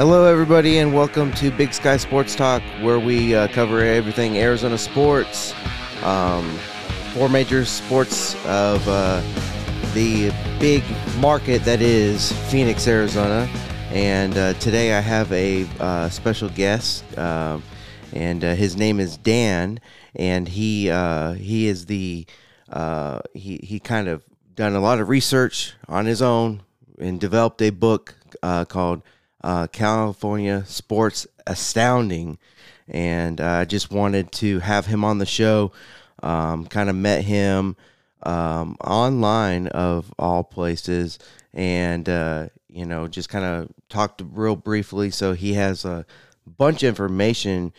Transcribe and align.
Hello, 0.00 0.24
everybody, 0.24 0.78
and 0.78 0.94
welcome 0.94 1.30
to 1.32 1.50
Big 1.50 1.74
Sky 1.74 1.98
Sports 1.98 2.34
Talk, 2.34 2.62
where 2.80 2.98
we 2.98 3.34
uh, 3.34 3.48
cover 3.48 3.80
everything 3.80 4.38
Arizona 4.38 4.78
sports. 4.78 5.52
Um, 6.02 6.48
four 7.12 7.28
major 7.28 7.66
sports 7.66 8.34
of 8.46 8.88
uh, 8.88 9.20
the 9.92 10.32
big 10.58 10.82
market 11.18 11.64
that 11.64 11.82
is 11.82 12.32
Phoenix, 12.50 12.88
Arizona. 12.88 13.46
And 13.90 14.38
uh, 14.38 14.54
today 14.54 14.94
I 14.94 15.00
have 15.00 15.30
a 15.34 15.68
uh, 15.78 16.08
special 16.08 16.48
guest, 16.48 17.04
um, 17.18 17.62
and 18.14 18.42
uh, 18.42 18.54
his 18.54 18.78
name 18.78 19.00
is 19.00 19.18
Dan, 19.18 19.80
and 20.16 20.48
he 20.48 20.88
uh, 20.88 21.32
he 21.32 21.68
is 21.68 21.84
the 21.84 22.24
he 23.34 23.60
he 23.62 23.78
kind 23.78 24.08
of 24.08 24.24
done 24.54 24.74
a 24.74 24.80
lot 24.80 24.98
of 24.98 25.10
research 25.10 25.74
on 25.88 26.06
his 26.06 26.22
own 26.22 26.62
and 26.98 27.20
developed 27.20 27.60
a 27.60 27.68
book 27.68 28.14
called 28.68 29.02
California 29.68 30.64
Sports 30.66 31.26
Astounding. 31.46 32.38
And 32.88 33.40
I 33.40 33.64
just 33.64 33.90
wanted 33.90 34.32
to 34.32 34.58
have 34.60 34.86
him 34.86 35.04
on 35.04 35.18
the 35.18 35.26
show. 35.26 35.72
Um, 36.22 36.66
kind 36.66 36.90
of 36.90 36.96
met 36.96 37.24
him 37.24 37.76
um, 38.22 38.76
online 38.84 39.68
of 39.68 40.12
all 40.18 40.44
places, 40.44 41.18
and 41.52 42.08
uh, 42.08 42.48
you 42.68 42.84
know 42.84 43.08
just 43.08 43.28
kind 43.28 43.44
of 43.44 43.70
talked 43.88 44.22
real 44.32 44.56
briefly. 44.56 45.10
So 45.10 45.32
he 45.32 45.54
has 45.54 45.84
a 45.84 46.04
bunch 46.46 46.82
of 46.82 46.88
information 46.88 47.72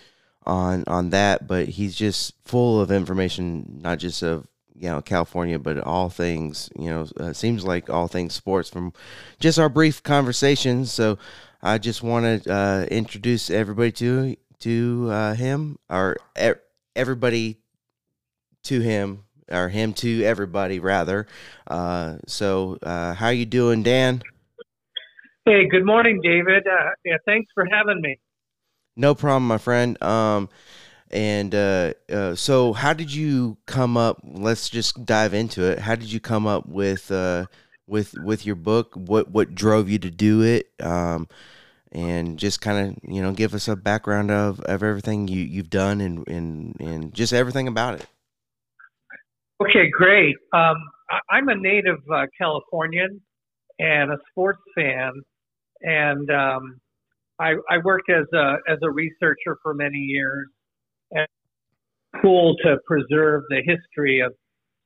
on 0.45 0.83
on 0.87 1.11
that, 1.11 1.47
but 1.47 1.69
he's 1.69 1.95
just 1.95 2.33
full 2.43 2.81
of 2.81 2.91
information, 2.91 3.79
not 3.81 3.99
just 3.99 4.23
of 4.23 4.47
you 4.75 4.89
know 4.89 5.01
California, 5.01 5.59
but 5.59 5.77
all 5.79 6.09
things. 6.09 6.69
You 6.77 6.89
know, 6.89 7.07
uh, 7.19 7.33
seems 7.33 7.63
like 7.63 7.89
all 7.89 8.07
things 8.07 8.33
sports 8.33 8.69
from 8.69 8.93
just 9.39 9.59
our 9.59 9.69
brief 9.69 10.01
conversations. 10.01 10.91
So 10.91 11.17
I 11.63 11.77
just 11.77 12.01
want 12.01 12.43
to 12.43 12.53
uh, 12.53 12.85
introduce 12.89 13.49
everybody 13.49 13.91
to 13.93 14.35
to 14.61 15.09
uh, 15.11 15.33
him 15.33 15.77
or 15.89 16.17
everybody 16.95 17.57
to 18.63 18.79
him 18.79 19.23
or 19.51 19.69
him 19.69 19.93
to 19.93 20.23
everybody 20.23 20.79
rather. 20.79 21.27
Uh, 21.67 22.17
so, 22.27 22.77
uh, 22.81 23.13
how 23.13 23.29
you 23.29 23.45
doing, 23.45 23.83
Dan? 23.83 24.21
Hey, 25.45 25.67
good 25.67 25.85
morning, 25.85 26.19
David. 26.23 26.65
Uh, 26.67 26.91
yeah, 27.03 27.17
thanks 27.25 27.51
for 27.53 27.65
having 27.65 28.01
me. 28.01 28.19
No 28.95 29.15
problem, 29.15 29.47
my 29.47 29.57
friend. 29.57 30.01
Um, 30.01 30.49
and 31.09 31.53
uh, 31.53 31.93
uh, 32.09 32.35
so, 32.35 32.73
how 32.73 32.93
did 32.93 33.13
you 33.13 33.57
come 33.65 33.97
up? 33.97 34.21
Let's 34.23 34.69
just 34.69 35.05
dive 35.05 35.33
into 35.33 35.63
it. 35.63 35.79
How 35.79 35.95
did 35.95 36.11
you 36.11 36.19
come 36.19 36.47
up 36.47 36.67
with 36.67 37.11
uh, 37.11 37.47
with 37.91 38.15
with 38.23 38.45
your 38.45 38.55
book? 38.55 38.93
What 38.95 39.29
what 39.29 39.53
drove 39.53 39.89
you 39.89 39.99
to 39.99 40.09
do 40.09 40.41
it? 40.41 40.71
Um, 40.79 41.27
and 41.91 42.39
just 42.39 42.61
kind 42.61 42.87
of 42.97 43.11
you 43.11 43.21
know 43.21 43.33
give 43.33 43.53
us 43.53 43.67
a 43.67 43.75
background 43.75 44.31
of, 44.31 44.59
of 44.61 44.81
everything 44.81 45.27
you 45.27 45.41
you've 45.41 45.69
done 45.69 46.01
and 46.01 46.27
and 46.27 46.79
and 46.79 47.13
just 47.13 47.33
everything 47.33 47.67
about 47.67 47.95
it. 47.95 48.07
Okay, 49.61 49.89
great. 49.91 50.35
Um, 50.53 50.77
I'm 51.29 51.49
a 51.49 51.55
native 51.55 51.99
uh, 52.11 52.25
Californian 52.39 53.21
and 53.77 54.11
a 54.11 54.17
sports 54.31 54.61
fan, 54.75 55.11
and 55.81 56.31
um, 56.31 56.79
I, 57.39 57.55
I, 57.69 57.77
worked 57.83 58.09
as 58.09 58.25
a 58.33 58.55
as 58.67 58.79
a 58.81 58.89
researcher 58.89 59.57
for 59.61 59.73
many 59.73 59.97
years. 59.97 60.47
And 61.11 61.27
cool 62.21 62.55
to 62.63 62.77
preserve 62.87 63.43
the 63.49 63.61
history 63.65 64.21
of 64.21 64.33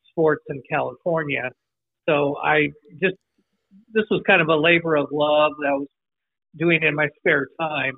sports 0.09 0.43
in 0.49 0.61
California. 0.69 1.51
So 2.07 2.37
I 2.43 2.67
just 3.01 3.15
this 3.93 4.05
was 4.11 4.21
kind 4.27 4.41
of 4.41 4.49
a 4.49 4.55
labor 4.55 4.95
of 4.95 5.07
love 5.11 5.53
that 5.59 5.67
I 5.69 5.73
was 5.73 5.87
doing 6.57 6.83
in 6.83 6.95
my 6.95 7.07
spare 7.19 7.47
time, 7.59 7.93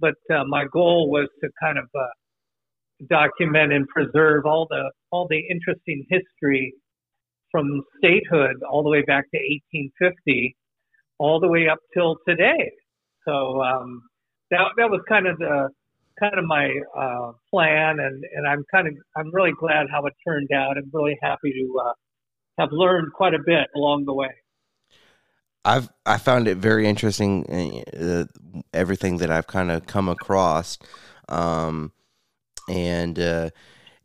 but 0.00 0.14
uh, 0.34 0.44
my 0.46 0.64
goal 0.72 1.10
was 1.10 1.28
to 1.42 1.48
kind 1.62 1.78
of 1.78 1.84
uh, 1.94 2.06
document 3.08 3.72
and 3.72 3.86
preserve 3.88 4.46
all 4.46 4.66
the 4.70 4.90
all 5.10 5.26
the 5.28 5.42
interesting 5.50 6.04
history 6.08 6.74
from 7.50 7.82
statehood 7.98 8.56
all 8.70 8.82
the 8.82 8.90
way 8.90 9.02
back 9.02 9.24
to 9.32 9.38
1850, 9.38 10.56
all 11.18 11.40
the 11.40 11.48
way 11.48 11.68
up 11.68 11.78
till 11.94 12.16
today. 12.28 12.70
So 13.26 13.62
um, 13.62 14.02
that 14.50 14.64
that 14.76 14.90
was 14.90 15.00
kind 15.08 15.26
of 15.26 15.38
the 15.38 15.68
kind 16.20 16.38
of 16.38 16.44
my 16.44 16.68
uh, 16.98 17.32
plan, 17.50 18.00
and 18.00 18.24
and 18.34 18.46
I'm 18.48 18.64
kind 18.72 18.88
of 18.88 18.94
I'm 19.16 19.32
really 19.32 19.52
glad 19.58 19.86
how 19.90 20.04
it 20.06 20.14
turned 20.26 20.50
out. 20.54 20.76
I'm 20.76 20.90
really 20.92 21.16
happy 21.22 21.52
to 21.52 21.80
uh, 21.84 21.92
have 22.58 22.72
learned 22.72 23.12
quite 23.12 23.34
a 23.34 23.38
bit 23.38 23.68
along 23.74 24.04
the 24.04 24.14
way. 24.14 24.30
I've 25.64 25.88
I 26.06 26.18
found 26.18 26.48
it 26.48 26.56
very 26.56 26.86
interesting 26.86 27.44
uh, 27.94 28.24
everything 28.72 29.18
that 29.18 29.30
I've 29.30 29.46
kind 29.46 29.70
of 29.70 29.86
come 29.86 30.08
across. 30.08 30.78
Um, 31.28 31.92
and 32.68 33.18
uh, 33.18 33.50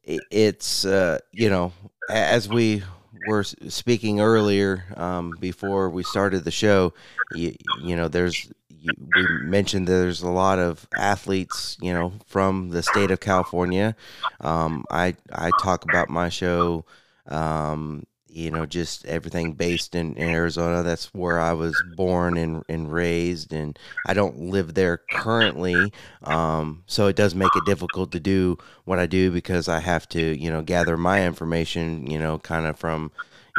it's 0.03 0.85
uh, 0.85 1.19
you 1.31 1.49
know 1.49 1.73
as 2.09 2.49
we 2.49 2.83
were 3.27 3.43
speaking 3.43 4.19
earlier 4.19 4.83
um, 4.97 5.33
before 5.39 5.89
we 5.89 6.03
started 6.03 6.43
the 6.43 6.51
show, 6.51 6.93
you, 7.33 7.55
you 7.81 7.95
know, 7.95 8.07
there's 8.07 8.51
we 8.69 9.27
mentioned 9.43 9.87
there's 9.87 10.21
a 10.21 10.29
lot 10.29 10.59
of 10.59 10.85
athletes, 10.97 11.77
you 11.81 11.93
know, 11.93 12.11
from 12.25 12.69
the 12.69 12.83
state 12.83 13.11
of 13.11 13.19
California. 13.21 13.95
Um, 14.41 14.85
I 14.91 15.15
I 15.31 15.51
talk 15.61 15.85
about 15.85 16.09
my 16.09 16.29
show 16.29 16.85
um, 17.27 18.03
you 18.33 18.49
know, 18.49 18.65
just 18.65 19.05
everything 19.05 19.53
based 19.53 19.95
in, 19.95 20.15
in 20.15 20.29
Arizona. 20.29 20.81
That's 20.81 21.13
where 21.13 21.39
I 21.39 21.53
was 21.53 21.81
born 21.95 22.37
and, 22.37 22.63
and 22.67 22.91
raised, 22.91 23.53
and 23.53 23.77
I 24.07 24.13
don't 24.13 24.37
live 24.37 24.73
there 24.73 25.01
currently. 25.11 25.93
Um, 26.23 26.83
so 26.87 27.07
it 27.07 27.15
does 27.15 27.35
make 27.35 27.55
it 27.55 27.65
difficult 27.65 28.11
to 28.13 28.19
do 28.19 28.57
what 28.85 28.99
I 28.99 29.05
do 29.05 29.31
because 29.31 29.69
I 29.69 29.79
have 29.79 30.09
to, 30.09 30.19
you 30.19 30.51
know, 30.51 30.61
gather 30.61 30.97
my 30.97 31.25
information, 31.25 32.09
you 32.09 32.17
know, 32.17 32.39
kind 32.39 32.65
of 32.65 32.77
from, 32.79 33.11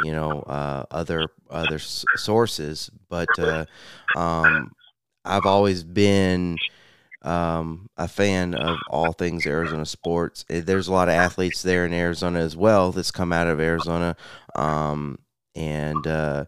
you 0.03 0.11
know, 0.11 0.41
uh, 0.41 0.85
other 0.91 1.29
other 1.49 1.79
sources. 1.79 2.91
But 3.09 3.39
uh, 3.39 3.65
um, 4.15 4.73
I've 5.23 5.45
always 5.45 5.83
been 5.83 6.57
um, 7.25 7.89
a 7.97 8.07
fan 8.07 8.53
of 8.53 8.77
all 8.89 9.11
things 9.11 9.45
Arizona 9.47 9.85
sports. 9.85 10.45
Eh, 10.49 10.61
there's 10.61 10.87
a 10.87 10.93
lot 10.93 11.09
of 11.09 11.15
athletes 11.15 11.63
there 11.63 11.85
in 11.85 11.93
Arizona 11.93 12.39
as 12.39 12.55
well 12.55 12.91
that's 12.91 13.11
come 13.11 13.33
out 13.33 13.47
of 13.47 13.59
Arizona, 13.59 14.15
um, 14.55 15.17
and 15.55 16.05
uh, 16.05 16.45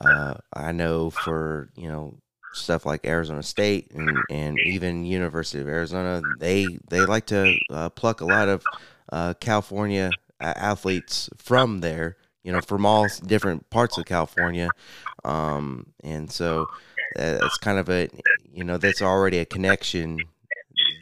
uh, 0.00 0.34
I 0.52 0.72
know 0.72 1.10
for 1.10 1.70
you 1.76 1.88
know 1.88 2.18
stuff 2.52 2.84
like 2.84 3.06
Arizona 3.06 3.42
State 3.42 3.90
and, 3.92 4.18
and 4.30 4.58
even 4.66 5.06
University 5.06 5.62
of 5.62 5.68
Arizona, 5.68 6.20
they 6.38 6.66
they 6.90 7.00
like 7.06 7.26
to 7.26 7.56
uh, 7.70 7.88
pluck 7.88 8.20
a 8.20 8.26
lot 8.26 8.48
of 8.48 8.62
uh, 9.10 9.34
California 9.40 10.10
athletes 10.40 11.30
from 11.38 11.80
there. 11.80 12.16
You 12.44 12.50
know, 12.50 12.60
from 12.60 12.84
all 12.84 13.06
different 13.24 13.70
parts 13.70 13.96
of 13.98 14.04
California, 14.04 14.68
um, 15.24 15.86
and 16.02 16.28
so 16.28 16.66
it's 17.16 17.58
kind 17.58 17.78
of 17.78 17.88
a 17.88 18.08
you 18.52 18.64
know 18.64 18.78
that's 18.78 19.02
already 19.02 19.38
a 19.38 19.44
connection 19.44 20.18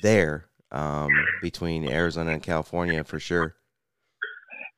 there 0.03 0.47
um, 0.73 1.11
between 1.43 1.89
Arizona 1.89 2.33
and 2.33 2.43
California 2.43 3.05
for 3.05 3.19
sure. 3.19 3.57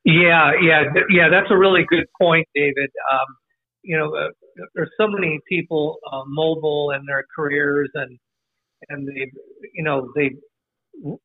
Yeah, 0.05 0.51
yeah, 0.61 0.83
yeah. 1.09 1.29
That's 1.29 1.49
a 1.49 1.57
really 1.57 1.85
good 1.87 2.05
point, 2.19 2.47
David. 2.53 2.89
Um, 3.11 3.35
you 3.83 3.97
know, 3.97 4.13
uh, 4.15 4.29
there's 4.75 4.91
so 4.99 5.07
many 5.07 5.39
people 5.47 5.97
uh, 6.11 6.23
mobile 6.27 6.91
in 6.91 7.05
their 7.05 7.23
careers, 7.33 7.89
and 7.93 8.17
and 8.89 9.07
they, 9.07 9.31
you 9.73 9.83
know, 9.83 10.11
they 10.15 10.31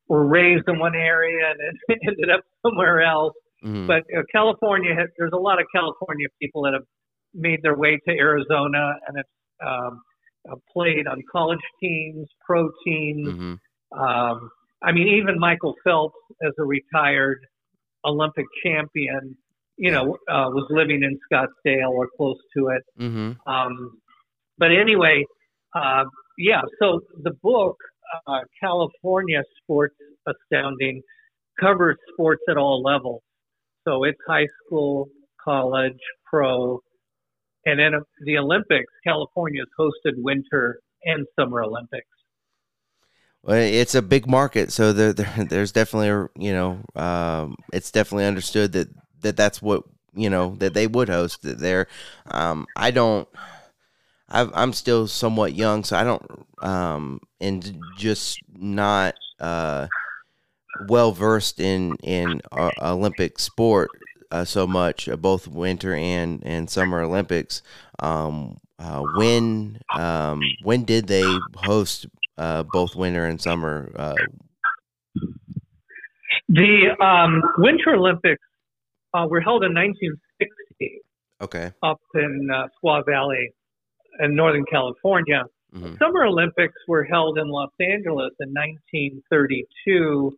were 0.09 0.27
raised 0.27 0.65
in 0.69 0.79
one 0.79 0.95
area 0.95 1.51
and 1.51 1.99
ended 2.09 2.31
up 2.31 2.41
somewhere 2.65 3.03
else. 3.03 3.35
Mm-hmm. 3.65 3.87
But 3.89 4.05
uh, 4.17 4.23
California, 4.31 4.95
there's 5.19 5.33
a 5.33 5.39
lot 5.39 5.61
of 5.61 5.67
California 5.75 6.29
people 6.41 6.63
that 6.63 6.75
have 6.75 6.85
made 7.35 7.61
their 7.63 7.77
way 7.77 7.99
to 8.09 8.11
Arizona, 8.13 8.95
and 9.07 9.19
it's 9.19 9.29
um, 9.67 10.01
uh, 10.51 10.57
played 10.73 11.07
on 11.07 11.23
college 11.31 11.59
teams, 11.81 12.27
pro 12.45 12.69
teams. 12.85 13.29
Mm-hmm. 13.29 13.99
Um, 13.99 14.51
I 14.83 14.93
mean, 14.93 15.09
even 15.09 15.39
Michael 15.39 15.75
Phelps, 15.85 16.15
as 16.43 16.53
a 16.59 16.65
retired 16.65 17.41
Olympic 18.05 18.47
champion, 18.65 19.37
you 19.77 19.91
know, 19.91 20.15
uh, 20.29 20.51
was 20.51 20.67
living 20.71 21.03
in 21.03 21.19
Scottsdale 21.31 21.91
or 21.91 22.09
close 22.17 22.37
to 22.57 22.69
it. 22.69 22.83
Mm-hmm. 23.01 23.51
Um, 23.51 23.99
but 24.59 24.71
anyway, 24.73 25.25
uh, 25.75 26.05
yeah. 26.37 26.63
So 26.81 27.01
the 27.23 27.33
book, 27.43 27.77
uh, 28.27 28.41
California 28.61 29.43
Sports 29.63 29.97
Astounding, 30.27 31.03
covers 31.61 31.97
sports 32.13 32.43
at 32.49 32.57
all 32.57 32.83
levels. 32.83 33.23
So 33.87 34.05
it's 34.05 34.19
high 34.27 34.49
school, 34.65 35.09
college, 35.43 35.99
pro, 36.29 36.81
and 37.69 37.79
then 37.79 38.01
the 38.25 38.39
Olympics, 38.39 38.91
California 39.05 39.61
has 39.61 39.69
hosted 39.79 40.15
winter 40.17 40.81
and 41.05 41.27
summer 41.39 41.63
Olympics. 41.63 42.07
Well, 43.43 43.59
it's 43.59 43.95
a 43.95 44.03
big 44.03 44.27
market, 44.27 44.73
so 44.73 44.93
there, 44.93 45.13
there 45.13 45.45
there's 45.49 45.73
definitely 45.73 46.29
you 46.43 46.53
know 46.53 46.81
um, 46.97 47.57
it's 47.73 47.91
definitely 47.91 48.25
understood 48.25 48.73
that 48.73 48.89
that 49.21 49.37
that's 49.37 49.61
what 49.61 49.85
you 50.15 50.31
know 50.31 50.57
that 50.59 50.75
they 50.75 50.87
would 50.87 51.09
host 51.09 51.45
it 51.45 51.59
there. 51.59 51.89
Um, 52.31 52.67
I 52.75 52.91
don't. 52.91 53.29
i 54.31 54.49
am 54.63 54.73
still 54.73 55.07
somewhat 55.07 55.55
young, 55.55 55.85
so 55.85 55.97
I 55.97 56.05
don't 56.05 56.47
um 56.61 57.21
and 57.41 57.81
just 57.97 58.41
not 58.57 59.15
uh 59.39 59.87
well 60.89 61.13
versed 61.13 61.61
in 61.61 61.97
in 62.03 62.41
uh, 62.51 62.71
Olympic 62.81 63.39
sport 63.39 63.91
uh, 64.31 64.45
so 64.45 64.67
much, 64.67 65.09
uh, 65.09 65.17
both 65.17 65.49
winter 65.49 65.95
and 65.95 66.43
and 66.45 66.69
summer 66.71 67.01
Olympics. 67.01 67.63
Um, 67.99 68.59
uh, 68.79 69.03
when 69.17 69.81
um, 69.97 70.41
when 70.63 70.85
did 70.85 71.07
they 71.07 71.25
host 71.57 72.07
uh, 72.37 72.65
both 72.73 72.95
winter 72.95 73.25
and 73.25 73.41
summer? 73.41 73.91
Uh? 73.97 74.15
the 76.49 76.97
um, 77.01 77.43
Winter 77.59 77.95
Olympics 77.95 78.43
were 79.13 79.41
held 79.41 79.65
in 79.65 79.75
1960. 79.75 81.03
Okay. 81.41 81.73
Up 81.83 82.01
in 82.15 82.49
Squaw 82.83 83.05
Valley, 83.07 83.53
in 84.21 84.35
Northern 84.35 84.65
California. 84.65 85.45
Mm-hmm. 85.75 85.97
Summer 85.99 86.25
Olympics 86.25 86.77
were 86.87 87.05
held 87.05 87.39
in 87.39 87.49
Los 87.49 87.71
Angeles 87.81 88.33
in 88.41 88.49
1932 88.51 90.37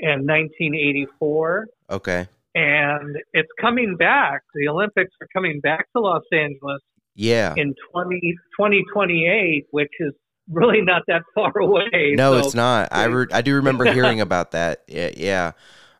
and 0.00 0.26
1984. 0.26 1.68
Okay. 1.90 2.28
And 2.58 3.16
it's 3.32 3.48
coming 3.60 3.96
back. 3.96 4.42
The 4.52 4.66
Olympics 4.66 5.12
are 5.20 5.28
coming 5.32 5.60
back 5.60 5.86
to 5.94 6.00
Los 6.00 6.24
Angeles. 6.32 6.80
Yeah. 7.14 7.54
In 7.56 7.72
20, 7.92 8.20
2028, 8.58 9.66
which 9.70 9.92
is 10.00 10.12
really 10.50 10.80
not 10.82 11.02
that 11.06 11.22
far 11.36 11.56
away. 11.56 12.14
No, 12.16 12.32
so, 12.32 12.38
it's 12.44 12.54
not. 12.56 12.88
I 12.90 13.04
re- 13.04 13.26
I 13.32 13.42
do 13.42 13.54
remember 13.54 13.84
hearing 13.92 14.20
about 14.20 14.50
that. 14.52 14.82
Yeah, 14.88 15.10
yeah. 15.16 15.52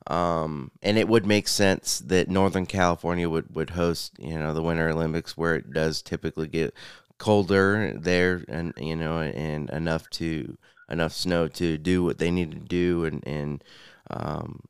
Um, 0.08 0.72
and 0.82 0.98
it 0.98 1.06
would 1.06 1.26
make 1.26 1.46
sense 1.46 2.00
that 2.00 2.28
Northern 2.28 2.66
California 2.66 3.28
would, 3.28 3.54
would 3.54 3.70
host, 3.70 4.14
you 4.18 4.36
know, 4.36 4.52
the 4.52 4.62
Winter 4.62 4.88
Olympics 4.88 5.36
where 5.36 5.54
it 5.54 5.72
does 5.72 6.02
typically 6.02 6.48
get 6.48 6.74
colder 7.18 7.92
there 7.94 8.42
and, 8.48 8.72
you 8.78 8.96
know, 8.96 9.20
and 9.20 9.70
enough 9.70 10.10
to, 10.10 10.58
enough 10.88 11.12
snow 11.12 11.46
to 11.46 11.78
do 11.78 12.02
what 12.02 12.18
they 12.18 12.32
need 12.32 12.50
to 12.50 12.58
do. 12.58 13.04
And, 13.04 13.22
and, 13.26 13.64
um, 14.10 14.60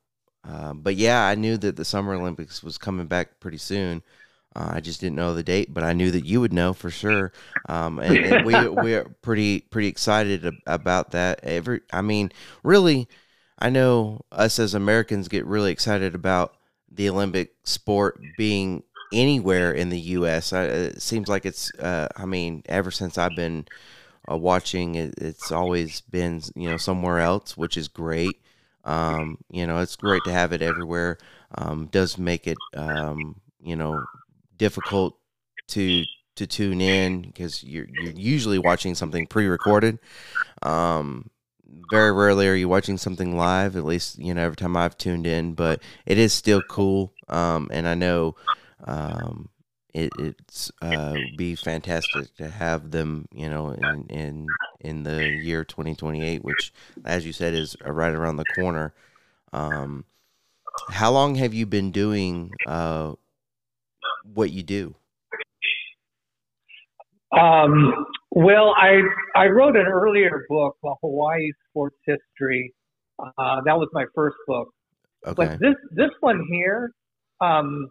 uh, 0.47 0.73
but 0.73 0.95
yeah, 0.95 1.25
I 1.25 1.35
knew 1.35 1.57
that 1.57 1.75
the 1.75 1.85
Summer 1.85 2.13
Olympics 2.13 2.63
was 2.63 2.77
coming 2.77 3.07
back 3.07 3.39
pretty 3.39 3.57
soon. 3.57 4.01
Uh, 4.55 4.71
I 4.73 4.79
just 4.79 4.99
didn't 4.99 5.15
know 5.15 5.33
the 5.33 5.43
date, 5.43 5.73
but 5.73 5.83
I 5.83 5.93
knew 5.93 6.11
that 6.11 6.25
you 6.25 6.41
would 6.41 6.53
know 6.53 6.73
for 6.73 6.89
sure. 6.89 7.31
Um, 7.67 7.99
and, 7.99 8.17
and 8.17 8.45
we 8.45 8.67
we're 8.69 9.05
pretty 9.21 9.61
pretty 9.61 9.87
excited 9.87 10.51
about 10.65 11.11
that. 11.11 11.43
Every, 11.43 11.81
I 11.93 12.01
mean, 12.01 12.31
really, 12.63 13.07
I 13.59 13.69
know 13.69 14.21
us 14.31 14.57
as 14.59 14.73
Americans 14.73 15.27
get 15.27 15.45
really 15.45 15.71
excited 15.71 16.15
about 16.15 16.55
the 16.91 17.09
Olympic 17.09 17.53
sport 17.63 18.19
being 18.37 18.83
anywhere 19.13 19.71
in 19.71 19.89
the 19.89 19.99
U.S. 19.99 20.51
I, 20.53 20.63
it 20.63 21.01
seems 21.01 21.27
like 21.27 21.45
it's. 21.45 21.71
Uh, 21.75 22.07
I 22.15 22.25
mean, 22.25 22.63
ever 22.67 22.91
since 22.91 23.17
I've 23.17 23.35
been 23.35 23.67
uh, 24.29 24.37
watching, 24.37 24.95
it, 24.95 25.15
it's 25.19 25.51
always 25.51 26.01
been 26.01 26.41
you 26.55 26.69
know 26.69 26.77
somewhere 26.77 27.19
else, 27.19 27.55
which 27.55 27.77
is 27.77 27.87
great. 27.87 28.41
Um, 28.89 29.37
you 29.51 29.67
know, 29.67 29.77
it's 29.79 29.95
great 29.95 30.23
to 30.25 30.31
have 30.31 30.51
it 30.51 30.63
everywhere. 30.63 31.19
Um, 31.53 31.87
does 31.91 32.17
make 32.17 32.47
it 32.47 32.57
um, 32.75 33.39
you 33.61 33.75
know 33.75 34.03
difficult 34.57 35.15
to 35.69 36.03
to 36.35 36.47
tune 36.47 36.81
in 36.81 37.21
because 37.21 37.63
you're 37.63 37.87
you're 38.01 38.13
usually 38.13 38.57
watching 38.57 38.95
something 38.95 39.27
pre-recorded. 39.27 39.99
Um, 40.63 41.29
very 41.91 42.11
rarely 42.11 42.47
are 42.47 42.55
you 42.55 42.67
watching 42.67 42.97
something 42.97 43.37
live. 43.37 43.75
At 43.75 43.85
least 43.85 44.17
you 44.17 44.33
know 44.33 44.41
every 44.41 44.55
time 44.55 44.75
I've 44.75 44.97
tuned 44.97 45.27
in, 45.27 45.53
but 45.53 45.83
it 46.07 46.17
is 46.17 46.33
still 46.33 46.63
cool. 46.63 47.13
Um, 47.27 47.69
and 47.71 47.87
I 47.87 47.93
know 47.93 48.35
um, 48.85 49.49
it, 49.93 50.11
it's 50.19 50.71
uh, 50.81 51.15
be 51.35 51.55
fantastic 51.55 52.35
to 52.35 52.49
have 52.49 52.91
them. 52.91 53.27
You 53.33 53.49
know, 53.49 53.71
in 53.71 54.05
in 54.09 54.47
in 54.79 55.03
the 55.03 55.27
year 55.27 55.63
2028, 55.63 56.43
which, 56.43 56.73
as 57.05 57.25
you 57.25 57.33
said, 57.33 57.53
is 57.53 57.75
right 57.85 58.13
around 58.13 58.37
the 58.37 58.45
corner. 58.55 58.93
Um, 59.51 60.05
how 60.89 61.11
long 61.11 61.35
have 61.35 61.53
you 61.53 61.65
been 61.65 61.91
doing 61.91 62.51
uh, 62.67 63.13
what 64.33 64.51
you 64.51 64.63
do? 64.63 64.95
Um, 67.37 68.05
well, 68.31 68.73
I 68.77 69.01
I 69.35 69.47
wrote 69.47 69.75
an 69.75 69.87
earlier 69.87 70.45
book, 70.49 70.77
the 70.83 70.95
Hawaii 71.01 71.51
Sports 71.69 71.97
History. 72.05 72.73
Uh, 73.19 73.61
that 73.65 73.77
was 73.77 73.89
my 73.91 74.05
first 74.15 74.37
book. 74.47 74.73
Okay. 75.25 75.33
But 75.35 75.59
this 75.59 75.75
this 75.91 76.11
one 76.21 76.45
here, 76.49 76.91
um, 77.41 77.89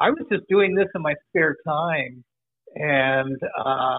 I 0.00 0.10
was 0.10 0.24
just 0.32 0.44
doing 0.48 0.74
this 0.74 0.88
in 0.94 1.02
my 1.02 1.14
spare 1.28 1.56
time, 1.66 2.24
and 2.74 3.36
uh, 3.58 3.98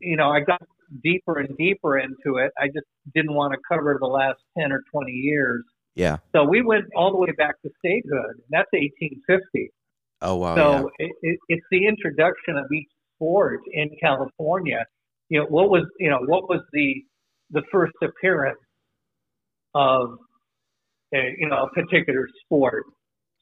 you 0.00 0.16
know, 0.16 0.30
I 0.30 0.40
got 0.40 0.62
deeper 1.02 1.38
and 1.38 1.56
deeper 1.56 1.98
into 1.98 2.38
it. 2.38 2.52
I 2.58 2.66
just 2.68 2.86
didn't 3.14 3.34
want 3.34 3.52
to 3.52 3.58
cover 3.68 3.96
the 4.00 4.06
last 4.06 4.38
ten 4.58 4.72
or 4.72 4.82
twenty 4.92 5.12
years. 5.12 5.62
Yeah. 5.96 6.18
So 6.34 6.44
we 6.44 6.62
went 6.62 6.84
all 6.94 7.10
the 7.10 7.16
way 7.16 7.32
back 7.36 7.60
to 7.62 7.70
statehood. 7.78 8.36
And 8.36 8.50
that's 8.50 8.68
1850. 8.72 9.72
Oh 10.22 10.36
wow! 10.36 10.54
So 10.56 10.90
yeah. 10.98 11.06
it, 11.06 11.12
it, 11.22 11.38
it's 11.48 11.66
the 11.70 11.86
introduction 11.86 12.56
of 12.56 12.70
each 12.72 12.88
sport 13.14 13.60
in 13.72 13.90
California. 14.00 14.84
You 15.28 15.40
know, 15.40 15.46
what 15.46 15.68
was 15.68 15.84
you 15.98 16.08
know 16.08 16.20
what 16.24 16.48
was 16.48 16.60
the 16.72 17.04
the 17.50 17.62
first 17.70 17.92
appearance 18.02 18.58
of 19.74 20.16
a, 21.14 21.34
you 21.38 21.48
know 21.48 21.64
a 21.64 21.70
particular 21.70 22.28
sport? 22.44 22.84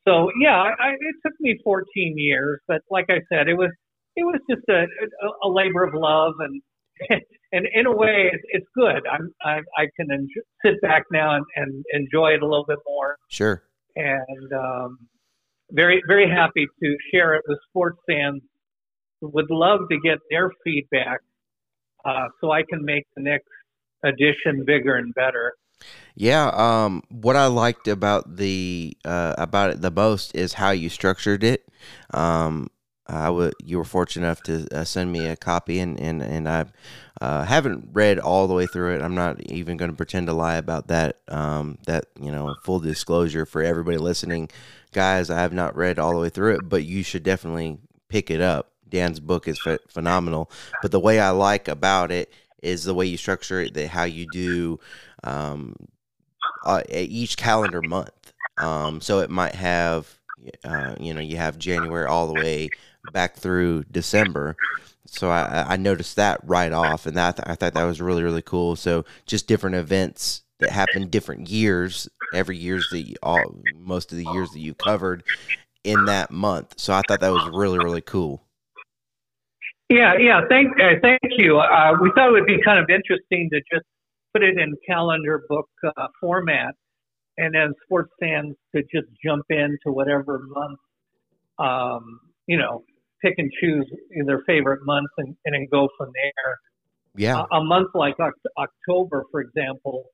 So 0.06 0.30
yeah, 0.40 0.56
I, 0.56 0.90
it 0.92 1.16
took 1.24 1.34
me 1.40 1.58
14 1.64 1.84
years, 2.16 2.60
but 2.68 2.82
like 2.90 3.06
I 3.08 3.20
said, 3.32 3.48
it 3.48 3.54
was 3.54 3.70
it 4.16 4.24
was 4.24 4.40
just 4.48 4.62
a, 4.68 4.82
a, 4.82 5.48
a 5.48 5.50
labor 5.50 5.82
of 5.82 5.94
love, 5.94 6.34
and 6.38 6.62
and 7.52 7.66
in 7.72 7.86
a 7.86 7.92
way, 7.92 8.30
it's, 8.32 8.44
it's 8.48 8.66
good. 8.76 9.02
I'm 9.10 9.32
I, 9.42 9.60
I 9.76 9.86
can 9.96 10.10
enjoy, 10.10 10.42
sit 10.64 10.80
back 10.82 11.04
now 11.10 11.36
and, 11.36 11.44
and 11.56 11.84
enjoy 11.92 12.34
it 12.34 12.42
a 12.42 12.46
little 12.46 12.66
bit 12.66 12.78
more. 12.86 13.16
Sure. 13.28 13.62
And 13.96 14.52
um, 14.52 14.98
very 15.70 16.02
very 16.06 16.28
happy 16.28 16.66
to 16.82 16.96
share 17.12 17.34
it 17.34 17.42
with 17.48 17.58
sports 17.68 17.98
fans 18.08 18.42
would 19.20 19.50
love 19.50 19.80
to 19.90 19.98
get 20.00 20.18
their 20.30 20.50
feedback 20.64 21.20
uh, 22.04 22.26
so 22.40 22.50
I 22.50 22.62
can 22.68 22.84
make 22.84 23.04
the 23.16 23.22
next 23.22 23.48
edition 24.04 24.64
bigger 24.66 24.96
and 24.96 25.14
better. 25.14 25.54
Yeah, 26.14 26.50
um, 26.54 27.02
what 27.08 27.36
I 27.36 27.46
liked 27.46 27.88
about 27.88 28.36
the 28.36 28.96
uh, 29.04 29.34
about 29.36 29.70
it 29.70 29.80
the 29.80 29.90
most 29.90 30.34
is 30.34 30.52
how 30.54 30.70
you 30.70 30.88
structured 30.88 31.42
it. 31.42 31.66
Um, 32.12 32.68
I 33.06 33.26
w- 33.26 33.52
you 33.62 33.78
were 33.78 33.84
fortunate 33.84 34.26
enough 34.26 34.42
to 34.44 34.66
uh, 34.72 34.84
send 34.84 35.12
me 35.12 35.26
a 35.26 35.36
copy, 35.36 35.80
and 35.80 35.98
and 36.00 36.22
and 36.22 36.48
I 36.48 36.66
uh, 37.20 37.44
haven't 37.44 37.88
read 37.92 38.18
all 38.18 38.46
the 38.46 38.54
way 38.54 38.66
through 38.66 38.94
it. 38.94 39.02
I'm 39.02 39.14
not 39.14 39.40
even 39.42 39.76
going 39.76 39.90
to 39.90 39.96
pretend 39.96 40.28
to 40.28 40.32
lie 40.32 40.56
about 40.56 40.88
that. 40.88 41.18
Um, 41.28 41.78
that 41.86 42.06
you 42.20 42.30
know, 42.30 42.56
full 42.62 42.78
disclosure 42.78 43.44
for 43.44 43.62
everybody 43.62 43.98
listening, 43.98 44.50
guys, 44.92 45.30
I 45.30 45.40
have 45.40 45.52
not 45.52 45.76
read 45.76 45.98
all 45.98 46.14
the 46.14 46.20
way 46.20 46.28
through 46.28 46.54
it, 46.56 46.68
but 46.68 46.84
you 46.84 47.02
should 47.02 47.24
definitely 47.24 47.78
pick 48.08 48.30
it 48.30 48.40
up. 48.40 48.70
Dan's 48.88 49.20
book 49.20 49.48
is 49.48 49.58
ph- 49.58 49.80
phenomenal. 49.88 50.50
But 50.80 50.92
the 50.92 51.00
way 51.00 51.18
I 51.20 51.30
like 51.30 51.68
about 51.68 52.12
it 52.12 52.32
is 52.62 52.84
the 52.84 52.94
way 52.94 53.06
you 53.06 53.16
structure 53.16 53.60
it, 53.60 53.74
that 53.74 53.88
how 53.88 54.04
you 54.04 54.24
do 54.26 54.80
um, 55.24 55.74
uh, 56.64 56.82
each 56.88 57.36
calendar 57.36 57.82
month. 57.82 58.32
Um, 58.58 59.00
so 59.00 59.18
it 59.18 59.30
might 59.30 59.54
have, 59.54 60.18
uh, 60.64 60.94
you 61.00 61.12
know, 61.12 61.20
you 61.20 61.36
have 61.36 61.58
January 61.58 62.06
all 62.06 62.28
the 62.28 62.40
way 62.40 62.70
back 63.12 63.34
through 63.34 63.84
December. 63.90 64.54
So 65.06 65.30
I, 65.30 65.66
I 65.70 65.76
noticed 65.76 66.16
that 66.16 66.40
right 66.44 66.72
off, 66.72 67.06
and 67.06 67.16
that 67.16 67.40
I 67.48 67.54
thought 67.56 67.74
that 67.74 67.84
was 67.84 68.00
really 68.00 68.22
really 68.22 68.42
cool. 68.42 68.76
So 68.76 69.04
just 69.26 69.46
different 69.46 69.76
events 69.76 70.42
that 70.60 70.70
happen 70.70 71.08
different 71.08 71.50
years, 71.50 72.08
every 72.32 72.56
years 72.56 72.88
that 72.92 73.16
all 73.22 73.60
most 73.76 74.12
of 74.12 74.18
the 74.18 74.24
years 74.32 74.50
that 74.52 74.60
you 74.60 74.74
covered 74.74 75.24
in 75.82 76.06
that 76.06 76.30
month. 76.30 76.74
So 76.78 76.94
I 76.94 77.02
thought 77.06 77.20
that 77.20 77.32
was 77.32 77.48
really 77.52 77.78
really 77.78 78.00
cool. 78.00 78.42
Yeah, 79.90 80.16
yeah. 80.18 80.40
Thank, 80.48 80.80
uh, 80.80 80.94
thank 81.02 81.20
you. 81.36 81.58
Uh, 81.58 81.96
we 82.00 82.10
thought 82.14 82.28
it 82.28 82.32
would 82.32 82.46
be 82.46 82.60
kind 82.64 82.78
of 82.78 82.88
interesting 82.88 83.50
to 83.50 83.60
just 83.70 83.84
put 84.34 84.42
it 84.42 84.58
in 84.58 84.74
calendar 84.86 85.42
book 85.48 85.68
uh, 85.96 86.06
format, 86.20 86.74
and 87.38 87.54
then 87.54 87.72
sports 87.84 88.12
fans 88.20 88.54
could 88.72 88.84
just 88.92 89.06
jump 89.24 89.44
into 89.50 89.86
whatever 89.86 90.40
month, 90.48 90.78
um, 91.58 92.20
you 92.46 92.58
know, 92.58 92.84
pick 93.22 93.34
and 93.38 93.50
choose 93.60 93.86
their 94.26 94.42
favorite 94.46 94.80
month 94.84 95.08
and, 95.18 95.36
and 95.44 95.54
then 95.54 95.66
go 95.70 95.88
from 95.96 96.10
there. 96.14 96.58
Yeah. 97.16 97.44
A, 97.52 97.56
a 97.56 97.64
month 97.64 97.90
like 97.94 98.16
October, 98.58 99.24
for 99.30 99.40
example, 99.40 100.04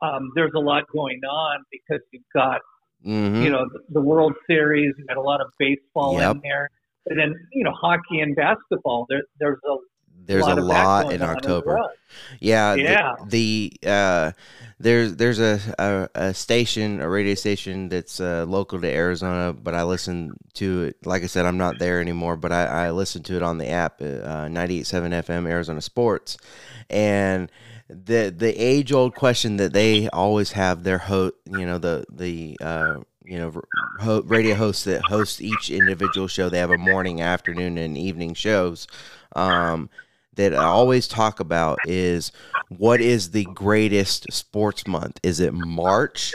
um, 0.00 0.30
there's 0.34 0.52
a 0.54 0.60
lot 0.60 0.84
going 0.92 1.20
on 1.24 1.64
because 1.70 2.00
you've 2.12 2.22
got, 2.34 2.60
mm-hmm. 3.04 3.42
you 3.42 3.50
know, 3.50 3.66
the, 3.72 3.80
the, 3.94 4.00
World 4.00 4.34
Series, 4.48 4.94
you've 4.96 5.08
got 5.08 5.16
a 5.16 5.22
lot 5.22 5.40
of 5.40 5.48
baseball 5.58 6.18
yep. 6.18 6.36
in 6.36 6.40
there 6.42 6.70
and 7.06 7.18
then 7.18 7.34
you 7.52 7.64
know 7.64 7.72
hockey 7.72 8.20
and 8.20 8.34
basketball. 8.36 9.06
There, 9.08 9.22
there's 9.38 9.58
a 9.68 9.76
there's 10.26 10.46
a 10.46 10.54
lot, 10.54 10.58
a 10.58 10.62
lot 10.62 11.12
in 11.12 11.18
going 11.18 11.22
on 11.22 11.30
as 11.30 11.36
October. 11.36 11.78
Yeah, 12.40 12.74
Yeah. 12.74 13.14
The, 13.26 13.72
the 13.80 13.90
uh, 13.90 14.32
there's 14.78 15.16
there's 15.16 15.38
a, 15.38 15.58
a 15.78 16.08
a 16.14 16.34
station, 16.34 17.00
a 17.00 17.08
radio 17.08 17.34
station 17.34 17.88
that's 17.88 18.20
uh, 18.20 18.44
local 18.46 18.80
to 18.80 18.88
Arizona, 18.88 19.52
but 19.54 19.74
I 19.74 19.84
listen 19.84 20.36
to 20.54 20.84
it. 20.84 21.06
Like 21.06 21.22
I 21.22 21.26
said, 21.26 21.46
I'm 21.46 21.56
not 21.56 21.78
there 21.78 22.00
anymore, 22.00 22.36
but 22.36 22.52
I, 22.52 22.64
I 22.64 22.90
listen 22.90 23.22
to 23.24 23.36
it 23.36 23.42
on 23.42 23.58
the 23.58 23.68
app, 23.68 24.02
uh, 24.02 24.04
98.7 24.48 25.24
FM 25.24 25.48
Arizona 25.48 25.80
Sports, 25.80 26.36
and 26.90 27.50
the 27.88 28.34
the 28.36 28.52
age 28.62 28.92
old 28.92 29.14
question 29.14 29.56
that 29.56 29.72
they 29.72 30.08
always 30.08 30.52
have 30.52 30.82
their 30.82 30.98
host, 30.98 31.34
you 31.46 31.64
know, 31.64 31.78
the 31.78 32.04
the 32.10 32.58
uh, 32.60 33.00
you 33.24 33.38
know 33.38 33.62
ho- 34.00 34.22
radio 34.26 34.54
hosts 34.54 34.84
that 34.84 35.02
host 35.02 35.40
each 35.40 35.70
individual 35.70 36.28
show. 36.28 36.48
They 36.48 36.58
have 36.58 36.70
a 36.70 36.78
morning, 36.78 37.22
afternoon, 37.22 37.78
and 37.78 37.96
evening 37.96 38.34
shows. 38.34 38.86
Um, 39.34 39.88
that 40.36 40.54
I 40.54 40.64
always 40.64 41.08
talk 41.08 41.40
about 41.40 41.78
is 41.86 42.32
what 42.68 43.00
is 43.00 43.30
the 43.30 43.44
greatest 43.44 44.32
sports 44.32 44.86
month? 44.86 45.18
Is 45.22 45.40
it 45.40 45.52
March 45.52 46.32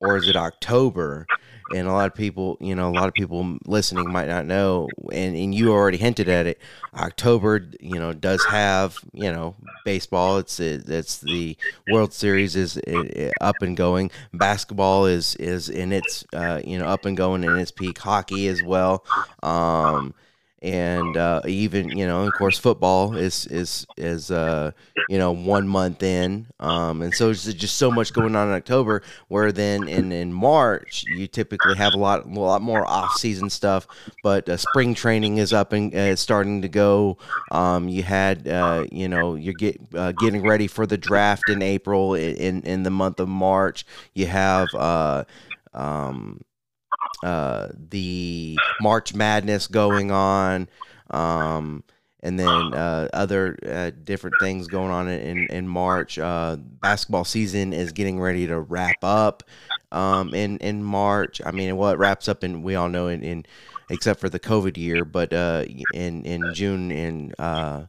or 0.00 0.16
is 0.16 0.28
it 0.28 0.36
October? 0.36 1.26
And 1.74 1.88
a 1.88 1.92
lot 1.92 2.06
of 2.06 2.14
people, 2.14 2.58
you 2.60 2.74
know, 2.74 2.90
a 2.90 2.92
lot 2.92 3.08
of 3.08 3.14
people 3.14 3.56
listening 3.66 4.10
might 4.12 4.28
not 4.28 4.44
know, 4.44 4.88
and, 5.10 5.34
and 5.34 5.54
you 5.54 5.72
already 5.72 5.96
hinted 5.96 6.28
at 6.28 6.46
it. 6.46 6.60
October, 6.92 7.70
you 7.80 7.98
know, 7.98 8.12
does 8.12 8.44
have, 8.44 8.98
you 9.14 9.32
know, 9.32 9.54
baseball. 9.84 10.36
It's 10.36 10.60
it's 10.60 11.20
the 11.20 11.56
World 11.90 12.12
Series 12.12 12.56
is 12.56 12.76
uh, 12.76 13.30
up 13.40 13.62
and 13.62 13.74
going. 13.74 14.10
Basketball 14.34 15.06
is 15.06 15.34
is 15.36 15.70
in 15.70 15.92
its, 15.92 16.26
uh, 16.34 16.60
you 16.62 16.78
know, 16.78 16.84
up 16.84 17.06
and 17.06 17.16
going 17.16 17.42
in 17.42 17.56
its 17.56 17.70
peak. 17.70 17.96
Hockey 17.96 18.48
as 18.48 18.62
well. 18.62 19.06
Um, 19.42 20.14
and 20.62 21.16
uh, 21.16 21.40
even 21.44 21.96
you 21.98 22.06
know, 22.06 22.24
of 22.24 22.32
course, 22.34 22.56
football 22.56 23.16
is 23.16 23.46
is 23.46 23.84
is 23.96 24.30
uh, 24.30 24.70
you 25.08 25.18
know 25.18 25.32
one 25.32 25.66
month 25.66 26.04
in, 26.04 26.46
um, 26.60 27.02
and 27.02 27.12
so 27.12 27.26
there's 27.26 27.52
just 27.54 27.76
so 27.76 27.90
much 27.90 28.12
going 28.12 28.36
on 28.36 28.48
in 28.48 28.54
October. 28.54 29.02
Where 29.26 29.50
then 29.50 29.88
in 29.88 30.12
in 30.12 30.32
March 30.32 31.04
you 31.08 31.26
typically 31.26 31.74
have 31.74 31.94
a 31.94 31.98
lot 31.98 32.24
a 32.24 32.28
lot 32.28 32.62
more 32.62 32.86
off 32.86 33.14
season 33.14 33.50
stuff, 33.50 33.88
but 34.22 34.48
uh, 34.48 34.56
spring 34.56 34.94
training 34.94 35.38
is 35.38 35.52
up 35.52 35.72
and 35.72 35.92
uh, 35.94 36.14
starting 36.14 36.62
to 36.62 36.68
go. 36.68 37.18
Um, 37.50 37.88
you 37.88 38.04
had 38.04 38.46
uh, 38.46 38.86
you 38.92 39.08
know 39.08 39.34
you're 39.34 39.54
get 39.54 39.80
uh, 39.94 40.12
getting 40.12 40.46
ready 40.46 40.68
for 40.68 40.86
the 40.86 40.96
draft 40.96 41.48
in 41.48 41.60
April 41.60 42.14
in 42.14 42.62
in 42.62 42.84
the 42.84 42.90
month 42.90 43.18
of 43.18 43.28
March. 43.28 43.84
You 44.14 44.26
have 44.26 44.72
uh, 44.76 45.24
um, 45.74 46.42
uh, 47.22 47.68
the 47.90 48.56
March 48.80 49.14
Madness 49.14 49.66
going 49.66 50.10
on, 50.10 50.68
um, 51.10 51.84
and 52.20 52.38
then 52.38 52.48
uh, 52.48 53.08
other 53.12 53.58
uh, 53.66 53.90
different 54.04 54.36
things 54.40 54.66
going 54.68 54.90
on 54.90 55.08
in 55.08 55.46
in 55.48 55.68
March. 55.68 56.18
Uh, 56.18 56.56
basketball 56.58 57.24
season 57.24 57.72
is 57.72 57.92
getting 57.92 58.20
ready 58.20 58.46
to 58.46 58.60
wrap 58.60 59.02
up 59.02 59.42
um, 59.92 60.34
in 60.34 60.58
in 60.58 60.82
March. 60.82 61.40
I 61.44 61.50
mean, 61.50 61.76
well, 61.76 61.90
it 61.90 61.98
wraps 61.98 62.28
up 62.28 62.42
in 62.42 62.62
we 62.62 62.74
all 62.74 62.88
know 62.88 63.08
in, 63.08 63.22
in 63.22 63.46
except 63.90 64.20
for 64.20 64.28
the 64.28 64.40
COVID 64.40 64.76
year, 64.76 65.04
but 65.04 65.32
uh, 65.32 65.64
in 65.94 66.24
in 66.24 66.54
June 66.54 66.90
and 66.90 67.34
uh, 67.38 67.84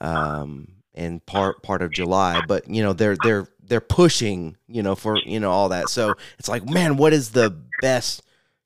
um, 0.00 0.68
in 0.94 1.20
part 1.20 1.62
part 1.62 1.82
of 1.82 1.92
July. 1.92 2.40
But 2.46 2.68
you 2.68 2.82
know, 2.82 2.92
they're 2.92 3.16
they're 3.22 3.46
they're 3.62 3.80
pushing, 3.80 4.56
you 4.66 4.82
know, 4.82 4.94
for 4.94 5.16
you 5.18 5.40
know 5.40 5.50
all 5.50 5.68
that. 5.68 5.88
So 5.88 6.14
it's 6.38 6.48
like, 6.48 6.68
man, 6.68 6.96
what 6.96 7.12
is 7.12 7.30
the 7.30 7.56
best 7.80 8.22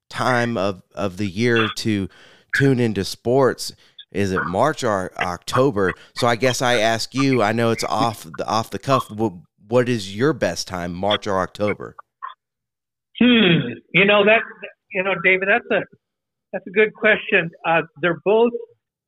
time 0.09 0.57
of 0.57 0.83
of 0.95 1.17
the 1.17 1.27
year 1.27 1.69
to 1.77 2.09
tune 2.57 2.81
into 2.81 3.05
sports? 3.05 3.73
Is 4.13 4.33
it 4.33 4.45
March 4.45 4.83
or 4.83 5.13
October? 5.19 5.93
So 6.15 6.27
I 6.27 6.37
guess 6.37 6.63
I 6.63 6.79
ask 6.79 7.15
you. 7.15 7.43
I 7.43 7.53
know 7.53 7.71
it's 7.71 7.85
off 7.85 8.27
the 8.39 8.47
off 8.47 8.71
the 8.71 8.79
cuff. 8.79 9.11
What, 9.69 9.89
is 9.89 10.17
your 10.17 10.33
best 10.33 10.69
time, 10.69 10.95
March 10.95 11.27
or 11.27 11.41
October? 11.41 11.97
Hmm. 13.21 13.73
You 13.93 14.05
know 14.05 14.25
that. 14.25 14.41
You 14.93 15.03
know, 15.03 15.15
David. 15.23 15.49
That's 15.49 15.71
a 15.71 15.85
that's 16.53 16.67
a 16.67 16.71
good 16.71 16.95
question. 16.95 17.51
Uh, 17.67 17.83
they're 18.01 18.21
both 18.25 18.53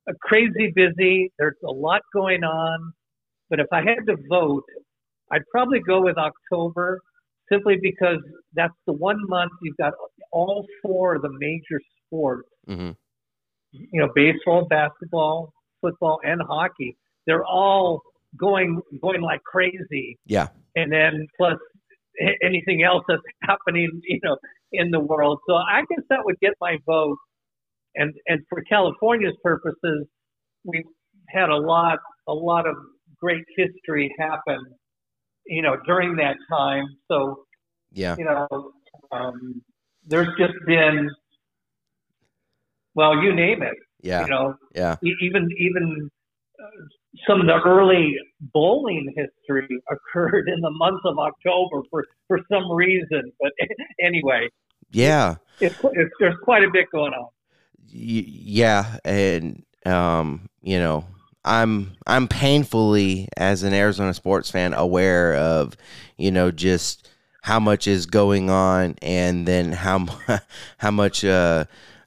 uh, 0.08 0.12
crazy 0.22 0.72
busy. 0.74 1.32
There's 1.38 1.56
a 1.64 1.70
lot 1.70 2.02
going 2.12 2.44
on. 2.44 2.92
But 3.48 3.60
if 3.60 3.68
I 3.72 3.78
had 3.78 4.06
to 4.08 4.16
vote, 4.28 4.64
I'd 5.32 5.46
probably 5.50 5.80
go 5.80 6.02
with 6.02 6.16
October 6.18 7.00
simply 7.50 7.76
because 7.80 8.18
that's 8.54 8.74
the 8.86 8.92
one 8.92 9.18
month 9.28 9.52
you've 9.62 9.76
got 9.76 9.92
all 10.32 10.66
four 10.82 11.16
of 11.16 11.22
the 11.22 11.30
major 11.38 11.80
sports. 12.06 12.48
Mm-hmm. 12.68 12.90
You 13.72 14.00
know, 14.00 14.08
baseball, 14.14 14.66
basketball, 14.68 15.52
football, 15.80 16.20
and 16.24 16.40
hockey. 16.42 16.96
They're 17.26 17.44
all 17.44 18.02
going 18.36 18.80
going 19.00 19.20
like 19.20 19.42
crazy. 19.44 20.18
Yeah. 20.26 20.48
And 20.76 20.92
then 20.92 21.26
plus 21.36 21.58
anything 22.42 22.82
else 22.82 23.04
that's 23.08 23.22
happening, 23.42 24.00
you 24.04 24.20
know, 24.22 24.36
in 24.72 24.90
the 24.90 25.00
world. 25.00 25.40
So 25.48 25.54
I 25.54 25.82
guess 25.88 26.04
that 26.10 26.20
would 26.24 26.38
get 26.40 26.52
my 26.60 26.78
vote. 26.86 27.18
And 27.94 28.14
and 28.26 28.40
for 28.48 28.62
California's 28.62 29.36
purposes, 29.42 30.06
we've 30.64 30.84
had 31.28 31.48
a 31.50 31.56
lot 31.56 31.98
a 32.26 32.34
lot 32.34 32.66
of 32.66 32.76
great 33.20 33.44
history 33.56 34.14
happen, 34.18 34.60
you 35.48 35.62
know, 35.62 35.76
during 35.86 36.16
that 36.16 36.36
time. 36.50 36.84
So 37.08 37.44
Yeah. 37.92 38.14
you 38.18 38.24
know, 38.24 38.72
um, 39.12 39.62
there's 40.06 40.28
just 40.38 40.54
been, 40.66 41.08
well, 42.94 43.16
you 43.22 43.34
name 43.34 43.62
it. 43.62 43.76
Yeah. 44.02 44.22
You 44.22 44.28
know, 44.30 44.54
Yeah. 44.74 44.96
even 45.02 45.48
even 45.58 46.10
uh, 46.62 46.66
some 47.26 47.40
of 47.40 47.46
the 47.46 47.60
early 47.64 48.16
bowling 48.52 49.12
history 49.16 49.68
occurred 49.90 50.48
in 50.48 50.60
the 50.60 50.70
month 50.70 51.00
of 51.04 51.18
October 51.18 51.82
for 51.90 52.04
for 52.26 52.40
some 52.50 52.70
reason. 52.70 53.32
But 53.40 53.52
anyway, 54.00 54.48
Yeah. 54.90 55.36
it's, 55.60 55.74
it's 55.82 56.12
there's 56.20 56.36
quite 56.44 56.62
a 56.64 56.70
bit 56.70 56.86
going 56.92 57.12
on. 57.12 57.28
Y- 57.92 58.24
yeah 58.26 58.98
and 59.04 59.64
um 59.86 60.48
you 60.62 60.78
know 60.78 61.06
i'm 61.48 61.96
i'm 62.06 62.28
painfully 62.28 63.28
as 63.36 63.62
an 63.62 63.72
arizona 63.72 64.12
sports 64.14 64.50
fan 64.50 64.74
aware 64.74 65.34
of 65.34 65.76
you 66.16 66.30
know 66.30 66.50
just 66.50 67.08
how 67.42 67.58
much 67.58 67.86
is 67.86 68.06
going 68.06 68.50
on 68.50 68.94
and 69.02 69.46
then 69.46 69.72
how 69.72 70.06
how 70.78 70.90
much 70.90 71.24
uh 71.24 71.64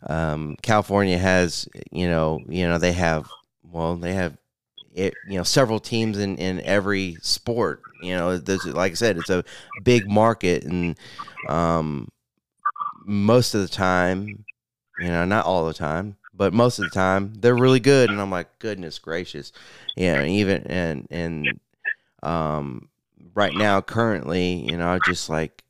um 0.08 0.56
california 0.62 1.18
has 1.18 1.68
you 1.92 2.08
know 2.08 2.40
you 2.48 2.68
know 2.68 2.78
they 2.78 2.94
have 2.94 3.28
well 3.72 3.96
they 3.96 4.14
have 4.14 4.38
it, 4.94 5.14
you 5.28 5.38
know 5.38 5.44
several 5.44 5.80
teams 5.80 6.18
in 6.18 6.38
in 6.38 6.62
every 6.62 7.18
sport 7.22 7.82
you 8.04 8.14
know 8.16 8.40
like 8.66 8.92
i 8.92 8.96
said 8.96 9.18
it's 9.18 9.30
a 9.30 9.44
big 9.84 10.10
market 10.10 10.64
and 10.66 10.98
um 11.48 12.10
most 13.06 13.54
of 13.56 13.62
the 13.62 13.68
time 13.68 14.46
you 15.00 15.08
know, 15.08 15.26
not 15.26 15.46
all 15.46 15.66
the 15.68 15.74
time, 15.74 16.18
but 16.34 16.54
most 16.54 16.80
of 16.80 16.86
the 16.86 16.92
time 16.92 17.34
they're 17.36 17.56
really 17.56 17.80
good. 17.80 18.10
And 18.10 18.20
I'm 18.20 18.32
like, 18.32 18.60
goodness 18.60 19.00
gracious, 19.00 19.52
you 19.96 20.12
know, 20.12 20.24
even 20.24 20.64
and 20.68 21.08
and 21.12 21.60
um, 22.24 22.90
right 23.34 23.54
now, 23.54 23.82
currently, 23.82 24.66
you 24.70 24.78
know, 24.78 25.00
just 25.06 25.30
like 25.30 25.64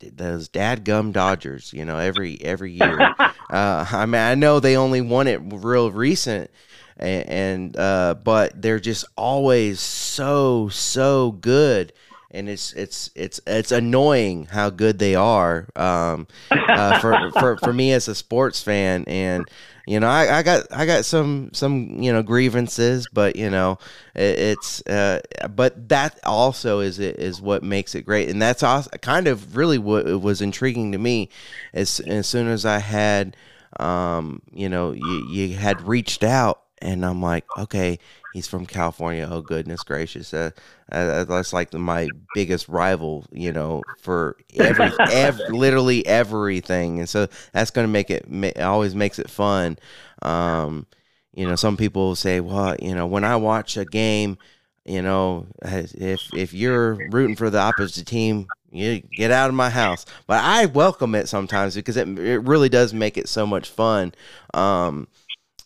those 0.00 0.48
dadgum 0.48 1.12
Dodgers. 1.12 1.72
You 1.72 1.84
know, 1.84 1.98
every 1.98 2.40
every 2.42 2.72
year. 2.72 3.00
uh, 3.50 3.86
I 3.90 4.06
mean, 4.06 4.20
I 4.20 4.34
know 4.34 4.60
they 4.60 4.76
only 4.76 5.00
won 5.00 5.26
it 5.26 5.40
real 5.44 5.90
recent. 5.90 6.50
And, 6.98 7.28
and 7.28 7.76
uh, 7.76 8.14
but 8.14 8.60
they're 8.60 8.80
just 8.80 9.04
always 9.16 9.80
so 9.80 10.70
so 10.70 11.32
good, 11.32 11.92
and 12.30 12.48
it's 12.48 12.72
it's 12.72 13.10
it's 13.14 13.38
it's 13.46 13.70
annoying 13.70 14.46
how 14.46 14.70
good 14.70 14.98
they 14.98 15.14
are. 15.14 15.68
Um, 15.76 16.26
uh, 16.50 16.98
for, 17.00 17.30
for 17.32 17.56
for 17.58 17.72
me 17.74 17.92
as 17.92 18.08
a 18.08 18.14
sports 18.14 18.62
fan 18.62 19.04
and 19.06 19.44
you 19.86 20.00
know 20.00 20.08
I, 20.08 20.38
I 20.38 20.42
got 20.42 20.66
I 20.70 20.84
got 20.84 21.04
some 21.04 21.50
some 21.52 22.02
you 22.02 22.12
know 22.12 22.22
grievances 22.22 23.06
but 23.12 23.36
you 23.36 23.48
know 23.48 23.78
it, 24.14 24.38
it's 24.38 24.82
uh, 24.86 25.20
but 25.54 25.88
that 25.88 26.18
also 26.24 26.80
is 26.80 26.98
is 26.98 27.40
what 27.40 27.62
makes 27.62 27.94
it 27.94 28.02
great. 28.02 28.28
And 28.28 28.40
that's 28.40 28.62
also 28.62 28.90
kind 28.98 29.28
of 29.28 29.56
really 29.56 29.78
what 29.78 30.20
was 30.20 30.40
intriguing 30.40 30.92
to 30.92 30.98
me 30.98 31.28
as 31.72 32.00
as 32.00 32.26
soon 32.26 32.48
as 32.48 32.64
I 32.64 32.78
had 32.78 33.36
um 33.78 34.42
you 34.52 34.68
know 34.68 34.92
you, 34.92 35.26
you 35.28 35.56
had 35.56 35.82
reached 35.82 36.24
out 36.24 36.62
and 36.78 37.04
I'm 37.04 37.20
like 37.22 37.44
okay 37.56 37.98
he's 38.36 38.48
from 38.48 38.66
California 38.66 39.26
oh 39.30 39.40
goodness 39.40 39.82
gracious 39.82 40.34
uh, 40.34 40.50
uh, 40.92 41.24
that's 41.24 41.52
like 41.52 41.72
my 41.74 42.12
biggest 42.32 42.68
rival, 42.68 43.24
you 43.32 43.52
know, 43.52 43.84
for 43.96 44.36
every, 44.54 44.92
ev- 45.10 45.40
literally 45.48 46.06
everything, 46.06 47.00
and 47.00 47.08
so 47.08 47.26
that's 47.52 47.70
going 47.70 47.86
to 47.86 47.92
make 47.92 48.10
it. 48.10 48.30
Ma- 48.30 48.48
it 48.48 48.60
always 48.60 48.94
makes 48.94 49.18
it 49.18 49.28
fun. 49.28 49.78
Um, 50.22 50.86
you 51.34 51.46
know, 51.46 51.56
some 51.56 51.76
people 51.76 52.14
say, 52.14 52.40
"Well, 52.40 52.76
you 52.80 52.94
know, 52.94 53.06
when 53.06 53.24
I 53.24 53.36
watch 53.36 53.76
a 53.76 53.84
game, 53.84 54.38
you 54.84 55.02
know, 55.02 55.46
if 55.62 56.32
if 56.32 56.54
you're 56.54 56.94
rooting 56.94 57.36
for 57.36 57.50
the 57.50 57.58
opposite 57.58 58.06
team, 58.06 58.48
you 58.70 59.00
get 59.00 59.30
out 59.32 59.48
of 59.50 59.56
my 59.56 59.70
house." 59.70 60.06
But 60.26 60.44
I 60.44 60.66
welcome 60.66 61.14
it 61.16 61.28
sometimes 61.28 61.74
because 61.74 61.96
it 61.96 62.08
it 62.18 62.38
really 62.40 62.68
does 62.68 62.94
make 62.94 63.18
it 63.18 63.28
so 63.28 63.46
much 63.46 63.68
fun. 63.70 64.12
Um, 64.54 65.08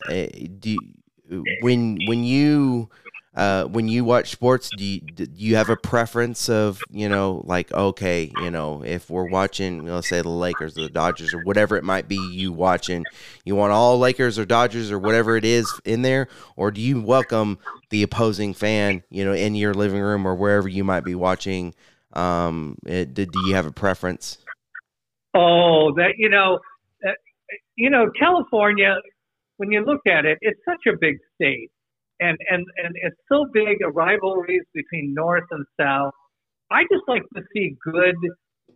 eh, 0.07 0.47
do 0.59 0.79
when 1.61 1.99
when 2.07 2.25
you 2.25 2.91
uh, 3.37 3.65
when 3.65 3.87
you 3.87 4.05
watch 4.05 4.31
sports, 4.31 4.71
do 4.77 4.85
you, 4.85 5.01
do 5.01 5.27
you 5.37 5.55
have 5.55 5.71
a 5.71 5.77
preference 5.77 6.49
of 6.49 6.83
you 6.91 7.09
know 7.09 7.43
like 7.45 7.73
okay, 7.73 8.33
you 8.43 8.51
know 8.51 8.83
if 8.85 9.09
we're 9.09 9.29
watching, 9.29 9.87
let's 9.87 10.09
say 10.09 10.21
the 10.21 10.29
Lakers 10.29 10.77
or 10.77 10.83
the 10.83 10.91
Dodgers 10.91 11.33
or 11.33 11.39
whatever 11.45 11.77
it 11.77 11.85
might 11.85 12.09
be, 12.09 12.17
you 12.17 12.53
watching, 12.53 13.05
you 13.45 13.55
want 13.55 13.73
all 13.73 13.99
Lakers 13.99 14.39
or 14.39 14.45
Dodgers 14.45 14.91
or 14.91 14.99
whatever 14.99 15.37
it 15.37 15.45
is 15.45 15.81
in 15.85 16.03
there, 16.03 16.29
or 16.57 16.71
do 16.71 16.81
you 16.81 17.01
welcome 17.01 17.59
the 17.91 18.03
opposing 18.03 18.53
fan, 18.53 19.05
you 19.11 19.25
know, 19.25 19.33
in 19.33 19.55
your 19.55 19.75
living 19.75 20.01
room 20.01 20.27
or 20.27 20.35
wherever 20.35 20.69
you 20.69 20.83
might 20.83 21.05
be 21.05 21.15
watching? 21.15 21.75
Um, 22.13 22.79
it, 22.85 23.15
do 23.15 23.29
you 23.47 23.55
have 23.55 23.67
a 23.67 23.73
preference? 23.73 24.39
Oh, 25.35 25.95
that 25.95 26.15
you 26.19 26.29
know, 26.29 26.59
you 27.77 27.91
know, 27.91 28.11
California. 28.19 28.97
When 29.61 29.71
you 29.71 29.85
look 29.85 30.01
at 30.07 30.25
it, 30.25 30.39
it's 30.41 30.61
such 30.65 30.85
a 30.89 30.97
big 30.99 31.17
state 31.35 31.71
and 32.21 32.39
and 32.51 32.65
and 32.77 32.95
it's 33.03 33.17
so 33.29 33.47
big 33.53 33.79
a 33.85 33.91
rivalries 33.91 34.63
between 34.75 35.15
north 35.15 35.45
and 35.51 35.65
south. 35.81 36.13
I 36.71 36.83
just 36.85 37.05
like 37.09 37.23
to 37.35 37.43
see 37.53 37.77
good. 37.83 38.15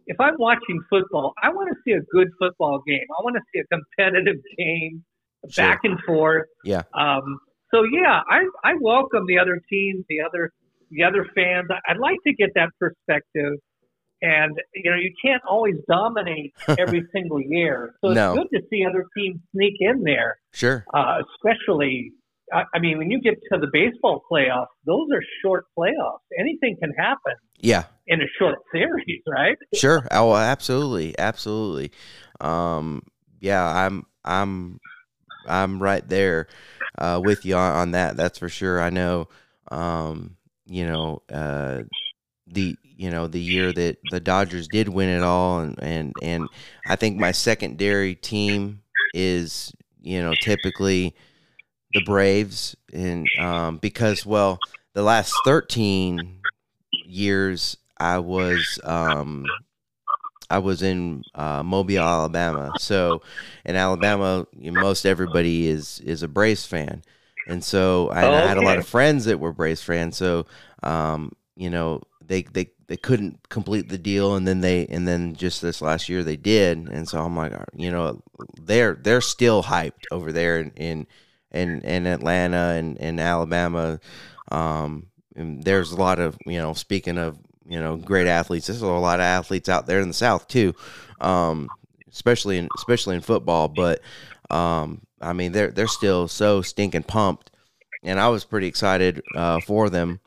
If 0.07 0.19
I'm 0.21 0.35
watching 0.38 0.83
football, 0.91 1.33
I 1.43 1.50
want 1.50 1.71
to 1.71 1.76
see 1.85 1.93
a 1.93 2.03
good 2.12 2.29
football 2.38 2.83
game. 2.87 3.07
I 3.19 3.23
want 3.23 3.37
to 3.37 3.43
see 3.53 3.61
a 3.61 3.67
competitive 3.75 4.43
game, 4.59 5.05
sure. 5.49 5.64
back 5.64 5.81
and 5.85 5.99
forth. 6.00 6.47
Yeah. 6.64 6.83
Um, 6.93 7.38
so 7.73 7.85
yeah, 7.85 8.21
I 8.29 8.45
I 8.64 8.75
welcome 8.81 9.26
the 9.26 9.38
other 9.38 9.61
teams, 9.71 10.05
the 10.09 10.21
other 10.21 10.50
the 10.91 11.05
other 11.05 11.26
fans. 11.35 11.69
I'd 11.88 11.99
like 11.99 12.19
to 12.26 12.35
get 12.35 12.50
that 12.55 12.71
perspective. 12.81 13.55
And 14.25 14.59
you 14.75 14.90
know, 14.90 14.97
you 14.97 15.12
can't 15.23 15.43
always 15.49 15.75
dominate 15.87 16.54
every 16.78 17.04
single 17.12 17.40
year. 17.40 17.95
So 18.00 18.09
it's 18.09 18.16
no. 18.16 18.35
good 18.35 18.49
to 18.54 18.62
see 18.71 18.85
other 18.88 19.04
teams 19.16 19.40
sneak 19.52 19.75
in 19.81 20.02
there. 20.02 20.38
Sure. 20.52 20.85
Uh, 20.95 21.19
especially 21.35 22.12
I 22.52 22.78
mean, 22.78 22.99
when 22.99 23.11
you 23.11 23.21
get 23.21 23.35
to 23.52 23.59
the 23.59 23.69
baseball 23.73 24.23
playoffs, 24.31 24.66
those 24.85 25.09
are 25.12 25.23
short 25.43 25.66
playoffs. 25.76 26.21
Anything 26.38 26.76
can 26.81 26.93
happen. 26.93 27.35
Yeah. 27.59 27.85
In 28.07 28.21
a 28.21 28.26
short 28.38 28.59
series, 28.73 29.23
right? 29.26 29.57
Sure. 29.75 30.07
Oh, 30.11 30.35
absolutely, 30.35 31.19
absolutely. 31.19 31.90
Um, 32.40 33.02
yeah, 33.40 33.64
I'm, 33.64 34.04
I'm, 34.25 34.78
I'm 35.47 35.83
right 35.83 36.07
there 36.07 36.49
uh, 36.99 37.21
with 37.23 37.45
you 37.45 37.57
on, 37.57 37.73
on, 37.73 37.90
that. 37.93 38.16
That's 38.16 38.38
for 38.38 38.49
sure. 38.49 38.81
I 38.81 38.90
know. 38.90 39.28
Um, 39.71 40.37
you 40.66 40.87
know, 40.87 41.23
uh, 41.33 41.83
the 42.46 42.76
you 42.96 43.10
know 43.10 43.26
the 43.26 43.40
year 43.40 43.72
that 43.72 43.98
the 44.10 44.20
Dodgers 44.20 44.68
did 44.68 44.88
win 44.88 45.08
it 45.08 45.22
all, 45.22 45.60
and 45.60 45.78
and 45.82 46.12
and 46.22 46.48
I 46.86 46.96
think 46.96 47.18
my 47.18 47.32
secondary 47.32 48.14
team 48.14 48.82
is 49.12 49.72
you 50.00 50.20
know 50.20 50.34
typically 50.40 51.14
the 51.92 52.02
Braves, 52.04 52.76
and 52.92 53.26
um, 53.38 53.78
because 53.78 54.24
well, 54.26 54.58
the 54.92 55.02
last 55.02 55.34
thirteen 55.44 56.40
years 57.06 57.76
I 57.98 58.18
was 58.18 58.78
um, 58.84 59.46
I 60.50 60.58
was 60.58 60.82
in 60.82 61.22
uh, 61.34 61.62
Mobile, 61.62 62.00
Alabama. 62.00 62.72
So 62.78 63.22
in 63.64 63.76
Alabama, 63.76 64.46
you 64.56 64.70
know, 64.70 64.80
most 64.80 65.04
everybody 65.04 65.66
is 65.66 66.00
is 66.00 66.22
a 66.22 66.28
Braves 66.28 66.66
fan, 66.66 67.02
and 67.48 67.62
so 67.64 68.08
I, 68.10 68.20
I 68.20 68.46
had 68.46 68.58
a 68.58 68.62
lot 68.62 68.78
of 68.78 68.86
friends 68.86 69.24
that 69.24 69.40
were 69.40 69.52
Braves 69.52 69.82
fans. 69.82 70.16
So 70.16 70.46
um, 70.82 71.32
you 71.56 71.70
know 71.70 72.02
they 72.26 72.43
they 72.43 72.71
they 72.87 72.97
couldn't 72.97 73.49
complete 73.49 73.88
the 73.88 73.99
deal 73.99 74.37
and 74.37 74.47
then 74.47 74.61
they 74.61 74.87
and 74.87 75.07
then 75.09 75.35
just 75.35 75.62
this 75.62 75.81
last 75.81 76.09
year 76.09 76.23
they 76.23 76.37
did 76.37 76.76
and 76.76 77.09
so 77.09 77.19
i'm 77.19 77.37
like 77.37 77.52
you 77.75 77.90
know 77.90 78.23
they're 78.61 78.95
they're 78.95 79.21
still 79.21 79.62
hyped 79.62 80.04
over 80.11 80.33
there 80.33 80.59
in, 80.59 81.07
in 81.54 81.81
in 81.83 82.07
Atlanta 82.07 82.75
and 82.76 82.99
in 82.99 83.19
Alabama. 83.19 84.00
Um, 84.50 85.07
there's 85.35 85.93
a 85.93 85.97
lot 85.97 86.19
of 86.19 86.37
you 86.47 86.59
know, 86.59 86.75
speaking 86.75 87.19
of 87.19 87.38
you 87.66 87.78
know 87.78 87.97
great 87.97 88.26
athletes, 88.26 88.66
there's 88.66 88.83
a 88.83 88.87
lot 88.87 89.21
of 89.21 89.25
athletes 89.25 89.69
out 89.69 89.87
there 89.87 90.00
in 90.00 90.09
the 90.09 90.14
South 90.14 90.49
too, 90.49 90.75
um, 91.21 91.69
especially 92.12 92.59
in 92.59 92.69
especially 92.76 93.14
in 93.14 93.23
football. 93.23 93.69
But 93.69 94.00
um, 94.50 95.03
I 95.20 95.33
mean, 95.33 95.53
they're 95.53 95.70
they're 95.70 95.87
still 95.87 96.29
so 96.29 96.61
stinking 96.61 97.05
pumped, 97.05 97.51
and 98.03 98.20
I 98.20 98.29
was 98.29 98.44
pretty 98.44 98.66
excited 98.66 99.22
uh, 99.35 99.61
for 99.61 99.88
them. 99.88 100.20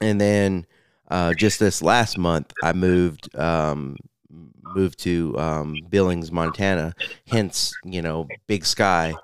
And 0.00 0.20
then 0.20 0.66
uh, 1.08 1.34
just 1.34 1.58
this 1.60 1.82
last 1.82 2.18
month, 2.18 2.52
I 2.62 2.72
moved 2.72 3.34
um, 3.36 3.96
moved 4.74 4.98
to 5.00 5.38
um, 5.38 5.76
Billings, 5.88 6.32
Montana. 6.32 6.94
Hence, 7.26 7.74
you 7.84 8.02
know, 8.02 8.28
Big 8.46 8.64
Sky 8.64 9.14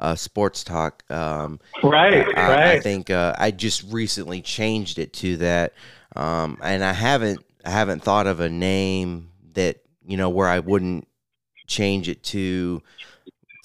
uh, 0.00 0.14
sports 0.14 0.64
talk. 0.64 1.04
Um, 1.10 1.60
right, 1.82 2.26
I, 2.36 2.48
right. 2.48 2.66
I 2.76 2.80
think 2.80 3.10
uh, 3.10 3.34
I 3.38 3.50
just 3.50 3.84
recently 3.92 4.40
changed 4.40 4.98
it 4.98 5.12
to 5.14 5.36
that, 5.38 5.74
um, 6.16 6.58
and 6.62 6.82
I 6.82 6.92
haven't 6.92 7.44
I 7.64 7.70
haven't 7.70 8.02
thought 8.02 8.26
of 8.26 8.40
a 8.40 8.48
name 8.48 9.30
that 9.52 9.78
you 10.06 10.16
know 10.16 10.30
where 10.30 10.48
I 10.48 10.60
wouldn't 10.60 11.06
change 11.66 12.08
it 12.08 12.22
to 12.24 12.82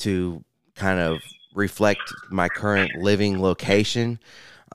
to 0.02 0.44
kind 0.76 1.00
of 1.00 1.22
reflect 1.54 2.02
my 2.30 2.50
current 2.50 2.96
living 2.98 3.42
location. 3.42 4.20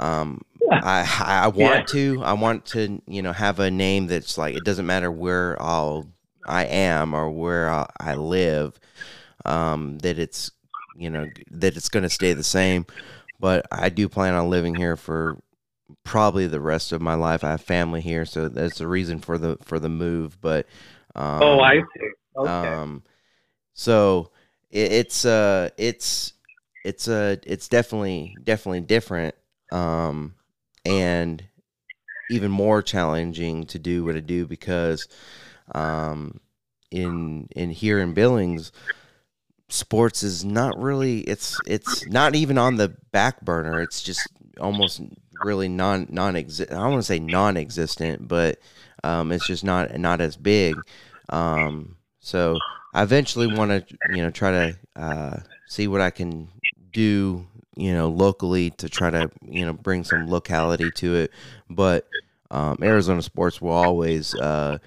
Um, 0.01 0.43
I 0.71 1.45
I 1.45 1.49
want 1.49 1.59
yeah. 1.59 1.83
to 1.83 2.23
I 2.23 2.33
want 2.33 2.65
to 2.67 3.03
you 3.07 3.23
know 3.23 3.33
have 3.33 3.61
a 3.61 3.71
name 3.71 4.07
that's 4.07 4.39
like 4.39 4.57
it 4.57 4.65
doesn't 4.65 4.87
matter 4.87 5.11
where 5.11 5.61
I'll 5.61 6.09
I 6.47 6.65
am 6.65 7.15
or 7.15 7.31
where 7.31 7.69
I'll, 7.69 7.89
I 7.99 8.15
live. 8.15 8.79
Um, 9.45 9.99
that 9.99 10.19
it's 10.19 10.51
you 10.97 11.11
know 11.11 11.29
that 11.51 11.77
it's 11.77 11.89
going 11.89 12.03
to 12.03 12.11
stay 12.11 12.33
the 12.33 12.45
same. 12.45 12.87
But 13.39 13.67
I 13.73 13.89
do 13.89 14.09
plan 14.09 14.35
on 14.35 14.51
living 14.51 14.75
here 14.75 14.97
for 14.97 15.39
probably 16.05 16.47
the 16.47 16.61
rest 16.61 16.93
of 16.93 17.01
my 17.01 17.15
life. 17.15 17.43
I 17.43 17.51
have 17.51 17.63
family 17.63 18.01
here, 18.01 18.25
so 18.25 18.49
that's 18.49 18.79
the 18.79 18.87
reason 18.87 19.19
for 19.19 19.39
the 19.39 19.59
for 19.63 19.79
the 19.79 19.89
move. 19.89 20.41
But 20.41 20.67
um, 21.15 21.43
oh, 21.43 21.61
I 21.61 21.77
see. 21.77 22.11
Okay. 22.37 22.51
Um, 22.51 23.03
so 23.75 24.31
it, 24.71 24.93
it's 24.93 25.25
uh 25.25 25.71
it's 25.77 26.35
it's 26.85 27.09
uh 27.09 27.37
it's 27.45 27.69
definitely 27.69 28.37
definitely 28.45 28.81
different 28.81 29.35
um 29.73 30.35
and 30.85 31.45
even 32.29 32.51
more 32.51 32.83
challenging 32.83 33.67
to 33.67 33.79
do 33.79 34.05
what 34.05 34.17
I 34.17 34.21
do 34.21 34.47
because 34.47 35.09
um 35.75 36.41
in 36.91 37.49
in 37.55 37.71
here 37.71 38.01
in 38.01 38.15
Billings 38.15 38.73
sports 39.69 40.23
is 40.23 40.45
not 40.45 40.81
really 40.81 41.21
it's 41.21 41.61
it's 41.67 42.07
not 42.07 42.35
even 42.35 42.59
on 42.59 42.77
the 42.77 42.89
back 43.13 43.41
burner. 43.41 43.81
It's 43.81 44.03
just 44.03 44.27
almost 44.61 45.01
really 45.43 45.69
non 45.69 46.07
non 46.11 46.37
exist 46.37 46.73
I 46.73 46.89
want 46.89 46.99
to 46.99 47.03
say 47.03 47.19
non-existent 47.19 48.29
but 48.29 48.59
um, 49.03 49.33
it's 49.33 49.47
just 49.47 49.65
not 49.65 49.97
not 49.99 50.21
as 50.21 50.37
big. 50.37 50.77
Um, 51.29 51.97
so 52.19 52.59
I 52.93 53.03
eventually 53.03 53.47
want 53.47 53.71
to 53.71 53.97
you 54.15 54.23
know 54.23 54.31
try 54.31 54.51
to 54.51 54.77
uh, 54.97 55.37
see 55.67 55.89
what 55.89 56.01
I 56.01 56.11
can 56.11 56.49
do 56.93 57.47
you 57.77 57.93
know 57.93 58.09
locally 58.09 58.71
to 58.71 58.89
try 58.89 59.11
to 59.11 59.31
you 59.43 59.65
know 59.65 59.73
bring 59.73 60.05
some 60.05 60.29
locality 60.29 60.91
to 60.91 61.15
it 61.15 61.31
but 61.69 62.07
um, 62.51 62.79
Arizona 62.83 63.23
sports 63.23 63.61
will 63.61 63.71
always 63.71 64.35
uh, 64.35 64.79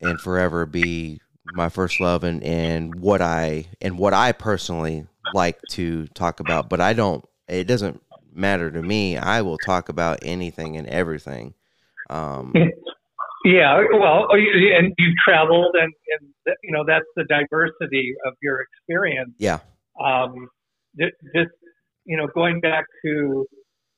and 0.00 0.20
forever 0.20 0.66
be 0.66 1.20
my 1.54 1.68
first 1.68 2.00
love 2.00 2.24
and 2.24 2.42
and 2.42 2.94
what 2.94 3.20
I 3.20 3.66
and 3.80 3.98
what 3.98 4.14
I 4.14 4.32
personally 4.32 5.06
like 5.34 5.60
to 5.70 6.06
talk 6.08 6.40
about. 6.40 6.68
But 6.68 6.80
I 6.80 6.92
don't. 6.92 7.24
It 7.48 7.64
doesn't 7.64 8.02
matter 8.32 8.70
to 8.70 8.82
me. 8.82 9.16
I 9.16 9.42
will 9.42 9.58
talk 9.58 9.88
about 9.88 10.20
anything 10.22 10.76
and 10.76 10.86
everything. 10.86 11.54
Um, 12.08 12.52
yeah, 13.44 13.82
well, 13.92 14.28
oh, 14.30 14.34
and 14.34 14.94
you've 14.98 15.16
traveled, 15.24 15.74
and, 15.74 15.92
and 16.20 16.56
you 16.62 16.72
know 16.72 16.84
that's 16.86 17.06
the 17.16 17.24
diversity 17.24 18.14
of 18.26 18.34
your 18.42 18.60
experience. 18.60 19.32
Yeah. 19.38 19.60
Um, 20.00 20.48
just 20.98 21.50
you 22.04 22.16
know, 22.16 22.26
going 22.34 22.60
back 22.60 22.84
to 23.04 23.46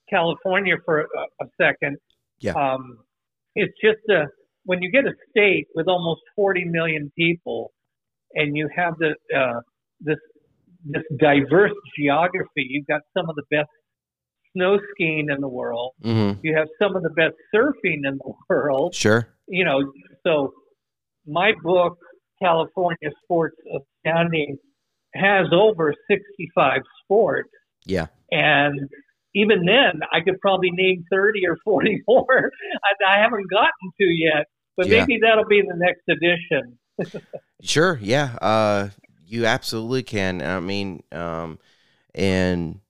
California 0.08 0.74
for 0.84 1.00
a, 1.00 1.44
a 1.44 1.46
second. 1.60 1.96
Yeah. 2.40 2.52
Um, 2.52 2.98
it's 3.54 3.72
just 3.82 4.00
a 4.10 4.26
when 4.64 4.82
you 4.82 4.90
get 4.90 5.04
a 5.04 5.14
state 5.30 5.66
with 5.74 5.88
almost 5.88 6.20
40 6.36 6.64
million 6.64 7.10
people 7.16 7.72
and 8.34 8.56
you 8.56 8.68
have 8.74 8.94
the, 8.98 9.14
uh, 9.36 9.60
this 10.00 10.18
this 10.84 11.02
diverse 11.16 11.72
geography, 11.96 12.66
you've 12.68 12.86
got 12.86 13.02
some 13.16 13.28
of 13.28 13.36
the 13.36 13.44
best 13.50 13.68
snow 14.52 14.78
skiing 14.92 15.28
in 15.32 15.40
the 15.40 15.48
world. 15.48 15.92
Mm-hmm. 16.02 16.40
You 16.42 16.56
have 16.56 16.66
some 16.80 16.96
of 16.96 17.02
the 17.02 17.10
best 17.10 17.34
surfing 17.54 18.00
in 18.04 18.18
the 18.18 18.32
world. 18.48 18.94
Sure. 18.94 19.28
You 19.46 19.64
know, 19.64 19.92
so 20.26 20.52
my 21.26 21.52
book, 21.62 21.98
California 22.42 23.10
Sports 23.22 23.56
Astounding, 24.04 24.58
has 25.14 25.46
over 25.52 25.94
65 26.10 26.80
sports. 27.04 27.50
Yeah. 27.84 28.06
And 28.30 28.88
even 29.34 29.64
then, 29.64 30.00
I 30.12 30.20
could 30.20 30.40
probably 30.40 30.70
name 30.70 31.04
30 31.10 31.46
or 31.46 31.56
40 31.64 32.02
more 32.08 32.50
I, 32.84 33.14
I 33.14 33.18
haven't 33.18 33.50
gotten 33.50 33.92
to 34.00 34.04
yet, 34.04 34.46
but 34.76 34.88
yeah. 34.88 35.00
maybe 35.00 35.20
that'll 35.22 35.46
be 35.46 35.62
the 35.62 35.76
next 35.76 36.02
edition. 36.08 36.78
sure. 37.62 37.98
Yeah. 38.02 38.36
Uh, 38.40 38.88
you 39.26 39.46
absolutely 39.46 40.02
can. 40.02 40.42
I 40.42 40.60
mean, 40.60 41.02
um, 41.10 41.58
and 42.14 42.80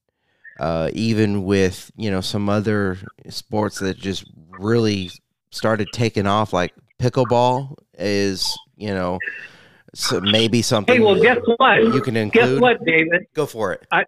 uh, 0.59 0.91
even 0.93 1.45
with 1.45 1.91
you 1.97 2.11
know 2.11 2.21
some 2.21 2.49
other 2.49 2.99
sports 3.29 3.79
that 3.79 3.97
just 3.97 4.25
really 4.59 5.11
started 5.51 5.89
taking 5.93 6.27
off, 6.27 6.53
like 6.53 6.75
pickleball 7.01 7.77
is 7.97 8.59
you 8.77 8.93
know 8.93 9.19
so 9.95 10.21
maybe 10.21 10.63
something. 10.63 10.97
Hey, 10.97 11.01
well, 11.01 11.21
guess 11.21 11.39
what? 11.57 11.83
You 11.83 12.01
can 12.01 12.17
include. 12.17 12.55
Guess 12.55 12.61
what, 12.61 12.85
David? 12.85 13.27
Go 13.35 13.47
for 13.47 13.73
it. 13.73 13.87
I, 13.93 14.05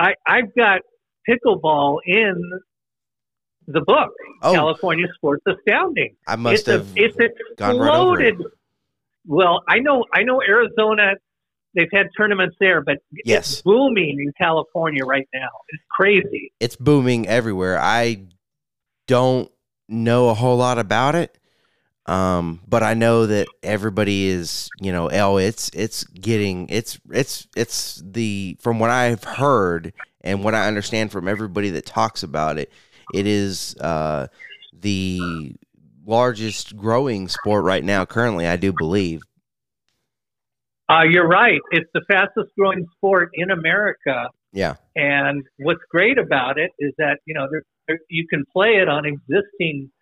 I 0.00 0.14
I've 0.26 0.54
got 0.56 0.80
pickleball 1.28 1.98
in 2.06 2.34
the 3.66 3.82
book, 3.82 4.10
Oh. 4.42 4.52
California 4.52 5.06
Sports 5.14 5.44
Astounding. 5.46 6.16
I 6.26 6.34
must 6.36 6.54
it's 6.66 6.68
a- 6.68 6.72
have 6.72 6.88
it's 6.96 7.16
gone 7.56 7.78
right 7.78 7.86
exploded. 7.88 8.42
Well, 9.26 9.62
I 9.68 9.78
know 9.80 10.04
I 10.12 10.22
know 10.22 10.40
Arizona. 10.42 11.12
They've 11.74 11.90
had 11.92 12.08
tournaments 12.16 12.56
there, 12.58 12.80
but 12.82 12.98
Yes. 13.24 13.52
it's 13.52 13.62
booming 13.62 14.18
in 14.18 14.32
California 14.36 15.04
right 15.04 15.28
now. 15.32 15.48
It's 15.68 15.82
crazy. 15.90 16.50
it's 16.58 16.74
booming 16.74 17.28
everywhere. 17.28 17.78
I 17.78 18.26
don't 19.06 19.50
know 19.88 20.30
a 20.30 20.34
whole 20.34 20.56
lot 20.56 20.78
about 20.78 21.14
it. 21.14 21.38
Um, 22.10 22.60
but 22.66 22.82
I 22.82 22.94
know 22.94 23.26
that 23.26 23.46
everybody 23.62 24.26
is, 24.26 24.68
you 24.80 24.90
know, 24.90 25.08
oh, 25.12 25.36
it's 25.36 25.70
it's 25.72 26.02
getting 26.02 26.68
it's 26.68 26.98
it's 27.08 27.46
it's 27.54 28.02
the 28.04 28.56
from 28.60 28.80
what 28.80 28.90
I've 28.90 29.22
heard 29.22 29.92
and 30.20 30.42
what 30.42 30.56
I 30.56 30.66
understand 30.66 31.12
from 31.12 31.28
everybody 31.28 31.70
that 31.70 31.86
talks 31.86 32.24
about 32.24 32.58
it, 32.58 32.72
it 33.14 33.28
is 33.28 33.76
uh 33.76 34.26
the 34.72 35.54
largest 36.04 36.76
growing 36.76 37.28
sport 37.28 37.62
right 37.62 37.84
now 37.84 38.04
currently, 38.04 38.44
I 38.44 38.56
do 38.56 38.72
believe. 38.76 39.20
Uh, 40.90 41.04
you're 41.08 41.28
right. 41.28 41.60
It's 41.70 41.88
the 41.94 42.02
fastest 42.10 42.50
growing 42.58 42.88
sport 42.96 43.30
in 43.34 43.52
America. 43.52 44.26
Yeah. 44.52 44.74
And 44.96 45.44
what's 45.58 45.84
great 45.88 46.18
about 46.18 46.58
it 46.58 46.72
is 46.80 46.92
that 46.98 47.20
you 47.24 47.34
know 47.34 47.46
there, 47.52 47.62
there, 47.86 47.98
you 48.08 48.26
can 48.26 48.44
play 48.52 48.78
it 48.82 48.88
on 48.88 49.04
existing 49.06 49.92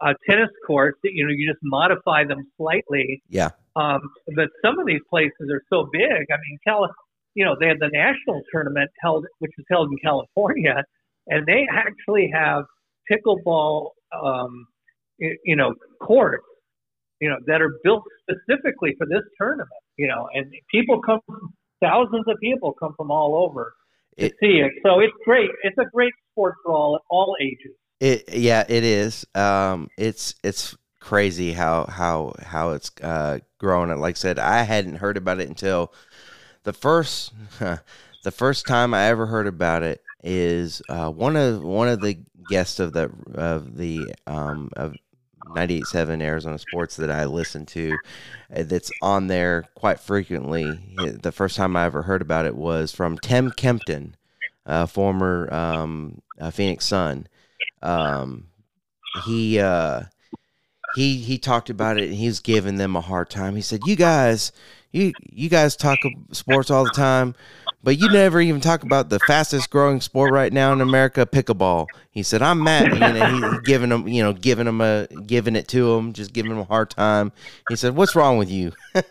uh, 0.00 0.14
tennis 0.28 0.50
courts. 0.66 0.98
That, 1.02 1.12
you 1.14 1.24
know, 1.26 1.32
you 1.34 1.48
just 1.48 1.62
modify 1.62 2.24
them 2.24 2.46
slightly. 2.56 3.22
Yeah. 3.28 3.50
Um, 3.76 4.00
but 4.34 4.48
some 4.64 4.78
of 4.78 4.86
these 4.86 5.00
places 5.10 5.50
are 5.50 5.62
so 5.68 5.88
big. 5.92 6.02
I 6.02 6.36
mean, 6.48 6.58
Cali- 6.66 6.88
you 7.34 7.44
know, 7.44 7.54
they 7.60 7.66
had 7.68 7.78
the 7.80 7.88
national 7.92 8.42
tournament 8.50 8.90
held, 9.00 9.26
which 9.40 9.52
is 9.58 9.64
held 9.70 9.90
in 9.90 9.98
California, 9.98 10.82
and 11.26 11.44
they 11.46 11.66
actually 11.70 12.30
have 12.32 12.64
pickleball, 13.10 13.90
um, 14.12 14.66
you, 15.18 15.54
know, 15.56 15.74
courts, 16.00 16.44
you 17.20 17.28
know, 17.28 17.36
that 17.46 17.60
are 17.60 17.78
built 17.84 18.04
specifically 18.22 18.94
for 18.96 19.06
this 19.06 19.22
tournament. 19.38 19.68
You 19.98 20.08
know, 20.08 20.28
and 20.34 20.46
people 20.70 21.00
come, 21.02 21.20
thousands 21.82 22.24
of 22.26 22.36
people 22.40 22.72
come 22.72 22.94
from 22.96 23.10
all 23.10 23.34
over 23.34 23.74
to 24.18 24.26
It- 24.26 24.34
see 24.40 24.60
it. 24.60 24.72
So 24.82 25.00
it's 25.00 25.12
great. 25.24 25.50
It's 25.62 25.76
a 25.78 25.86
great 25.92 26.12
sport 26.32 26.54
for 26.64 26.72
all 26.72 27.00
all 27.10 27.36
ages. 27.40 27.76
It 28.00 28.24
yeah, 28.34 28.64
it 28.68 28.84
is. 28.84 29.26
Um, 29.34 29.88
it's 29.96 30.34
it's 30.42 30.76
crazy 31.00 31.52
how 31.52 31.86
how 31.86 32.34
how 32.42 32.70
it's 32.70 32.90
uh 33.02 33.38
growing. 33.58 33.90
And 33.90 34.00
Like 34.00 34.16
I 34.16 34.18
said, 34.18 34.38
I 34.38 34.62
hadn't 34.62 34.96
heard 34.96 35.16
about 35.16 35.40
it 35.40 35.48
until 35.48 35.92
the 36.64 36.72
first 36.72 37.32
the 37.60 38.30
first 38.32 38.66
time 38.66 38.94
I 38.94 39.06
ever 39.06 39.26
heard 39.26 39.46
about 39.46 39.82
it 39.82 40.04
is 40.22 40.82
uh, 40.88 41.10
one 41.10 41.36
of 41.36 41.62
one 41.62 41.88
of 41.88 42.00
the 42.00 42.18
guests 42.46 42.80
of 42.80 42.92
the 42.92 43.10
of 43.34 43.76
the 43.76 44.14
um 44.26 44.70
of 44.76 44.96
98.7 45.44 46.22
Arizona 46.22 46.58
Sports 46.58 46.96
that 46.96 47.10
I 47.10 47.24
listen 47.26 47.66
to 47.66 48.00
uh, 48.54 48.64
that's 48.64 48.92
on 49.02 49.28
there 49.28 49.68
quite 49.74 50.00
frequently. 50.00 51.18
The 51.22 51.32
first 51.32 51.56
time 51.56 51.76
I 51.76 51.86
ever 51.86 52.02
heard 52.02 52.22
about 52.22 52.46
it 52.46 52.56
was 52.56 52.92
from 52.92 53.18
Tim 53.18 53.50
Kempton, 53.52 54.16
uh, 54.66 54.86
former 54.86 55.52
um, 55.54 56.22
Phoenix 56.52 56.84
Sun. 56.86 57.28
Um, 57.82 58.48
he 59.24 59.58
uh, 59.60 60.02
he 60.94 61.18
he 61.18 61.38
talked 61.38 61.70
about 61.70 61.98
it 61.98 62.04
and 62.04 62.14
he 62.14 62.26
was 62.26 62.40
giving 62.40 62.76
them 62.76 62.96
a 62.96 63.00
hard 63.00 63.30
time. 63.30 63.56
He 63.56 63.62
said, 63.62 63.80
"You 63.86 63.96
guys, 63.96 64.52
you 64.92 65.12
you 65.30 65.48
guys 65.48 65.76
talk 65.76 65.98
sports 66.32 66.70
all 66.70 66.84
the 66.84 66.90
time, 66.90 67.34
but 67.82 67.98
you 67.98 68.08
never 68.08 68.40
even 68.40 68.60
talk 68.60 68.82
about 68.82 69.10
the 69.10 69.18
fastest 69.20 69.70
growing 69.70 70.00
sport 70.00 70.32
right 70.32 70.52
now 70.52 70.72
in 70.72 70.80
America, 70.80 71.26
pickleball." 71.26 71.86
He 72.10 72.22
said, 72.22 72.42
"I'm 72.42 72.62
mad." 72.62 72.92
You 72.92 72.98
know, 72.98 73.50
he, 73.50 73.56
he 73.56 73.62
giving 73.64 73.90
them, 73.90 74.08
you 74.08 74.22
know, 74.22 74.32
giving 74.32 74.64
them 74.64 74.80
a 74.80 75.06
giving 75.26 75.54
it 75.56 75.68
to 75.68 75.94
him, 75.94 76.12
just 76.12 76.32
giving 76.32 76.50
him 76.52 76.58
a 76.58 76.64
hard 76.64 76.90
time. 76.90 77.32
He 77.68 77.76
said, 77.76 77.94
"What's 77.94 78.16
wrong 78.16 78.38
with 78.38 78.50
you?" 78.50 78.72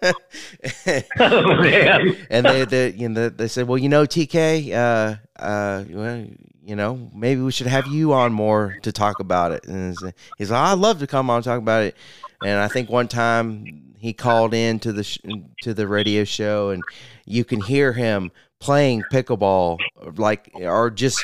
Oh 1.20 1.62
man. 1.62 2.16
and 2.30 2.46
they, 2.46 2.66
they, 2.66 2.92
you 2.92 3.10
know, 3.10 3.30
they 3.30 3.48
said, 3.48 3.68
"Well, 3.68 3.78
you 3.78 3.90
know, 3.90 4.06
TK, 4.06 4.74
uh, 4.74 5.16
uh, 5.40 5.84
well, 5.90 6.26
you 6.64 6.76
know, 6.76 7.10
maybe 7.14 7.42
we 7.42 7.52
should 7.52 7.68
have 7.68 7.88
you 7.88 8.14
on 8.14 8.34
more 8.34 8.78
to 8.84 8.92
talk 8.92 9.20
about 9.20 9.52
it." 9.52 9.66
And 9.68 9.96
he's- 10.38 10.52
like, 10.52 10.60
"I'd 10.60 10.78
love 10.80 11.00
to 11.00 11.08
come 11.08 11.30
on 11.30 11.38
and 11.38 11.46
talk 11.46 11.60
about 11.60 11.84
it." 11.84 11.96
And 12.44 12.60
I 12.60 12.68
think 12.68 12.90
one 12.90 13.08
time 13.08 13.94
he 13.98 14.14
called 14.14 14.54
in 14.54 14.80
to 14.80 14.92
the 14.94 15.04
sh- 15.04 15.20
to 15.64 15.74
the 15.74 15.88
radio 15.88 16.24
show, 16.24 16.70
and 16.70 16.84
you 17.26 17.44
can 17.44 17.62
hear 17.62 17.94
him 17.94 18.32
playing 18.60 19.04
pickleball, 19.12 19.78
like 20.18 20.52
or 20.56 20.90
just 20.90 21.24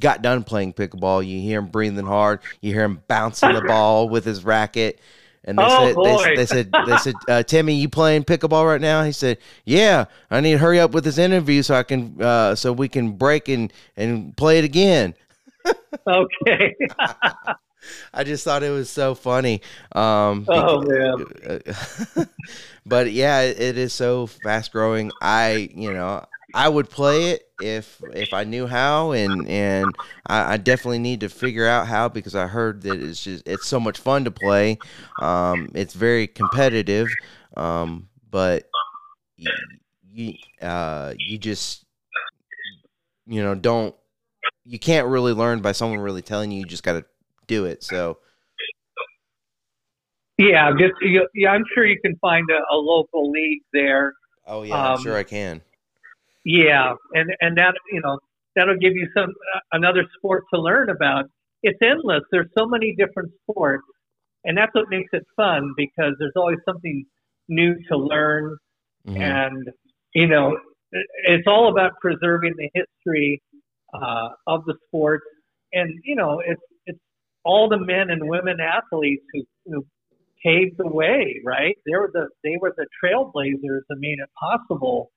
got 0.00 0.22
done 0.22 0.42
playing 0.44 0.72
pickleball. 0.72 1.26
You 1.26 1.40
hear 1.40 1.60
him 1.60 1.66
breathing 1.66 2.06
hard. 2.06 2.40
You 2.60 2.72
hear 2.72 2.84
him 2.84 3.02
bouncing 3.08 3.52
the 3.52 3.62
ball 3.62 4.08
with 4.08 4.24
his 4.24 4.44
racket. 4.44 4.98
And 5.44 5.60
they 5.60 5.64
Oh, 5.64 5.68
said, 5.68 6.02
they, 6.02 6.16
they 6.34 6.46
said, 6.46 6.84
they 6.84 6.96
said, 6.96 7.24
uh, 7.28 7.42
Timmy, 7.42 7.74
you 7.74 7.88
playing 7.88 8.24
pickleball 8.24 8.66
right 8.66 8.80
now? 8.80 9.02
He 9.04 9.12
said, 9.12 9.38
Yeah, 9.64 10.06
I 10.30 10.40
need 10.40 10.52
to 10.52 10.58
hurry 10.58 10.80
up 10.80 10.92
with 10.92 11.04
this 11.04 11.18
interview 11.18 11.62
so 11.62 11.74
I 11.74 11.82
can, 11.82 12.20
uh, 12.20 12.54
so 12.54 12.72
we 12.72 12.88
can 12.88 13.12
break 13.12 13.48
and 13.48 13.72
and 13.96 14.36
play 14.36 14.58
it 14.58 14.64
again. 14.64 15.14
Okay. 16.06 16.74
I 18.14 18.24
just 18.24 18.44
thought 18.44 18.62
it 18.62 18.70
was 18.70 18.88
so 18.90 19.14
funny. 19.14 19.60
Um, 19.92 20.48
Oh 20.48 20.80
man. 20.82 21.26
but 22.86 23.12
yeah, 23.12 23.40
it 23.42 23.76
is 23.78 23.92
so 23.92 24.26
fast 24.26 24.72
growing. 24.72 25.12
I, 25.20 25.68
you 25.74 25.92
know, 25.92 26.24
I 26.54 26.68
would 26.68 26.90
play 26.90 27.32
it 27.32 27.48
if 27.58 28.02
if 28.12 28.32
I 28.32 28.44
knew 28.44 28.66
how, 28.68 29.12
and 29.12 29.48
and 29.48 29.98
I, 30.26 30.54
I 30.54 30.56
definitely 30.58 31.00
need 31.00 31.20
to 31.20 31.28
figure 31.30 31.66
out 31.66 31.88
how 31.88 32.08
because 32.08 32.34
I 32.36 32.46
heard 32.48 32.82
that 32.82 33.00
it's 33.00 33.24
just 33.24 33.46
it's 33.48 33.66
so 33.66 33.80
much 33.80 33.98
fun 33.98 34.24
to 34.24 34.32
play. 34.32 34.80
Um, 35.18 35.70
it's 35.74 35.94
very 35.94 36.28
competitive, 36.28 37.18
um, 37.56 38.08
but 38.30 38.72
you 39.36 39.52
you, 40.12 40.34
uh, 40.62 41.14
you 41.18 41.38
just 41.38 41.86
you 43.26 43.42
know 43.42 43.54
don't 43.54 43.94
you 44.64 44.78
can't 44.78 45.08
really 45.08 45.32
learn 45.32 45.62
by 45.62 45.72
someone 45.72 46.00
really 46.00 46.22
telling 46.22 46.50
you. 46.52 46.60
You 46.60 46.66
just 46.66 46.82
got 46.84 46.94
to 46.94 47.04
do 47.48 47.66
it. 47.66 47.82
So 47.84 48.18
Yeah, 50.38 50.70
just 50.78 50.94
yeah. 51.34 51.50
I'm 51.50 51.64
sure 51.74 51.86
you 51.86 51.98
can 52.00 52.16
find 52.16 52.46
a, 52.50 52.74
a 52.74 52.76
local 52.76 53.30
league 53.30 53.62
there. 53.72 54.14
oh 54.46 54.62
yeah, 54.62 54.84
I'm 54.84 54.94
Um, 54.94 55.02
sure 55.02 55.16
I 55.16 55.22
can. 55.22 55.62
Yeah, 56.44 56.94
and 57.12 57.30
and 57.40 57.56
that 57.58 57.74
you 57.92 58.00
know 58.02 58.18
that'll 58.56 58.78
give 58.78 58.94
you 58.94 59.08
some 59.16 59.30
uh, 59.30 59.60
another 59.72 60.04
sport 60.16 60.44
to 60.54 60.60
learn 60.60 60.90
about. 60.90 61.26
It's 61.62 61.78
endless. 61.82 62.22
There's 62.30 62.48
so 62.56 62.66
many 62.66 62.94
different 62.96 63.32
sports, 63.50 63.84
and 64.44 64.56
that's 64.56 64.74
what 64.74 64.86
makes 64.90 65.10
it 65.12 65.24
fun 65.36 65.72
because 65.76 66.14
there's 66.18 66.32
always 66.36 66.58
something 66.66 67.04
new 67.48 67.74
to 67.90 67.96
learn. 67.96 68.56
Mhm. 69.06 69.20
and 69.20 69.70
you 70.14 70.26
know 70.26 70.56
it's 70.92 71.46
all 71.46 71.68
about 71.68 71.92
preserving 72.00 72.54
the 72.56 72.70
history 72.74 73.42
uh, 73.94 74.28
of 74.46 74.64
the 74.64 74.74
sport 74.86 75.20
and 75.74 75.92
you 76.04 76.16
know 76.16 76.40
it's 76.46 76.62
it's 76.86 76.98
all 77.44 77.68
the 77.68 77.78
men 77.78 78.10
and 78.10 78.28
women 78.28 78.58
athletes 78.60 79.24
who, 79.32 79.42
who 79.66 79.86
paved 80.44 80.76
the 80.78 80.88
way 80.88 81.40
right 81.44 81.76
they 81.86 81.94
were 81.94 82.10
the 82.14 82.28
they 82.42 82.56
were 82.60 82.72
the 82.76 82.86
trailblazers 83.02 83.80
that 83.88 83.96
made 83.98 84.18
it 84.18 84.30
possible 84.40 85.10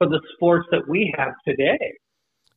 for 0.00 0.08
the 0.08 0.20
sports 0.34 0.66
that 0.72 0.88
we 0.88 1.12
have 1.16 1.34
today 1.46 1.94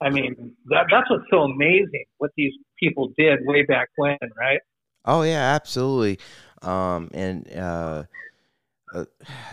i 0.02 0.10
mean 0.10 0.56
that, 0.66 0.86
that's 0.90 1.10
what's 1.10 1.30
so 1.30 1.44
amazing 1.44 2.06
what 2.18 2.32
these 2.38 2.54
people 2.80 3.12
did 3.18 3.40
way 3.46 3.64
back 3.64 3.90
when 3.98 4.18
right 4.38 4.60
Oh 5.06 5.24
yeah, 5.24 5.54
absolutely. 5.56 6.20
Um, 6.62 7.10
and 7.14 7.52
uh, 7.54 8.04
uh, 8.94 9.06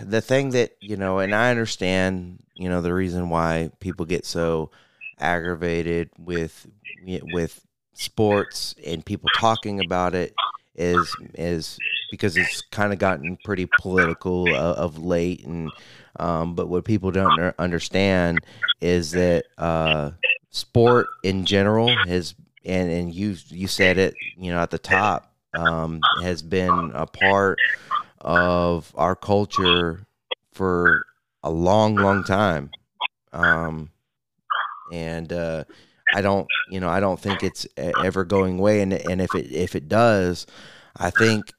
the 0.03 0.21
thing 0.21 0.51
that 0.51 0.77
you 0.81 0.97
know, 0.97 1.19
and 1.19 1.35
I 1.35 1.51
understand, 1.51 2.43
you 2.55 2.69
know, 2.69 2.81
the 2.81 2.95
reason 2.95 3.31
why 3.31 3.71
people 3.81 4.07
get 4.07 4.25
so 4.25 4.71
aggravated 5.19 6.11
with 6.19 6.67
with 7.05 7.65
sports 7.95 8.75
and 8.87 9.05
people 9.05 9.29
talking 9.37 9.81
about 9.85 10.15
it 10.15 10.35
is 10.77 11.15
is 11.35 11.79
because 12.11 12.37
it's 12.37 12.63
kind 12.71 12.93
of 12.93 12.99
gotten 12.99 13.37
pretty 13.45 13.69
political 13.81 14.47
uh, 14.55 14.75
of 14.75 14.99
late 14.99 15.45
and 15.45 15.71
um, 16.19 16.55
but 16.55 16.69
what 16.69 16.85
people 16.85 17.11
don't 17.11 17.55
understand 17.59 18.41
is 18.81 19.13
that 19.13 19.45
uh, 19.59 20.11
sport 20.51 21.07
in 21.23 21.45
general 21.45 21.89
has 22.07 22.35
and 22.65 22.91
and 22.91 23.15
you 23.15 23.37
you 23.49 23.67
said 23.67 23.99
it 23.99 24.15
you 24.37 24.51
know 24.51 24.59
at 24.59 24.71
the 24.71 24.79
top 24.79 25.33
um, 25.55 26.01
has 26.23 26.43
been 26.43 26.93
a 26.95 27.07
part 27.07 27.59
of 28.21 28.93
our 28.97 29.17
culture 29.17 30.07
for 30.53 31.05
a 31.43 31.51
long 31.51 31.97
long 31.97 32.23
time 32.25 32.71
um, 33.33 33.91
and 34.93 35.33
uh, 35.33 35.65
I 36.15 36.21
don't, 36.21 36.47
you 36.71 36.81
know, 36.81 36.89
I 36.89 37.01
don't 37.01 37.19
think 37.19 37.43
it's 37.43 37.67
ever 37.77 38.25
going 38.25 38.59
away. 38.59 38.81
And 38.81 38.93
and 38.93 39.21
if 39.21 39.35
it 39.35 39.51
if 39.53 39.75
it 39.75 39.89
does, 39.89 40.47
I 40.97 41.11
think 41.11 41.53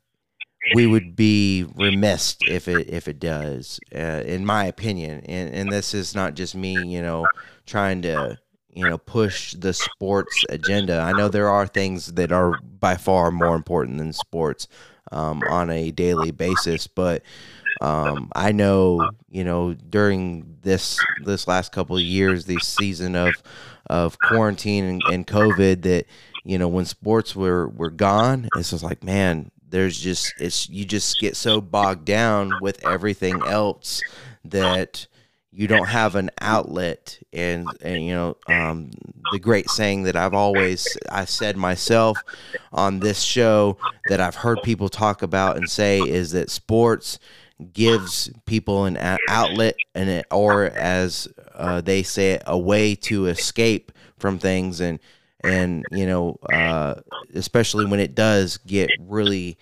we 0.75 0.87
would 0.87 1.15
be 1.15 1.65
remiss 1.75 2.37
if 2.47 2.67
it 2.67 2.89
if 2.89 3.07
it 3.07 3.19
does, 3.19 3.79
uh, 3.95 4.23
in 4.25 4.45
my 4.45 4.65
opinion. 4.65 5.21
And 5.25 5.53
and 5.53 5.71
this 5.71 5.93
is 5.93 6.15
not 6.15 6.35
just 6.35 6.55
me, 6.55 6.73
you 6.83 7.01
know, 7.01 7.27
trying 7.65 8.01
to 8.03 8.37
you 8.69 8.87
know 8.87 8.97
push 8.97 9.53
the 9.53 9.73
sports 9.73 10.45
agenda. 10.49 10.99
I 10.99 11.13
know 11.13 11.27
there 11.27 11.49
are 11.49 11.67
things 11.67 12.13
that 12.13 12.31
are 12.31 12.59
by 12.61 12.95
far 12.95 13.31
more 13.31 13.55
important 13.55 13.97
than 13.97 14.13
sports 14.13 14.67
um, 15.11 15.41
on 15.49 15.69
a 15.69 15.91
daily 15.91 16.31
basis, 16.31 16.87
but 16.87 17.23
um, 17.81 18.31
I 18.35 18.51
know 18.51 19.09
you 19.29 19.43
know 19.43 19.73
during 19.73 20.57
this 20.61 20.99
this 21.23 21.47
last 21.47 21.71
couple 21.71 21.97
of 21.97 22.03
years, 22.03 22.45
this 22.45 22.67
season 22.67 23.15
of 23.15 23.33
of 23.87 24.17
quarantine 24.19 24.85
and, 24.85 25.01
and 25.11 25.27
COVID, 25.27 25.81
that 25.81 26.05
you 26.43 26.57
know 26.57 26.67
when 26.67 26.85
sports 26.85 27.35
were 27.35 27.67
were 27.67 27.89
gone, 27.89 28.47
it's 28.55 28.69
just 28.69 28.83
like 28.83 29.03
man, 29.03 29.51
there's 29.71 29.99
just 29.99 30.33
it's 30.39 30.69
you 30.69 30.85
just 30.85 31.19
get 31.19 31.35
so 31.35 31.61
bogged 31.61 32.05
down 32.05 32.51
with 32.61 32.85
everything 32.85 33.41
else 33.45 34.01
that 34.45 35.07
you 35.53 35.67
don't 35.67 35.87
have 35.87 36.15
an 36.15 36.29
outlet. 36.39 37.19
And, 37.33 37.67
and 37.81 38.05
you 38.05 38.13
know 38.13 38.37
um, 38.47 38.91
the 39.31 39.39
great 39.39 39.69
saying 39.69 40.03
that 40.03 40.17
i've 40.17 40.33
always 40.33 40.85
i 41.09 41.23
said 41.23 41.55
myself 41.55 42.17
on 42.73 42.99
this 42.99 43.21
show 43.21 43.77
that 44.09 44.19
i've 44.19 44.35
heard 44.35 44.61
people 44.63 44.89
talk 44.89 45.21
about 45.21 45.55
and 45.55 45.69
say 45.69 46.01
is 46.01 46.31
that 46.31 46.49
sports 46.49 47.19
gives 47.73 48.29
people 48.45 48.85
an 48.85 48.97
outlet 49.29 49.75
and 49.95 50.09
it, 50.09 50.25
or 50.31 50.65
as 50.65 51.27
uh, 51.53 51.81
they 51.81 52.03
say 52.03 52.31
it, 52.31 52.43
a 52.47 52.57
way 52.57 52.95
to 52.95 53.27
escape 53.27 53.91
from 54.17 54.39
things. 54.39 54.79
And 54.79 54.99
and 55.43 55.85
you 55.91 56.05
know 56.05 56.37
uh, 56.51 56.95
especially 57.33 57.85
when 57.85 57.99
it 57.99 58.15
does 58.15 58.57
get 58.57 58.89
really 58.99 59.57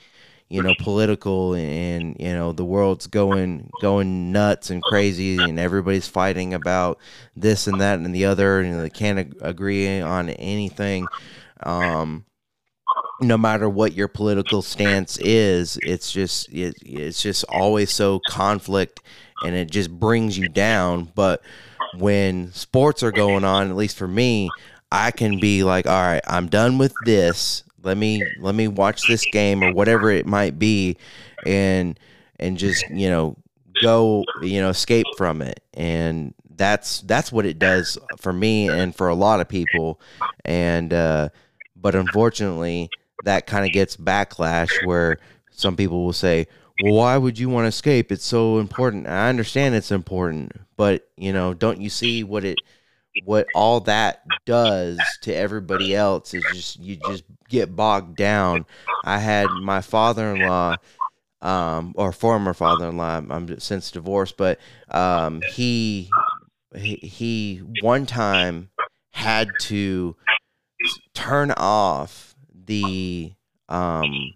you 0.49 0.61
know 0.63 0.73
political 0.79 1.53
and 1.53 2.15
you 2.19 2.33
know 2.33 2.51
the 2.51 2.65
world's 2.65 3.07
going 3.07 3.69
going 3.81 4.31
nuts 4.31 4.69
and 4.69 4.81
crazy 4.83 5.37
and 5.37 5.59
everybody's 5.59 6.07
fighting 6.07 6.53
about 6.53 6.97
this 7.35 7.67
and 7.67 7.79
that 7.79 7.99
and 7.99 8.15
the 8.15 8.25
other 8.25 8.59
and 8.59 8.79
they 8.79 8.89
can't 8.89 9.35
agree 9.41 10.01
on 10.01 10.29
anything 10.29 11.05
um 11.63 12.25
no 13.21 13.37
matter 13.37 13.69
what 13.69 13.93
your 13.93 14.07
political 14.07 14.61
stance 14.61 15.17
is 15.17 15.77
it's 15.83 16.11
just 16.11 16.49
it, 16.51 16.73
it's 16.81 17.21
just 17.21 17.43
always 17.49 17.91
so 17.91 18.19
conflict 18.27 19.01
and 19.43 19.55
it 19.55 19.71
just 19.71 19.89
brings 19.91 20.37
you 20.37 20.49
down. 20.49 21.11
But 21.15 21.41
when 21.97 22.51
sports 22.53 23.01
are 23.01 23.11
going 23.11 23.43
on 23.43 23.69
at 23.69 23.75
least 23.75 23.97
for 23.97 24.07
me 24.07 24.49
i 24.91 25.11
can 25.11 25.39
be 25.39 25.63
like 25.63 25.87
all 25.87 26.01
right 26.01 26.21
i'm 26.27 26.47
done 26.47 26.77
with 26.77 26.93
this. 27.05 27.63
Let 27.83 27.97
me 27.97 28.23
let 28.39 28.55
me 28.55 28.67
watch 28.67 29.07
this 29.07 29.25
game 29.31 29.63
or 29.63 29.73
whatever 29.73 30.11
it 30.11 30.25
might 30.25 30.59
be 30.59 30.97
and 31.45 31.99
and 32.39 32.57
just 32.57 32.87
you 32.89 33.09
know 33.09 33.37
go 33.81 34.23
you 34.41 34.61
know 34.61 34.69
escape 34.69 35.05
from 35.17 35.41
it. 35.41 35.61
And 35.73 36.33
that's 36.55 37.01
that's 37.01 37.31
what 37.31 37.45
it 37.45 37.57
does 37.57 37.97
for 38.17 38.33
me 38.33 38.67
and 38.67 38.95
for 38.95 39.07
a 39.07 39.15
lot 39.15 39.39
of 39.39 39.47
people. 39.47 39.99
And 40.43 40.93
uh 40.93 41.29
but 41.75 41.95
unfortunately 41.95 42.89
that 43.23 43.47
kind 43.47 43.65
of 43.65 43.71
gets 43.71 43.95
backlash 43.95 44.85
where 44.85 45.17
some 45.51 45.75
people 45.75 46.03
will 46.03 46.13
say 46.13 46.47
well 46.83 46.95
why 46.95 47.17
would 47.17 47.39
you 47.39 47.49
want 47.49 47.63
to 47.63 47.69
escape? 47.69 48.11
It's 48.11 48.25
so 48.25 48.59
important. 48.59 49.07
I 49.07 49.29
understand 49.29 49.75
it's 49.75 49.91
important 49.91 50.51
but 50.75 51.07
you 51.15 51.31
know 51.31 51.53
don't 51.53 51.79
you 51.79 51.89
see 51.89 52.23
what 52.23 52.43
it 52.43 52.57
what 53.25 53.47
all 53.55 53.79
that 53.81 54.23
does 54.45 54.99
to 55.21 55.33
everybody 55.33 55.95
else 55.95 56.33
is 56.33 56.43
just 56.53 56.79
you 56.79 56.97
just 57.07 57.23
get 57.49 57.75
bogged 57.75 58.15
down. 58.15 58.65
I 59.03 59.19
had 59.19 59.47
my 59.61 59.81
father-in-law 59.81 60.75
um, 61.41 61.93
or 61.95 62.11
former 62.11 62.53
father-in-law. 62.53 63.23
I'm 63.29 63.59
since 63.59 63.91
divorced, 63.91 64.37
but 64.37 64.59
um, 64.89 65.41
he, 65.53 66.09
he 66.75 67.61
one 67.81 68.05
time 68.05 68.69
had 69.11 69.49
to 69.61 70.15
turn 71.13 71.51
off 71.51 72.35
the 72.53 73.33
um, 73.67 74.33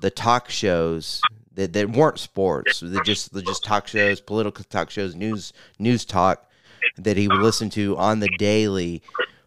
the 0.00 0.10
talk 0.10 0.50
shows 0.50 1.20
that, 1.54 1.72
that 1.72 1.90
weren't 1.90 2.18
sports. 2.18 2.80
They 2.80 3.00
just 3.04 3.32
they 3.32 3.42
just 3.42 3.64
talk 3.64 3.86
shows, 3.86 4.20
political 4.20 4.64
talk 4.64 4.90
shows, 4.90 5.14
news 5.14 5.52
news 5.78 6.04
talk 6.04 6.48
that 6.96 7.16
he 7.16 7.28
would 7.28 7.40
listen 7.40 7.70
to 7.70 7.96
on 7.96 8.20
the 8.20 8.28
daily 8.38 9.02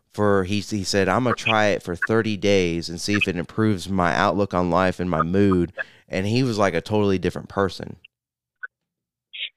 for 0.10 0.45
he, 0.45 0.60
he 0.62 0.84
said 0.84 1.10
i'm 1.10 1.26
to 1.26 1.34
try 1.34 1.67
it 1.67 1.84
for 1.84 1.95
30 1.95 2.38
days 2.38 2.89
and 2.89 3.00
see 3.02 3.15
if 3.15 3.28
it 3.28 3.36
improves 3.36 3.89
my 3.89 4.15
outlook 4.15 4.54
on 4.54 4.69
life 4.69 5.00
and 5.00 5.10
my 5.10 5.21
mood. 5.21 5.74
And 6.08 6.28
he 6.28 6.43
was 6.43 6.58
like 6.58 6.76
a 6.76 6.82
totally 6.82 7.17
different 7.17 7.50
person. 7.50 7.98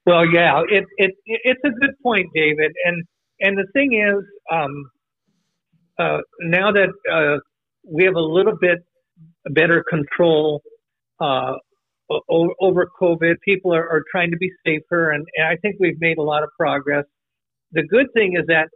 Well 0.05 0.25
yeah 0.25 0.61
it, 0.69 0.85
it 0.97 1.11
it's 1.25 1.61
a 1.63 1.69
good 1.69 1.95
point 2.03 2.27
david. 2.33 2.71
And 2.85 3.03
and 3.39 3.57
the 3.57 3.67
thing 3.73 3.93
is 3.93 4.23
um, 4.51 4.91
uh, 5.97 6.19
now 6.41 6.71
that 6.71 6.89
uh, 7.11 7.39
we 7.83 8.03
have 8.05 8.15
a 8.15 8.21
little 8.21 8.55
bit 8.59 8.79
better 9.51 9.83
control 9.87 10.61
uh, 11.19 11.53
over 12.29 12.89
COVID, 12.99 13.35
people 13.43 13.73
are, 13.73 13.87
are, 13.87 14.03
trying 14.09 14.31
to 14.31 14.37
be 14.37 14.49
safer, 14.65 15.11
and, 15.11 15.27
and 15.35 15.47
I 15.47 15.57
think 15.57 15.75
we've 15.79 15.99
made 15.99 16.17
a 16.17 16.23
lot 16.23 16.43
of 16.43 16.49
progress 16.57 17.05
the 17.71 17.83
good 17.83 18.07
thing 18.13 18.35
is 18.39 18.45
that 18.47 18.69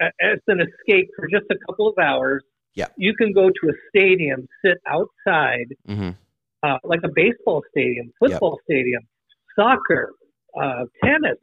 as 0.00 0.38
an 0.46 0.60
escape 0.60 1.08
for 1.16 1.28
just 1.28 1.44
a 1.50 1.56
couple 1.66 1.88
of 1.88 1.98
hours, 1.98 2.42
yeah. 2.74 2.86
you 2.96 3.14
can 3.14 3.32
go 3.32 3.48
to 3.48 3.68
a 3.68 3.72
stadium, 3.88 4.46
sit 4.64 4.78
outside, 4.86 5.74
mm-hmm. 5.88 6.10
uh, 6.62 6.78
like 6.84 7.00
a 7.04 7.10
baseball 7.14 7.62
stadium, 7.70 8.12
football 8.18 8.58
yep. 8.58 8.64
stadium, 8.64 9.02
soccer, 9.58 10.12
uh, 10.60 10.84
tennis, 11.04 11.36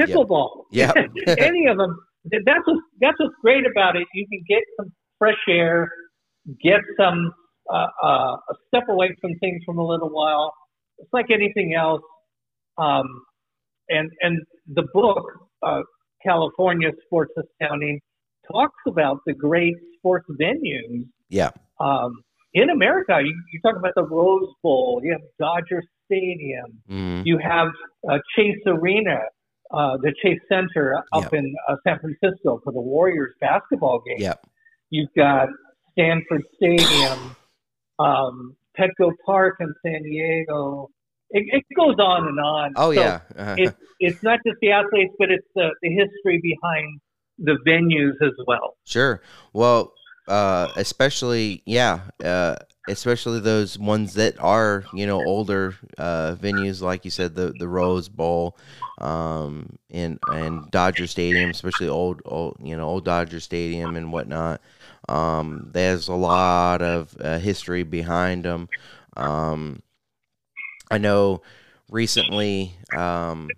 pickleball, 0.00 0.64
yep. 0.70 0.94
Yep. 0.96 1.38
any 1.38 1.66
of 1.66 1.76
them. 1.78 1.98
That's 2.24 2.60
what's, 2.64 2.80
that's 3.00 3.18
what's 3.18 3.34
great 3.42 3.64
about 3.70 3.96
it. 3.96 4.06
You 4.14 4.26
can 4.28 4.42
get 4.48 4.62
some 4.78 4.92
fresh 5.18 5.40
air, 5.48 5.90
get 6.62 6.80
some 6.98 7.32
uh, 7.72 7.86
uh, 8.02 8.36
step 8.68 8.84
away 8.88 9.14
from 9.20 9.32
things 9.40 9.62
from 9.66 9.78
a 9.78 9.86
little 9.86 10.10
while. 10.10 10.54
It's 10.98 11.12
like 11.12 11.26
anything 11.30 11.74
else. 11.74 12.02
Um, 12.78 13.04
and 13.88 14.10
and 14.20 14.40
the 14.66 14.84
book 14.94 15.24
uh, 15.62 15.82
California 16.24 16.90
Sports 17.06 17.32
Astounding 17.36 18.00
talks 18.50 18.80
about 18.86 19.18
the 19.26 19.32
great 19.32 19.74
sports 19.98 20.26
venues. 20.40 21.06
Yeah. 21.28 21.50
Um, 21.80 22.22
in 22.52 22.70
America, 22.70 23.18
you, 23.22 23.34
you 23.52 23.60
talk 23.60 23.76
about 23.76 23.92
the 23.96 24.04
Rose 24.04 24.48
Bowl, 24.62 25.00
you 25.02 25.12
have 25.12 25.22
Dodger 25.40 25.82
Stadium, 26.06 26.80
mm. 26.88 27.26
you 27.26 27.38
have 27.38 27.68
uh, 28.08 28.18
Chase 28.36 28.60
Arena, 28.66 29.18
uh, 29.72 29.96
the 29.96 30.14
Chase 30.22 30.38
Center 30.48 31.02
up 31.12 31.34
in 31.34 31.54
uh, 31.68 31.76
San 31.86 31.98
Francisco 31.98 32.60
for 32.62 32.72
the 32.72 32.80
Warriors 32.80 33.34
basketball 33.40 34.02
game. 34.06 34.18
Yeah. 34.18 34.34
You've 34.90 35.12
got 35.16 35.48
Stanford 35.92 36.42
Stadium, 36.56 37.34
um, 37.98 38.56
Petco 38.78 39.10
Park 39.26 39.56
in 39.60 39.74
San 39.84 40.02
Diego, 40.02 40.90
it, 41.34 41.46
it 41.52 41.64
goes 41.76 41.96
on 41.98 42.28
and 42.28 42.38
on. 42.38 42.72
Oh 42.76 42.94
so 42.94 43.00
yeah, 43.00 43.20
uh-huh. 43.36 43.56
it's 43.58 43.76
it's 43.98 44.22
not 44.22 44.38
just 44.46 44.58
the 44.62 44.70
athletes, 44.70 45.14
but 45.18 45.30
it's 45.30 45.46
the, 45.54 45.68
the 45.82 45.90
history 45.90 46.40
behind 46.40 47.00
the 47.38 47.58
venues 47.66 48.14
as 48.24 48.32
well. 48.46 48.76
Sure. 48.84 49.20
Well, 49.52 49.92
uh, 50.28 50.68
especially 50.76 51.62
yeah, 51.66 52.00
uh, 52.24 52.56
especially 52.88 53.40
those 53.40 53.76
ones 53.78 54.14
that 54.14 54.38
are 54.40 54.84
you 54.94 55.06
know 55.06 55.22
older 55.24 55.74
uh, 55.98 56.36
venues, 56.36 56.80
like 56.80 57.04
you 57.04 57.10
said, 57.10 57.34
the 57.34 57.52
the 57.58 57.66
Rose 57.66 58.08
Bowl, 58.08 58.56
um, 58.98 59.76
and 59.90 60.20
and 60.30 60.70
Dodger 60.70 61.08
Stadium, 61.08 61.50
especially 61.50 61.88
old 61.88 62.22
old 62.24 62.56
you 62.62 62.76
know 62.76 62.84
old 62.84 63.04
Dodger 63.04 63.40
Stadium 63.40 63.96
and 63.96 64.12
whatnot. 64.12 64.60
Um, 65.08 65.68
there's 65.72 66.06
a 66.06 66.14
lot 66.14 66.80
of 66.80 67.16
uh, 67.20 67.38
history 67.38 67.82
behind 67.82 68.44
them. 68.44 68.68
Um, 69.16 69.82
I 70.90 70.98
know 70.98 71.42
recently 71.90 72.74
um, 72.96 73.48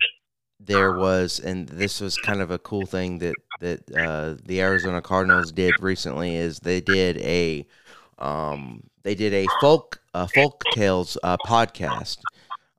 there 0.60 0.92
was, 0.98 1.40
and 1.40 1.68
this 1.68 2.00
was 2.00 2.16
kind 2.16 2.40
of 2.40 2.50
a 2.50 2.58
cool 2.58 2.86
thing 2.86 3.18
that 3.18 3.34
that 3.60 3.80
uh, 3.96 4.36
the 4.44 4.60
Arizona 4.60 5.00
Cardinals 5.00 5.52
did 5.52 5.74
recently 5.80 6.36
is 6.36 6.58
they 6.60 6.80
did 6.80 7.18
a 7.18 7.66
um, 8.18 8.82
they 9.02 9.14
did 9.14 9.32
a 9.32 9.46
folk 9.60 10.00
folk 10.34 10.62
tales 10.72 11.16
uh, 11.22 11.36
podcast. 11.46 12.18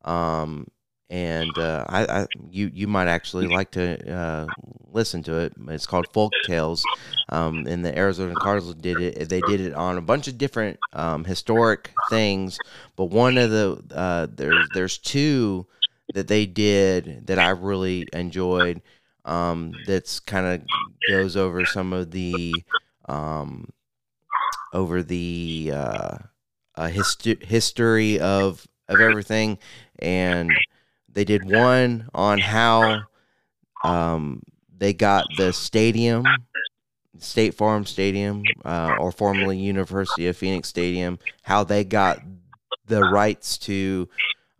Um, 0.03 0.67
and 1.10 1.58
uh, 1.58 1.86
I, 1.88 2.06
I, 2.06 2.28
you 2.52 2.70
you 2.74 2.88
might 2.88 3.08
actually 3.08 3.48
like 3.48 3.72
to 3.72 4.13
uh, 4.13 4.46
listen 4.91 5.24
to 5.24 5.39
it. 5.39 5.54
It's 5.70 5.86
called 5.86 6.08
Folk 6.13 6.34
Tales, 6.46 6.84
um, 7.30 7.65
and 7.67 7.84
the 7.86 7.98
Arizona 7.98 8.34
Cardinals 8.36 8.76
did 8.76 9.00
it. 9.00 9.30
They 9.30 9.41
did 9.41 9.62
it 9.62 9.74
on 9.74 9.98
a 9.98 10.02
bunch 10.02 10.28
of 10.28 10.38
different 10.38 10.80
um, 10.93 11.24
historic 11.24 11.93
things, 12.10 12.58
but 12.96 13.06
one 13.06 13.38
of 13.38 13.52
the 13.52 13.82
uh, 13.96 14.28
there's 14.30 14.67
there's 14.74 14.98
two 14.98 15.65
that 16.13 16.28
they 16.28 16.46
did 16.46 17.28
that 17.28 17.39
I 17.39 17.50
really 17.50 18.08
enjoyed. 18.13 18.82
Um, 19.26 19.74
that's 19.86 20.20
kind 20.22 20.46
of 20.46 20.62
goes 21.10 21.36
over 21.36 21.65
some 21.65 21.91
of 21.91 22.12
the 22.12 22.54
um, 23.08 23.70
over 24.74 25.04
the 25.04 25.72
uh, 25.74 26.17
uh, 26.76 26.88
histo- 26.88 27.43
history 27.43 28.20
of 28.20 28.67
of 28.88 29.02
everything, 29.02 29.58
and 30.00 30.52
they 31.17 31.25
did 31.25 31.49
one 31.49 32.08
on 32.13 32.38
how 32.38 33.01
um, 33.84 34.43
they 34.77 34.93
got 34.93 35.25
the 35.36 35.51
stadium, 35.51 36.23
State 37.17 37.56
Farm 37.56 37.88
Stadium, 37.88 38.43
uh, 38.63 38.97
or 38.99 39.12
formerly 39.12 39.58
University 39.58 40.27
of 40.27 40.38
Phoenix 40.38 40.69
Stadium, 40.69 41.17
how 41.41 41.63
they 41.63 41.84
got 41.84 42.19
the 42.86 43.01
rights 43.01 43.58
to 43.58 44.08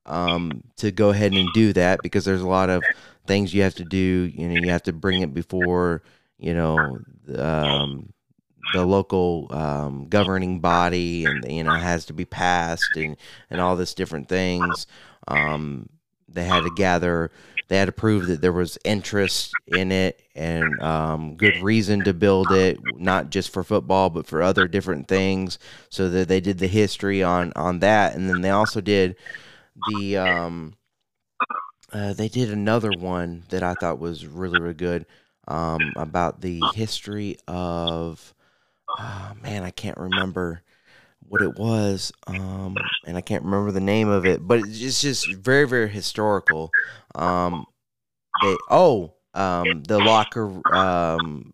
um, 0.08 0.64
to 0.78 0.90
go 0.90 1.12
ahead 1.12 1.34
and 1.34 1.48
do 1.54 1.74
that 1.74 2.00
because 2.02 2.26
there's 2.26 2.42
a 2.42 2.48
lot 2.48 2.72
of 2.72 2.82
things 3.28 3.54
you 3.54 3.62
have 3.62 3.76
to 3.76 3.86
do. 3.86 4.32
You 4.34 4.50
know, 4.50 4.60
you 4.60 4.72
have 4.72 4.84
to 4.84 4.94
bring 4.94 5.22
it 5.22 5.36
before 5.36 6.02
you 6.40 6.56
know 6.56 6.98
um, 7.36 8.12
the 8.74 8.84
local 8.84 9.48
um, 9.52 10.08
governing 10.10 10.60
body, 10.60 11.26
and 11.26 11.46
you 11.52 11.64
know 11.64 11.76
has 11.76 12.06
to 12.06 12.14
be 12.14 12.26
passed, 12.26 12.96
and 12.96 13.16
and 13.52 13.62
all 13.62 13.76
this 13.76 13.94
different 13.94 14.28
things. 14.28 14.88
Um, 15.28 15.90
they 16.28 16.44
had 16.44 16.64
to 16.64 16.72
gather. 16.76 17.32
They 17.68 17.78
had 17.78 17.86
to 17.86 17.92
prove 17.92 18.28
that 18.28 18.40
there 18.40 18.54
was 18.54 18.78
interest 18.86 19.52
in 19.66 19.92
it 19.92 20.22
and 20.36 20.82
um, 20.82 21.36
good 21.36 21.58
reason 21.58 22.04
to 22.06 22.14
build 22.14 22.50
it, 22.52 22.80
not 22.96 23.30
just 23.30 23.52
for 23.52 23.62
football, 23.62 24.10
but 24.10 24.26
for 24.26 24.42
other 24.42 24.70
different 24.70 25.10
things. 25.10 25.60
So 25.90 26.10
that 26.10 26.30
they 26.30 26.40
did 26.40 26.60
the 26.60 26.68
history 26.68 27.24
on 27.24 27.52
on 27.56 27.80
that, 27.80 28.16
and 28.16 28.30
then 28.30 28.42
they 28.42 28.52
also 28.52 28.80
did 28.80 29.18
the 29.90 30.18
um, 30.18 30.76
uh, 31.92 32.14
they 32.14 32.28
did 32.28 32.52
another 32.52 32.92
one 32.98 33.44
that 33.50 33.64
I 33.64 33.74
thought 33.74 34.00
was 34.00 34.26
really 34.26 34.60
really 34.60 34.74
good 34.74 35.06
um, 35.48 35.94
about 35.96 36.42
the 36.42 36.62
history 36.74 37.38
of 37.48 38.34
oh, 38.98 39.34
man 39.42 39.64
I 39.64 39.72
can't 39.72 39.98
remember 39.98 40.62
what 41.28 41.42
it 41.42 41.56
was 41.58 42.12
um, 42.28 42.76
and 43.06 43.18
I 43.18 43.22
can't 43.22 43.44
remember 43.44 43.72
the 43.72 43.80
name 43.80 44.08
of 44.08 44.26
it 44.26 44.46
but 44.46 44.60
it's 44.60 45.02
just 45.02 45.34
very 45.36 45.68
very 45.68 45.90
historical 45.90 46.70
um, 47.16 47.66
they 48.42 48.56
oh 48.70 49.14
um, 49.34 49.84
the 49.84 50.00
locker 50.00 50.62
um, 50.74 51.54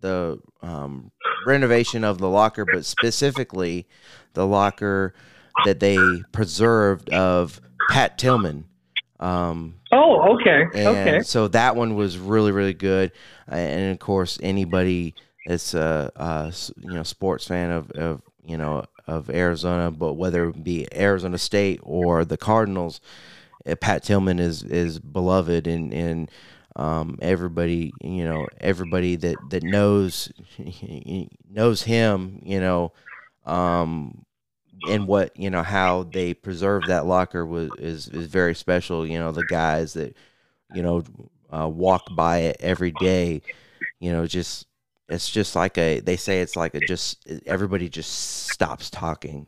the 0.00 0.38
um, 0.62 1.10
renovation 1.46 2.04
of 2.04 2.18
the 2.18 2.28
locker 2.28 2.64
but 2.64 2.84
specifically 2.84 3.86
the 4.34 4.46
locker 4.46 5.14
that 5.64 5.80
they 5.80 5.98
preserved 6.32 7.10
of 7.10 7.60
Pat 7.90 8.18
Tillman. 8.18 8.66
Um, 9.18 9.80
oh, 9.92 10.36
okay, 10.36 10.64
okay. 10.74 11.20
So 11.20 11.48
that 11.48 11.76
one 11.76 11.94
was 11.94 12.18
really, 12.18 12.52
really 12.52 12.74
good. 12.74 13.12
And 13.46 13.92
of 13.92 13.98
course, 13.98 14.38
anybody 14.42 15.14
that's 15.46 15.74
a, 15.74 16.10
a 16.16 16.52
you 16.78 16.94
know 16.94 17.02
sports 17.02 17.46
fan 17.46 17.70
of, 17.70 17.90
of 17.92 18.22
you 18.44 18.56
know 18.56 18.84
of 19.10 19.28
Arizona, 19.30 19.90
but 19.90 20.14
whether 20.14 20.48
it 20.48 20.62
be 20.62 20.86
Arizona 20.94 21.38
State 21.38 21.80
or 21.82 22.24
the 22.24 22.36
Cardinals, 22.36 23.00
uh, 23.66 23.74
Pat 23.74 24.02
Tillman 24.02 24.38
is 24.38 24.62
is 24.62 24.98
beloved 24.98 25.66
and 25.66 25.92
and 25.92 26.30
um, 26.76 27.18
everybody 27.20 27.92
you 28.00 28.24
know 28.24 28.46
everybody 28.60 29.16
that 29.16 29.36
that 29.50 29.62
knows 29.62 30.32
knows 31.50 31.82
him 31.82 32.40
you 32.44 32.60
know 32.60 32.92
um, 33.44 34.24
and 34.88 35.06
what 35.06 35.36
you 35.36 35.50
know 35.50 35.62
how 35.62 36.04
they 36.04 36.34
preserve 36.34 36.86
that 36.86 37.06
locker 37.06 37.44
was 37.44 37.70
is 37.78 38.08
is 38.08 38.26
very 38.26 38.54
special. 38.54 39.06
You 39.06 39.18
know 39.18 39.32
the 39.32 39.44
guys 39.44 39.94
that 39.94 40.16
you 40.72 40.82
know 40.82 41.02
uh, 41.52 41.68
walk 41.68 42.02
by 42.14 42.38
it 42.38 42.56
every 42.60 42.90
day. 42.92 43.42
You 43.98 44.12
know 44.12 44.26
just 44.26 44.66
it's 45.10 45.28
just 45.28 45.56
like 45.56 45.76
a 45.76 46.00
they 46.00 46.16
say 46.16 46.40
it's 46.40 46.56
like 46.56 46.74
a 46.74 46.80
just 46.80 47.26
everybody 47.46 47.88
just 47.88 48.48
stops 48.50 48.90
talking. 48.90 49.46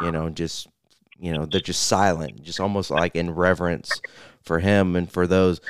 You 0.00 0.12
know 0.12 0.28
just 0.28 0.68
you 1.18 1.32
know 1.32 1.46
they're 1.46 1.60
just 1.60 1.84
silent, 1.84 2.42
just 2.42 2.60
almost 2.60 2.90
like 2.90 3.16
in 3.16 3.30
reverence 3.30 4.00
for 4.42 4.58
him 4.58 4.96
and 4.96 5.10
for 5.10 5.26
those 5.26 5.60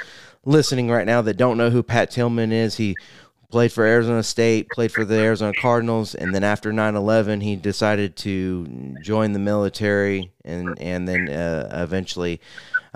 listening 0.45 0.91
right 0.91 1.07
now 1.07 1.21
that 1.23 1.37
don't 1.37 1.59
know 1.59 1.71
who 1.71 1.83
Pat 1.83 2.11
Tillman 2.11 2.53
is. 2.53 2.77
He 2.77 2.97
played 3.51 3.73
for 3.73 3.85
Arizona 3.85 4.23
State, 4.23 4.69
played 4.71 4.93
for 4.93 5.05
the 5.05 5.17
Arizona 5.17 5.53
Cardinals, 5.61 6.15
and 6.15 6.35
then 6.35 6.43
after 6.43 6.73
9/11, 6.73 7.43
he 7.43 7.57
decided 7.57 8.17
to 8.17 8.97
join 9.03 9.33
the 9.33 9.39
military, 9.39 10.33
and 10.45 10.81
and 10.81 11.07
then 11.07 11.29
uh, 11.29 11.69
eventually 11.73 12.41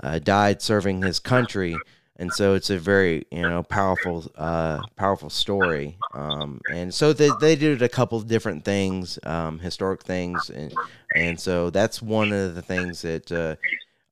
uh, 0.03 0.19
died 0.19 0.61
serving 0.61 1.01
his 1.03 1.19
country. 1.19 1.77
And 2.21 2.31
so 2.31 2.53
it's 2.53 2.69
a 2.69 2.77
very 2.77 3.25
you 3.31 3.47
know 3.47 3.63
powerful 3.63 4.31
uh, 4.37 4.83
powerful 4.95 5.31
story. 5.31 5.97
Um, 6.13 6.61
and 6.67 6.93
so 6.93 7.13
they 7.13 7.31
they 7.31 7.55
did 7.55 7.81
a 7.81 7.89
couple 7.89 8.15
of 8.19 8.27
different 8.27 8.63
things, 8.63 9.17
um, 9.23 9.57
historic 9.57 10.03
things, 10.03 10.51
and 10.51 10.77
and 11.15 11.39
so 11.39 11.71
that's 11.71 11.99
one 11.99 12.31
of 12.31 12.55
the 12.55 12.61
things 12.61 13.01
that. 13.01 13.31
Uh, 13.31 13.55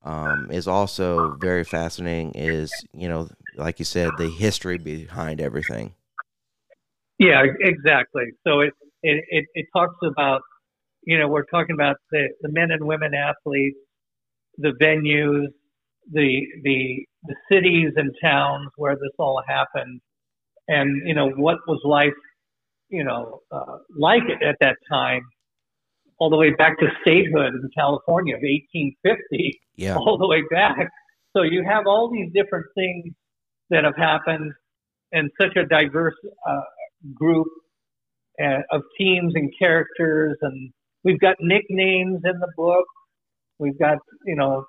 um, 0.01 0.49
is 0.49 0.65
also 0.65 1.31
very 1.31 1.65
fascinating. 1.65 2.31
Is 2.33 2.71
you 2.93 3.09
know, 3.09 3.29
like 3.55 3.79
you 3.79 3.85
said, 3.85 4.15
the 4.17 4.29
history 4.29 4.77
behind 4.77 5.41
everything. 5.41 5.93
Yeah, 7.19 7.43
exactly. 7.59 8.31
So 8.47 8.61
it, 8.61 8.73
it, 9.03 9.23
it, 9.29 9.45
it, 9.53 9.65
talks 9.75 9.97
about, 10.05 10.41
you 11.03 11.19
know, 11.19 11.27
we're 11.27 11.43
talking 11.43 11.75
about 11.75 11.97
the, 12.11 12.29
the 12.41 12.49
men 12.49 12.71
and 12.71 12.85
women 12.85 13.13
athletes, 13.13 13.77
the 14.57 14.71
venues, 14.81 15.47
the, 16.11 16.45
the, 16.63 17.05
the 17.23 17.35
cities 17.51 17.91
and 17.95 18.11
towns 18.21 18.69
where 18.75 18.95
this 18.95 19.11
all 19.17 19.41
happened. 19.47 20.01
And, 20.67 21.07
you 21.07 21.13
know, 21.13 21.29
what 21.29 21.57
was 21.67 21.79
life, 21.83 22.13
you 22.89 23.03
know, 23.03 23.41
uh, 23.51 23.77
like 23.97 24.23
it 24.23 24.43
at 24.43 24.57
that 24.61 24.77
time, 24.89 25.21
all 26.19 26.29
the 26.29 26.37
way 26.37 26.53
back 26.53 26.77
to 26.79 26.87
statehood 27.01 27.53
in 27.53 27.69
California 27.75 28.35
of 28.35 28.41
1850, 28.41 29.59
yeah. 29.75 29.95
all 29.95 30.17
the 30.17 30.27
way 30.27 30.43
back. 30.51 30.89
So 31.35 31.43
you 31.43 31.63
have 31.63 31.87
all 31.87 32.11
these 32.11 32.31
different 32.33 32.65
things 32.75 33.13
that 33.69 33.83
have 33.83 33.95
happened 33.95 34.51
and 35.11 35.29
such 35.39 35.55
a 35.55 35.65
diverse 35.65 36.15
uh, 36.47 36.61
group 37.13 37.47
uh, 38.41 38.59
of 38.71 38.81
teams 38.97 39.33
and 39.35 39.51
characters, 39.57 40.37
and 40.41 40.71
we've 41.03 41.19
got 41.19 41.35
nicknames 41.39 42.21
in 42.23 42.39
the 42.39 42.51
book. 42.55 42.85
We've 43.57 43.77
got 43.77 43.97
you 44.25 44.35
know 44.35 44.65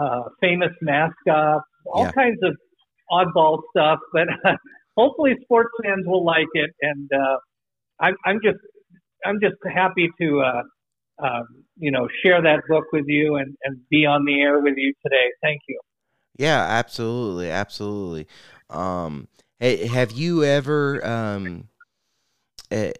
uh, 0.00 0.22
famous 0.40 0.72
mascots, 0.80 1.64
all 1.86 2.04
Yeah. 2.04 2.12
kinds 2.12 2.38
of 2.42 2.56
oddball 3.10 3.60
stuff. 3.70 3.98
But 4.12 4.28
hopefully, 4.96 5.34
sports 5.42 5.70
fans 5.82 6.04
will 6.06 6.24
like 6.24 6.48
it, 6.54 6.70
and 6.80 7.10
uh, 7.12 7.36
I'm, 8.00 8.16
I'm 8.24 8.40
just 8.42 8.58
I'm 9.24 9.38
just 9.40 9.56
happy 9.72 10.10
to 10.20 10.40
uh, 10.40 10.62
um, 11.24 11.46
you 11.76 11.90
know 11.90 12.08
share 12.22 12.42
that 12.42 12.62
book 12.68 12.84
with 12.92 13.04
you 13.06 13.36
and, 13.36 13.56
and 13.64 13.80
be 13.90 14.06
on 14.06 14.24
the 14.24 14.40
air 14.40 14.60
with 14.60 14.74
you 14.76 14.92
today. 15.04 15.30
Thank 15.42 15.60
you. 15.68 15.78
Yeah, 16.36 16.60
absolutely, 16.60 17.50
absolutely. 17.50 18.26
Um, 18.70 19.28
ha- 19.60 19.86
have 19.86 20.12
you 20.12 20.44
ever 20.44 21.04
um, 21.06 21.68
eh, 22.70 22.92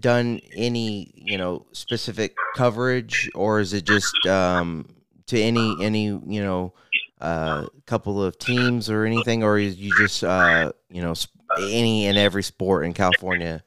done 0.00 0.40
any 0.52 1.12
you 1.14 1.38
know 1.38 1.66
specific 1.72 2.34
coverage, 2.52 3.30
or 3.34 3.60
is 3.60 3.72
it 3.72 3.84
just 3.84 4.26
um, 4.26 4.86
to 5.28 5.40
any 5.40 5.76
any 5.80 6.04
you 6.06 6.42
know 6.42 6.74
uh, 7.20 7.66
couple 7.86 8.22
of 8.22 8.38
teams 8.38 8.90
or 8.90 9.04
anything, 9.04 9.42
or 9.42 9.58
is 9.58 9.76
you 9.76 9.92
just 9.98 10.22
uh, 10.24 10.72
you 10.90 11.02
know 11.02 11.14
any 11.58 12.06
and 12.06 12.18
every 12.18 12.42
sport 12.42 12.84
in 12.84 12.92
California? 12.92 13.62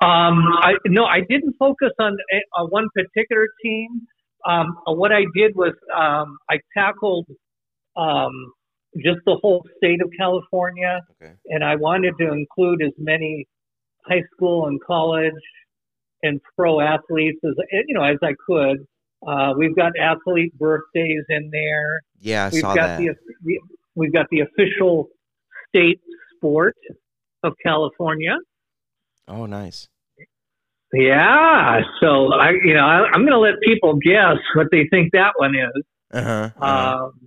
Um, 0.00 0.44
I 0.62 0.74
no, 0.86 1.04
I 1.04 1.20
didn't 1.28 1.54
focus 1.58 1.90
on 1.98 2.16
a, 2.32 2.60
on 2.60 2.68
one 2.68 2.88
particular 2.94 3.48
team. 3.62 3.88
Um, 4.46 4.78
uh, 4.86 4.92
what 4.92 5.12
I 5.12 5.24
did 5.34 5.56
was 5.56 5.74
um, 5.94 6.38
I 6.48 6.60
tackled 6.76 7.26
um, 7.96 8.30
just 8.96 9.18
the 9.26 9.36
whole 9.42 9.66
state 9.76 10.00
of 10.00 10.10
California, 10.18 11.00
Okay. 11.20 11.32
and 11.46 11.64
I 11.64 11.74
wanted 11.76 12.14
to 12.20 12.32
include 12.32 12.82
as 12.82 12.92
many 12.98 13.46
high 14.06 14.22
school 14.34 14.66
and 14.66 14.80
college 14.82 15.32
and 16.22 16.40
pro 16.56 16.80
athletes 16.80 17.40
as 17.44 17.54
you 17.86 17.94
know 17.94 18.04
as 18.04 18.18
I 18.22 18.34
could. 18.46 18.86
Uh, 19.26 19.52
we've 19.56 19.74
got 19.74 19.92
athlete 20.00 20.56
birthdays 20.58 21.24
in 21.28 21.50
there. 21.50 22.02
Yeah, 22.20 22.46
I 22.46 22.48
we've 22.50 22.60
saw 22.60 22.74
got 22.74 22.86
that. 22.86 22.98
the 22.98 23.14
the 23.42 23.60
we've 23.94 24.12
got 24.12 24.26
the 24.30 24.40
official 24.40 25.08
state 25.68 26.00
sport 26.36 26.76
of 27.42 27.54
California. 27.64 28.36
oh, 29.26 29.46
nice. 29.46 29.88
Yeah, 30.92 31.80
so 32.00 32.32
I, 32.32 32.52
you 32.52 32.72
know, 32.72 32.80
I, 32.80 33.04
I'm 33.12 33.20
going 33.20 33.32
to 33.32 33.38
let 33.38 33.60
people 33.62 33.96
guess 33.96 34.38
what 34.54 34.68
they 34.72 34.86
think 34.90 35.12
that 35.12 35.32
one 35.36 35.54
is. 35.54 35.82
Uh-huh, 36.14 36.50
uh-huh. 36.58 37.08
Um, 37.08 37.20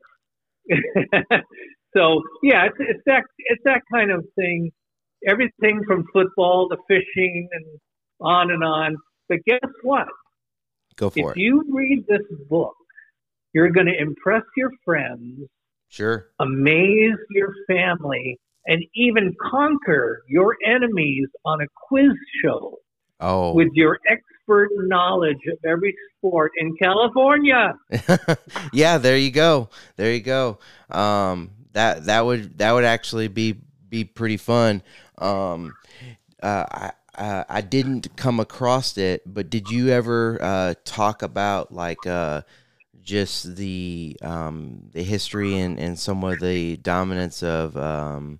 so 1.95 2.21
yeah, 2.41 2.65
it's, 2.65 2.77
it's 2.79 3.01
that 3.05 3.23
it's 3.37 3.61
that 3.65 3.81
kind 3.93 4.09
of 4.11 4.25
thing. 4.35 4.71
Everything 5.27 5.83
from 5.85 6.05
football 6.11 6.69
to 6.69 6.77
fishing 6.87 7.47
and 7.51 7.65
on 8.19 8.49
and 8.49 8.63
on. 8.63 8.97
But 9.29 9.39
guess 9.45 9.59
what? 9.83 10.07
Go 11.01 11.09
for 11.09 11.31
if 11.31 11.37
it. 11.37 11.39
you 11.41 11.65
read 11.67 12.05
this 12.07 12.21
book, 12.47 12.75
you're 13.53 13.71
going 13.71 13.87
to 13.87 13.99
impress 13.99 14.43
your 14.55 14.69
friends, 14.85 15.47
sure. 15.89 16.27
amaze 16.39 17.17
your 17.31 17.55
family, 17.67 18.39
and 18.67 18.83
even 18.93 19.35
conquer 19.41 20.21
your 20.29 20.55
enemies 20.63 21.27
on 21.43 21.61
a 21.61 21.65
quiz 21.87 22.11
show 22.43 22.77
Oh, 23.19 23.53
with 23.53 23.69
your 23.73 23.99
expert 24.07 24.69
knowledge 24.75 25.39
of 25.51 25.57
every 25.65 25.95
sport 26.17 26.51
in 26.59 26.75
California. 26.77 27.73
yeah. 28.73 28.99
There 28.99 29.17
you 29.17 29.31
go. 29.31 29.69
There 29.95 30.13
you 30.13 30.21
go. 30.21 30.59
Um, 30.89 31.49
that 31.73 32.05
that 32.05 32.25
would 32.25 32.59
that 32.59 32.71
would 32.73 32.83
actually 32.83 33.27
be 33.27 33.57
be 33.89 34.03
pretty 34.03 34.37
fun. 34.37 34.83
Um, 35.17 35.73
uh, 36.43 36.65
I. 36.69 36.91
Uh, 37.15 37.43
I 37.49 37.61
didn't 37.61 38.15
come 38.15 38.39
across 38.39 38.97
it, 38.97 39.21
but 39.25 39.49
did 39.49 39.69
you 39.69 39.89
ever 39.89 40.37
uh, 40.41 40.73
talk 40.85 41.21
about 41.21 41.73
like 41.73 42.07
uh, 42.07 42.43
just 43.01 43.57
the 43.57 44.15
um, 44.21 44.89
the 44.93 45.03
history 45.03 45.57
and, 45.57 45.77
and 45.77 45.99
some 45.99 46.23
of 46.23 46.39
the 46.39 46.77
dominance 46.77 47.43
of 47.43 47.75
um, 47.75 48.39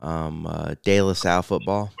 um, 0.00 0.46
uh, 0.46 0.74
De 0.82 1.00
La 1.02 1.12
Salle 1.12 1.42
football? 1.42 1.92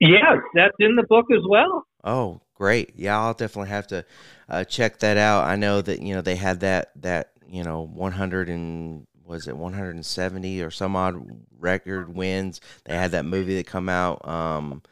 Yes, 0.00 0.38
that's 0.54 0.74
in 0.80 0.96
the 0.96 1.04
book 1.04 1.26
as 1.30 1.42
well. 1.48 1.86
Oh, 2.02 2.40
great! 2.54 2.94
Yeah, 2.96 3.18
I'll 3.18 3.34
definitely 3.34 3.70
have 3.70 3.86
to 3.88 4.04
uh, 4.48 4.64
check 4.64 5.00
that 5.00 5.16
out. 5.18 5.44
I 5.44 5.56
know 5.56 5.82
that 5.82 6.00
you 6.00 6.14
know 6.14 6.22
they 6.22 6.36
had 6.36 6.60
that 6.60 6.92
that 7.02 7.32
you 7.46 7.62
know 7.62 7.82
100 7.82 8.48
and 8.48 9.06
was 9.26 9.48
it 9.48 9.56
170 9.56 10.62
or 10.62 10.70
some 10.70 10.96
odd 10.96 11.42
record 11.58 12.14
wins. 12.14 12.60
They 12.84 12.94
had 12.94 13.12
that 13.12 13.24
movie 13.24 13.56
that 13.56 13.66
come 13.66 13.88
out 13.88 14.26
um, 14.26 14.82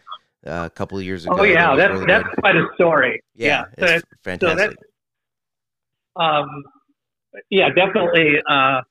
a 0.44 0.70
couple 0.70 0.98
of 0.98 1.04
years 1.04 1.24
ago. 1.24 1.36
Oh 1.38 1.42
yeah, 1.42 1.76
that 1.76 1.76
that's 1.76 1.92
really 1.92 2.06
that's 2.06 2.34
quite 2.38 2.56
a 2.56 2.66
story. 2.74 3.22
yeah, 3.34 3.64
yeah. 3.78 3.86
So 3.86 3.94
it's 3.94 4.06
fantastic. 4.22 4.78
Um, 6.16 6.64
yeah, 7.50 7.68
definitely 7.70 8.36
uh, 8.48 8.82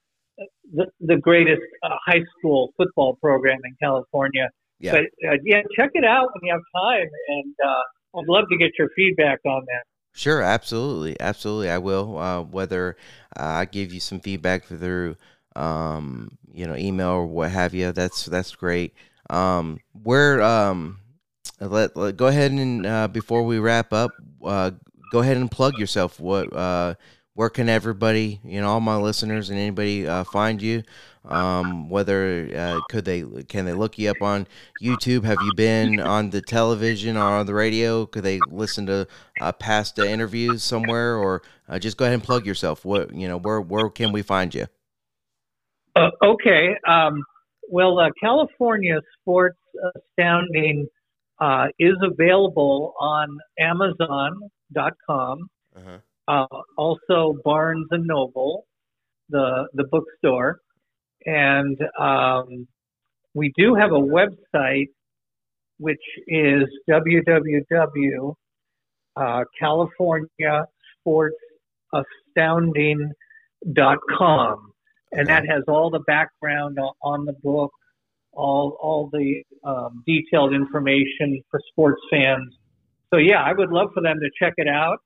the, 0.74 0.88
the 1.00 1.18
greatest 1.18 1.62
uh, 1.84 1.96
high 2.06 2.24
school 2.38 2.74
football 2.78 3.16
program 3.16 3.60
in 3.66 3.76
California. 3.82 4.50
Yeah. 4.80 4.94
But 4.94 5.30
uh, 5.30 5.38
yeah, 5.44 5.62
check 5.78 5.92
it 5.94 6.06
out 6.06 6.30
when 6.34 6.42
you 6.44 6.54
have 6.54 6.62
time, 6.84 7.08
and 7.28 7.56
uh, 7.64 8.20
I'd 8.20 8.28
love 8.28 8.46
to 8.50 8.58
get 8.58 8.72
your 8.80 8.90
feedback 8.96 9.40
on 9.46 9.66
that. 9.66 9.84
Sure, 10.14 10.42
absolutely, 10.42 11.20
absolutely. 11.20 11.70
I 11.70 11.78
will. 11.78 12.18
Uh, 12.18 12.42
whether 12.42 12.98
uh, 13.40 13.44
I 13.44 13.66
give 13.66 13.94
you 13.94 14.00
some 14.00 14.20
feedback 14.20 14.66
through, 14.66 15.16
um, 15.56 16.38
you 16.54 16.68
know, 16.68 16.76
email 16.76 17.10
or 17.10 17.26
what 17.26 17.52
have 17.52 17.74
you. 17.74 17.92
That's 17.92 18.26
that's 18.26 18.54
great. 18.56 18.94
Um, 19.30 19.80
where 20.04 20.42
um, 20.42 21.00
let, 21.62 21.96
let 21.96 22.18
go 22.18 22.28
ahead 22.28 22.52
and 22.52 22.86
uh, 22.86 23.08
before 23.08 23.44
we 23.44 23.60
wrap 23.60 23.94
up, 23.94 24.12
uh, 24.46 24.72
go 25.12 25.20
ahead 25.20 25.38
and 25.38 25.50
plug 25.52 25.78
yourself. 25.78 26.20
What 26.20 26.54
uh, 26.54 26.96
where 27.34 27.50
can 27.50 27.70
everybody, 27.70 28.42
you 28.44 28.62
know, 28.62 28.70
all 28.70 28.82
my 28.82 28.98
listeners 28.98 29.50
and 29.50 29.60
anybody 29.60 30.08
uh, 30.08 30.26
find 30.26 30.62
you? 30.62 30.84
Um, 31.24 31.88
whether 31.90 32.50
uh, 32.56 32.80
could 32.90 33.06
they 33.06 33.24
can 33.48 33.66
they 33.66 33.74
look 33.74 34.00
you 34.00 34.10
up 34.10 34.22
on 34.22 34.48
YouTube? 34.82 35.24
Have 35.24 35.38
you 35.44 35.54
been 35.56 36.00
on 36.00 36.32
the 36.32 36.42
television 36.42 37.16
or 37.16 37.22
on 37.38 37.46
the 37.46 37.54
radio? 37.54 38.08
Could 38.08 38.24
they 38.24 38.40
listen 38.50 38.88
to 38.88 39.08
uh, 39.40 39.52
past 39.52 40.00
uh, 40.00 40.04
interviews 40.04 40.64
somewhere, 40.64 41.16
or 41.16 41.44
uh, 41.70 41.78
just 41.78 41.98
go 41.98 42.06
ahead 42.06 42.16
and 42.16 42.24
plug 42.24 42.46
yourself? 42.46 42.84
What 42.86 43.14
you 43.14 43.28
know, 43.28 43.38
where 43.38 43.62
where 43.62 43.88
can 43.90 44.12
we 44.12 44.24
find 44.24 44.54
you? 44.56 44.66
Uh, 45.96 46.10
okay. 46.24 46.76
Um, 46.88 47.22
well, 47.70 48.00
uh, 48.00 48.10
California 48.20 49.00
Sports 49.20 49.60
Astounding 49.96 50.88
uh, 51.40 51.68
is 51.80 51.96
available 52.02 52.94
on 53.00 53.38
Amazon.com, 53.60 55.50
Uh-huh. 55.76 55.98
uh, 56.28 56.62
also 56.78 57.38
Barnes 57.44 57.88
and 57.92 58.06
Noble, 58.08 58.66
the 59.30 59.68
the 59.74 59.84
bookstore, 59.86 60.60
and 61.26 61.78
um, 62.00 62.68
we 63.34 63.52
do 63.58 63.76
have 63.76 63.92
a 63.92 64.00
website 64.00 64.88
which 65.78 66.02
is 66.28 66.64
www. 66.90 68.36
Uh, 69.16 69.44
California 69.60 70.66
Sports 71.00 71.36
Astounding.com 71.94 74.72
and 75.12 75.28
that 75.28 75.46
has 75.48 75.64
all 75.68 75.90
the 75.90 76.00
background 76.00 76.78
on 77.02 77.26
the 77.26 77.34
book, 77.34 77.72
all 78.32 78.78
all 78.82 79.10
the 79.12 79.44
um, 79.64 80.04
detailed 80.08 80.54
information 80.54 81.42
for 81.50 81.60
sports 81.72 82.02
fans. 82.10 82.54
So 83.14 83.18
yeah, 83.18 83.44
I 83.44 83.54
would 83.54 83.72
love 83.72 83.90
for 83.94 84.02
them 84.02 84.20
to 84.20 84.30
check 84.42 84.54
it 84.58 84.68
out 84.68 85.00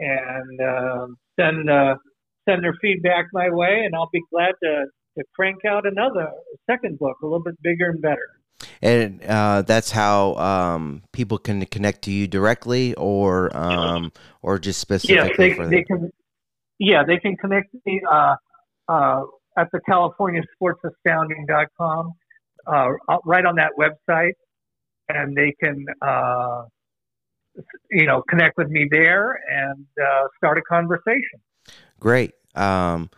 and 0.00 0.60
um 0.60 1.16
send 1.38 1.70
uh, 1.70 1.96
send 2.48 2.64
their 2.64 2.74
feedback 2.80 3.26
my 3.32 3.50
way, 3.50 3.82
and 3.84 3.94
I'll 3.94 4.10
be 4.12 4.22
glad 4.32 4.52
to 4.62 4.86
to 5.18 5.24
crank 5.34 5.64
out 5.64 5.86
another 5.86 6.30
second 6.68 6.98
book, 6.98 7.16
a 7.22 7.26
little 7.26 7.42
bit 7.42 7.60
bigger 7.62 7.90
and 7.90 8.00
better. 8.00 8.38
And 8.80 9.22
uh, 9.24 9.62
that's 9.62 9.90
how 9.90 10.34
um, 10.36 11.02
people 11.12 11.38
can 11.38 11.64
connect 11.66 12.02
to 12.02 12.12
you 12.12 12.28
directly, 12.28 12.94
or 12.94 13.54
um, 13.56 14.12
or 14.40 14.58
just 14.58 14.78
Yes, 15.04 15.32
specifically 15.34 15.48
they 15.48 15.54
for 15.54 15.66
they 15.68 15.76
the. 15.78 15.84
can. 15.84 16.12
Yeah, 16.78 17.04
they 17.04 17.18
can 17.18 17.36
connect 17.36 17.74
me 17.86 18.00
uh, 18.10 18.34
uh, 18.88 19.22
at 19.56 19.68
the 19.72 19.80
California 19.88 20.42
Sports 20.54 20.80
Astounding.com, 20.84 22.12
uh, 22.66 22.88
right 23.24 23.44
on 23.44 23.56
that 23.56 23.72
website, 23.78 24.32
and 25.08 25.36
they 25.36 25.54
can, 25.62 25.84
uh, 26.00 26.64
you 27.90 28.06
know, 28.06 28.22
connect 28.28 28.56
with 28.56 28.68
me 28.68 28.88
there 28.90 29.38
and 29.50 29.86
uh, 30.02 30.26
start 30.38 30.58
a 30.58 30.62
conversation. 30.62 31.40
Great. 32.00 32.32
Um, 32.54 33.10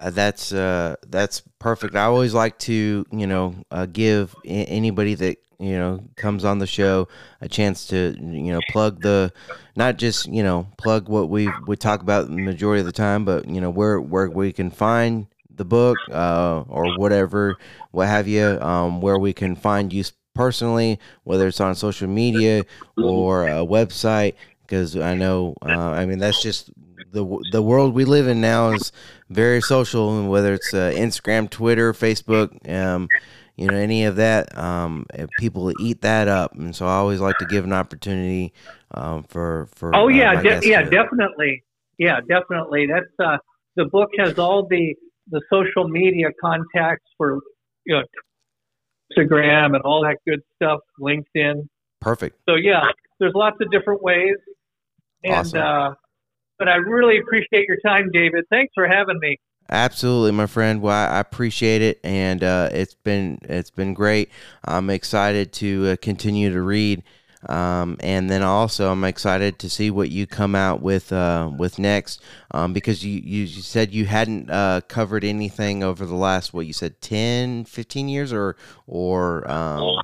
uh, 0.00 0.10
that's 0.10 0.52
uh, 0.52 0.96
that's 1.08 1.42
perfect. 1.58 1.94
I 1.96 2.04
always 2.04 2.34
like 2.34 2.58
to, 2.60 3.04
you 3.10 3.26
know, 3.26 3.54
uh, 3.70 3.86
give 3.86 4.36
a- 4.44 4.48
anybody 4.66 5.14
that 5.14 5.38
you 5.58 5.72
know 5.76 6.04
comes 6.16 6.44
on 6.44 6.58
the 6.58 6.66
show 6.66 7.08
a 7.40 7.48
chance 7.48 7.86
to, 7.88 8.16
you 8.20 8.52
know, 8.52 8.62
plug 8.62 9.02
the, 9.02 9.32
not 9.76 9.96
just 9.96 10.26
you 10.26 10.42
know 10.42 10.68
plug 10.76 11.08
what 11.08 11.28
we 11.28 11.54
we 11.64 11.76
talk 11.76 12.00
about 12.00 12.26
the 12.26 12.32
majority 12.36 12.80
of 12.80 12.86
the 12.86 12.92
time, 12.92 13.24
but 13.24 13.48
you 13.48 13.60
know 13.60 13.70
where 13.70 14.00
where 14.00 14.30
we 14.30 14.52
can 14.52 14.70
find 14.70 15.26
the 15.50 15.64
book 15.64 16.06
uh, 16.10 16.62
or 16.68 16.90
whatever, 16.90 17.58
what 17.90 18.06
have 18.06 18.28
you, 18.28 18.58
um, 18.60 19.00
where 19.00 19.18
we 19.18 19.32
can 19.32 19.56
find 19.56 19.92
you 19.92 20.04
personally, 20.34 21.00
whether 21.24 21.48
it's 21.48 21.60
on 21.60 21.74
social 21.74 22.08
media 22.08 22.64
or 23.00 23.44
a 23.44 23.66
website. 23.66 24.34
Because 24.62 24.96
I 24.96 25.14
know, 25.14 25.56
uh, 25.62 25.66
I 25.96 26.06
mean, 26.06 26.18
that's 26.18 26.40
just 26.40 26.70
the 27.10 27.24
the 27.52 27.62
world 27.62 27.94
we 27.94 28.04
live 28.04 28.28
in 28.28 28.40
now 28.40 28.70
is 28.72 28.92
very 29.28 29.60
social, 29.60 30.18
and 30.18 30.28
whether 30.28 30.54
it's 30.54 30.72
uh, 30.74 30.92
Instagram, 30.94 31.48
Twitter, 31.50 31.92
Facebook, 31.92 32.68
um, 32.70 33.08
you 33.56 33.66
know, 33.66 33.76
any 33.76 34.04
of 34.04 34.16
that, 34.16 34.56
um, 34.56 35.06
uh, 35.18 35.26
people 35.38 35.72
eat 35.80 36.02
that 36.02 36.28
up, 36.28 36.54
and 36.54 36.74
so 36.76 36.86
I 36.86 36.92
always 36.92 37.20
like 37.20 37.36
to 37.38 37.46
give 37.46 37.64
an 37.64 37.72
opportunity 37.72 38.52
um, 38.92 39.24
for 39.24 39.68
for. 39.74 39.94
Oh 39.96 40.04
uh, 40.04 40.08
yeah, 40.08 40.40
de- 40.40 40.68
yeah, 40.68 40.82
to- 40.82 40.90
definitely. 40.90 41.64
Yeah, 41.98 42.20
definitely. 42.20 42.86
That's 42.86 43.06
uh, 43.18 43.38
the 43.76 43.86
book 43.86 44.10
has 44.18 44.38
all 44.38 44.66
the 44.68 44.94
the 45.30 45.42
social 45.50 45.88
media 45.88 46.28
contacts 46.40 47.04
for 47.16 47.40
you 47.84 47.96
know 47.96 48.02
Instagram 49.16 49.74
and 49.74 49.82
all 49.82 50.02
that 50.02 50.18
good 50.26 50.40
stuff, 50.56 50.80
LinkedIn. 51.00 51.66
perfect. 52.00 52.38
So 52.48 52.54
yeah, 52.54 52.82
there's 53.18 53.34
lots 53.34 53.56
of 53.60 53.70
different 53.70 54.02
ways. 54.02 54.36
And 55.24 55.34
Awesome. 55.34 55.58
uh, 55.60 55.94
but 56.58 56.68
I 56.68 56.76
really 56.76 57.18
appreciate 57.18 57.66
your 57.66 57.78
time, 57.84 58.10
David. 58.12 58.44
Thanks 58.50 58.72
for 58.74 58.86
having 58.86 59.18
me. 59.20 59.38
Absolutely, 59.70 60.32
my 60.32 60.46
friend. 60.46 60.80
Well, 60.80 61.10
I 61.10 61.20
appreciate 61.20 61.82
it, 61.82 62.00
and 62.02 62.42
uh, 62.42 62.70
it's 62.72 62.94
been 62.94 63.38
it's 63.42 63.70
been 63.70 63.92
great. 63.92 64.30
I'm 64.64 64.88
excited 64.88 65.52
to 65.54 65.88
uh, 65.88 65.96
continue 66.00 66.50
to 66.50 66.62
read, 66.62 67.02
um, 67.50 67.98
and 68.00 68.30
then 68.30 68.42
also 68.42 68.90
I'm 68.90 69.04
excited 69.04 69.58
to 69.58 69.68
see 69.68 69.90
what 69.90 70.08
you 70.08 70.26
come 70.26 70.54
out 70.54 70.80
with 70.80 71.12
uh, 71.12 71.50
with 71.54 71.78
next, 71.78 72.22
um, 72.52 72.72
because 72.72 73.04
you, 73.04 73.20
you 73.22 73.42
you 73.42 73.60
said 73.60 73.92
you 73.92 74.06
hadn't 74.06 74.48
uh, 74.50 74.80
covered 74.88 75.22
anything 75.22 75.82
over 75.82 76.06
the 76.06 76.16
last 76.16 76.54
what 76.54 76.66
you 76.66 76.72
said 76.72 77.02
10, 77.02 77.66
15 77.66 78.08
years, 78.08 78.32
or 78.32 78.56
or 78.86 79.48
um, 79.50 79.98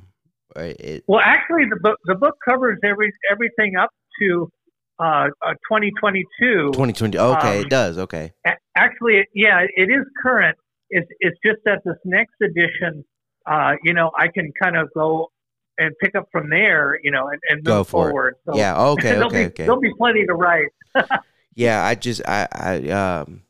it, 0.56 1.04
Well, 1.06 1.22
actually, 1.24 1.64
the 1.70 1.80
book 1.80 1.98
the 2.04 2.16
book 2.16 2.34
covers 2.46 2.78
every 2.84 3.10
everything 3.30 3.76
up 3.76 3.88
to 4.20 4.50
uh, 4.98 5.28
uh, 5.42 5.52
2022. 5.68 6.72
2020. 6.72 7.18
Okay, 7.18 7.58
Um, 7.58 7.66
it 7.66 7.70
does. 7.70 7.98
Okay, 7.98 8.32
Actually, 8.76 9.26
yeah, 9.34 9.60
it 9.76 9.90
is 9.90 10.04
current. 10.22 10.56
It's 10.90 11.08
it's 11.20 11.38
just 11.44 11.58
that 11.64 11.80
this 11.84 11.96
next 12.04 12.34
edition, 12.42 13.04
uh, 13.46 13.72
you 13.82 13.94
know, 13.94 14.10
I 14.18 14.28
can 14.28 14.52
kind 14.62 14.76
of 14.76 14.88
go 14.94 15.30
and 15.78 15.92
pick 16.00 16.14
up 16.14 16.28
from 16.30 16.50
there, 16.50 16.98
you 17.02 17.10
know, 17.10 17.28
and, 17.28 17.40
and 17.48 17.58
move 17.58 17.64
Go 17.64 17.84
for 17.84 18.08
forward. 18.08 18.34
So 18.46 18.56
yeah. 18.56 18.80
Okay. 18.80 19.02
there'll 19.10 19.26
Okay. 19.28 19.44
be 19.44 19.46
Okay. 19.46 19.64
there'll 19.64 19.80
be 19.80 19.92
plenty 19.96 20.26
to 20.26 20.34
write. 20.34 20.68
Yeah, 21.56 21.84
I 21.84 21.94
just 21.94 22.20
I 22.26 22.48
I 22.52 22.88
um 22.88 23.42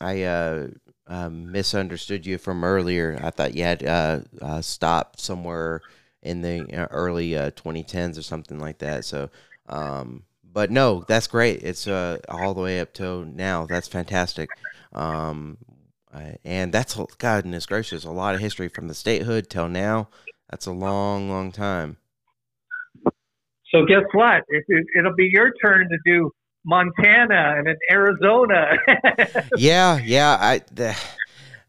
I 0.00 0.22
uh, 0.22 0.66
um, 1.06 1.52
misunderstood 1.52 2.26
you 2.26 2.38
from 2.38 2.64
earlier. 2.64 3.18
I 3.22 3.30
thought 3.30 3.54
you 3.54 3.62
had 3.62 3.84
uh, 3.84 4.20
uh 4.40 4.60
stopped 4.60 5.20
somewhere 5.20 5.80
in 6.22 6.42
the 6.42 6.72
uh, 6.74 6.86
early 6.90 7.36
uh, 7.36 7.50
2010s 7.52 8.18
or 8.18 8.22
something 8.22 8.58
like 8.58 8.78
that. 8.78 9.04
So, 9.04 9.30
um, 9.68 10.24
but 10.52 10.70
no, 10.70 11.04
that's 11.08 11.26
great. 11.26 11.62
It's 11.62 11.86
uh 11.86 12.18
all 12.28 12.54
the 12.54 12.60
way 12.60 12.80
up 12.80 12.92
to 12.94 13.24
now. 13.24 13.66
That's 13.66 13.88
fantastic. 13.88 14.48
Um, 14.92 15.58
uh, 16.14 16.32
and 16.44 16.72
that's 16.72 16.98
goodness 17.18 17.66
gracious, 17.66 18.04
a 18.04 18.10
lot 18.10 18.34
of 18.34 18.40
history 18.40 18.68
from 18.68 18.88
the 18.88 18.94
statehood 18.94 19.48
till 19.48 19.68
now. 19.68 20.08
That's 20.50 20.66
a 20.66 20.72
long, 20.72 21.30
long 21.30 21.50
time. 21.52 21.96
So 23.70 23.86
guess 23.86 24.04
what? 24.12 24.42
It, 24.48 24.64
it, 24.68 25.02
will 25.02 25.14
be 25.14 25.30
your 25.32 25.50
turn 25.64 25.88
to 25.88 25.98
do 26.04 26.30
Montana 26.66 27.54
and 27.56 27.66
then 27.66 27.76
Arizona. 27.90 28.76
yeah, 29.56 29.98
yeah. 29.98 30.36
I 30.38 30.60
the, 30.70 30.94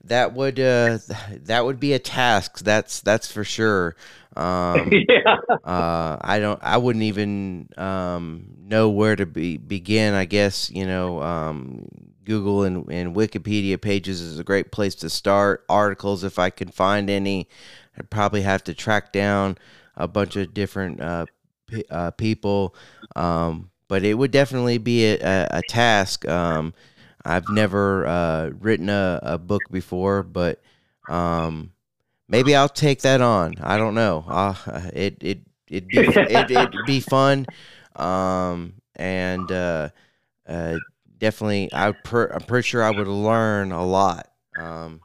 that 0.04 0.34
would 0.34 0.60
uh, 0.60 1.00
that 1.44 1.64
would 1.64 1.80
be 1.80 1.94
a 1.94 2.00
task. 2.00 2.60
That's 2.60 3.00
that's 3.00 3.32
for 3.32 3.46
sure. 3.46 3.96
Um, 4.36 4.92
yeah. 5.10 5.38
Uh, 5.64 6.18
I 6.22 6.40
don't. 6.40 6.60
I 6.62 6.78
wouldn't 6.78 7.04
even 7.04 7.70
um, 7.78 8.46
know 8.60 8.90
where 8.90 9.16
to 9.16 9.26
be 9.26 9.58
begin. 9.58 10.14
I 10.14 10.26
guess 10.26 10.70
you 10.70 10.86
know. 10.86 11.22
Um, 11.22 11.88
Google 12.26 12.64
and, 12.64 12.90
and 12.90 13.16
Wikipedia 13.16 13.80
pages 13.80 14.22
is 14.22 14.40
a 14.40 14.44
great 14.44 14.72
place 14.72 14.96
to 14.96 15.10
start. 15.10 15.66
Articles, 15.68 16.24
if 16.24 16.40
I 16.40 16.50
can 16.50 16.70
find 16.70 17.10
any, 17.10 17.48
I'd 17.98 18.10
probably 18.10 18.42
have 18.42 18.64
to 18.66 18.74
track 18.74 19.12
down 19.12 19.58
a 19.96 20.08
bunch 20.08 20.36
of 20.36 20.54
different 20.54 21.02
uh, 21.02 21.26
p- 21.68 21.86
uh, 21.90 22.12
people. 22.12 22.76
Um, 23.16 23.72
but 23.88 24.04
it 24.04 24.16
would 24.16 24.32
definitely 24.32 24.78
be 24.78 25.06
a, 25.06 25.20
a, 25.20 25.48
a 25.58 25.62
task. 25.68 26.28
Um, 26.28 26.74
I've 27.26 27.50
never 27.50 28.06
uh, 28.06 28.50
written 28.60 28.90
a, 28.90 29.20
a, 29.24 29.38
book 29.38 29.62
before, 29.72 30.24
but 30.24 30.62
um, 31.08 31.72
maybe 32.28 32.56
I'll 32.56 32.70
take 32.70 33.02
that 33.02 33.22
on. 33.22 33.56
I 33.62 33.78
don't 33.78 33.96
know. 33.96 34.26
Uh, 34.28 34.56
it 34.94 35.18
it 35.22 35.42
it'd 35.68 35.88
be 35.88 36.00
it, 36.00 36.52
it'd 36.52 36.76
be 36.86 37.00
fun, 37.00 37.46
um, 37.96 38.74
and 38.96 39.52
uh, 39.52 39.90
uh, 40.48 40.78
definitely 41.18 41.70
I 41.74 41.92
per, 41.92 42.28
I'm 42.28 42.42
pretty 42.42 42.68
sure 42.68 42.84
I 42.84 42.92
would 42.92 43.08
learn 43.08 43.72
a 43.72 43.86
lot. 43.86 44.30
Um, 44.58 45.02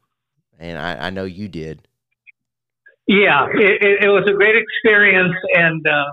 and 0.58 0.76
I, 0.78 1.06
I 1.06 1.10
know 1.10 1.24
you 1.24 1.48
did. 1.48 1.86
Yeah, 3.06 3.46
it, 3.54 4.02
it, 4.02 4.08
was 4.08 4.28
a 4.28 4.34
great 4.34 4.54
experience, 4.54 5.34
and 5.54 5.86
uh, 5.86 6.04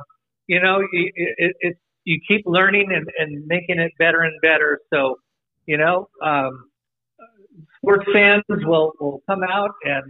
you 0.48 0.62
know, 0.62 0.80
it, 0.80 1.12
it, 1.16 1.56
it, 1.60 1.78
you 2.04 2.20
keep 2.28 2.44
learning 2.46 2.88
and, 2.94 3.08
and 3.18 3.46
making 3.48 3.80
it 3.80 3.92
better 3.98 4.22
and 4.22 4.40
better. 4.42 4.80
So, 4.94 5.18
you 5.66 5.78
know, 5.78 6.08
um, 6.24 6.70
sports 7.78 8.06
fans 8.14 8.44
will, 8.48 8.94
will 9.00 9.22
come 9.28 9.44
out 9.44 9.72
and, 9.84 10.04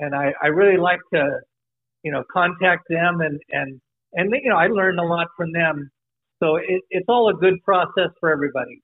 and 0.00 0.14
I, 0.14 0.32
I 0.42 0.48
really 0.48 0.78
like 0.78 1.00
to, 1.14 1.40
you 2.02 2.12
know, 2.12 2.22
contact 2.32 2.84
them 2.88 3.20
and, 3.20 3.40
and, 3.50 3.80
and, 4.12 4.34
you 4.42 4.50
know, 4.50 4.56
I 4.56 4.66
learned 4.68 4.98
a 4.98 5.04
lot 5.04 5.28
from 5.36 5.52
them. 5.52 5.90
So 6.42 6.56
it, 6.56 6.82
it's 6.90 7.06
all 7.08 7.30
a 7.30 7.34
good 7.34 7.54
process 7.64 8.10
for 8.20 8.30
everybody. 8.30 8.82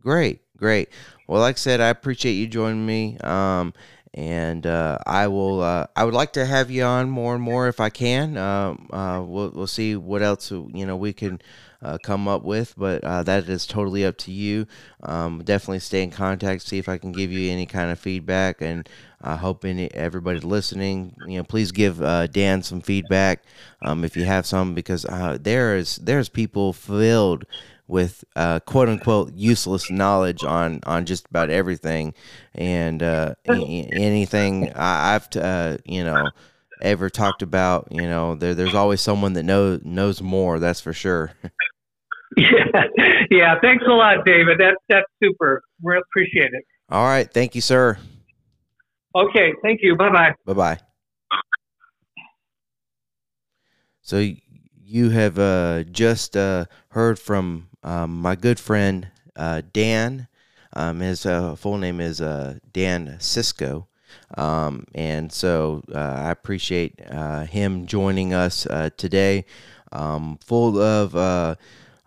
Great, 0.00 0.40
great. 0.56 0.88
Well, 1.26 1.40
like 1.40 1.56
I 1.56 1.58
said, 1.58 1.80
I 1.80 1.88
appreciate 1.88 2.32
you 2.32 2.46
joining 2.46 2.86
me. 2.86 3.18
Um, 3.18 3.74
and 4.14 4.66
uh, 4.66 4.98
I 5.06 5.28
will. 5.28 5.62
Uh, 5.62 5.86
I 5.94 6.04
would 6.04 6.14
like 6.14 6.32
to 6.32 6.44
have 6.44 6.70
you 6.70 6.82
on 6.82 7.10
more 7.10 7.34
and 7.34 7.42
more 7.42 7.68
if 7.68 7.78
I 7.78 7.90
can. 7.90 8.36
Um, 8.36 8.88
uh, 8.92 9.22
we'll 9.24 9.50
we'll 9.50 9.66
see 9.68 9.94
what 9.94 10.22
else 10.22 10.50
you 10.50 10.84
know 10.84 10.96
we 10.96 11.12
can 11.12 11.40
uh, 11.82 11.98
come 11.98 12.28
up 12.28 12.42
with, 12.42 12.74
but 12.76 13.02
uh, 13.04 13.22
that 13.22 13.48
is 13.48 13.66
totally 13.66 14.04
up 14.04 14.16
to 14.18 14.32
you. 14.32 14.66
Um, 15.02 15.42
definitely 15.44 15.80
stay 15.80 16.02
in 16.02 16.10
contact, 16.10 16.62
see 16.62 16.78
if 16.78 16.88
I 16.88 16.98
can 16.98 17.12
give 17.12 17.32
you 17.32 17.50
any 17.50 17.66
kind 17.66 17.90
of 17.90 17.98
feedback, 17.98 18.60
and 18.60 18.88
I 19.22 19.36
hope 19.36 19.64
any 19.64 19.92
everybody 19.94 20.40
listening, 20.40 21.14
you 21.26 21.38
know, 21.38 21.44
please 21.44 21.72
give 21.72 22.02
uh, 22.02 22.26
Dan 22.26 22.62
some 22.62 22.80
feedback 22.80 23.42
um, 23.82 24.04
if 24.04 24.16
you 24.16 24.24
have 24.24 24.46
some, 24.46 24.74
because 24.74 25.06
there 25.40 25.76
is 25.76 25.96
there's 25.96 26.28
people 26.28 26.72
filled 26.72 27.44
with 27.90 28.24
uh, 28.36 28.60
quote 28.60 28.88
unquote 28.88 29.34
useless 29.34 29.90
knowledge 29.90 30.44
on 30.44 30.80
on 30.84 31.04
just 31.04 31.26
about 31.28 31.50
everything 31.50 32.14
and 32.54 33.02
uh, 33.02 33.34
anything 33.46 34.72
I, 34.74 35.12
have 35.12 35.28
uh, 35.36 35.76
you 35.84 36.04
know 36.04 36.30
ever 36.82 37.10
talked 37.10 37.42
about. 37.42 37.88
You 37.90 38.02
know, 38.02 38.34
there 38.34 38.54
there's 38.54 38.74
always 38.74 39.00
someone 39.00 39.34
that 39.34 39.42
knows 39.42 39.80
knows 39.84 40.20
more. 40.22 40.58
That's 40.58 40.80
for 40.80 40.92
sure. 40.92 41.32
yeah, 42.36 42.48
yeah. 43.30 43.54
Thanks 43.60 43.84
a 43.86 43.92
lot, 43.92 44.24
David. 44.24 44.58
That's 44.58 44.76
that's 44.88 45.06
super. 45.22 45.62
We 45.82 45.96
appreciate 45.98 46.52
it. 46.52 46.64
All 46.88 47.04
right, 47.04 47.32
thank 47.32 47.54
you, 47.54 47.60
sir. 47.60 47.98
Okay, 49.14 49.52
thank 49.62 49.80
you. 49.82 49.96
Bye 49.96 50.10
bye. 50.10 50.34
Bye 50.44 50.52
bye. 50.52 50.78
So 54.02 54.28
you 54.82 55.10
have 55.10 55.38
uh, 55.38 55.84
just 55.84 56.36
uh, 56.36 56.64
heard 56.88 57.18
from 57.18 57.68
um, 57.84 58.20
my 58.20 58.34
good 58.34 58.58
friend 58.58 59.08
uh, 59.36 59.62
Dan. 59.72 60.26
Um, 60.72 61.00
his 61.00 61.26
uh, 61.26 61.54
full 61.56 61.78
name 61.78 62.00
is 62.00 62.20
uh, 62.20 62.58
Dan 62.72 63.16
Cisco. 63.20 63.86
Um, 64.36 64.84
and 64.94 65.32
so 65.32 65.82
uh, 65.92 65.98
I 65.98 66.30
appreciate 66.30 67.00
uh, 67.10 67.44
him 67.44 67.86
joining 67.86 68.34
us 68.34 68.66
uh, 68.66 68.90
today, 68.96 69.44
um, 69.92 70.38
full 70.44 70.78
of 70.78 71.56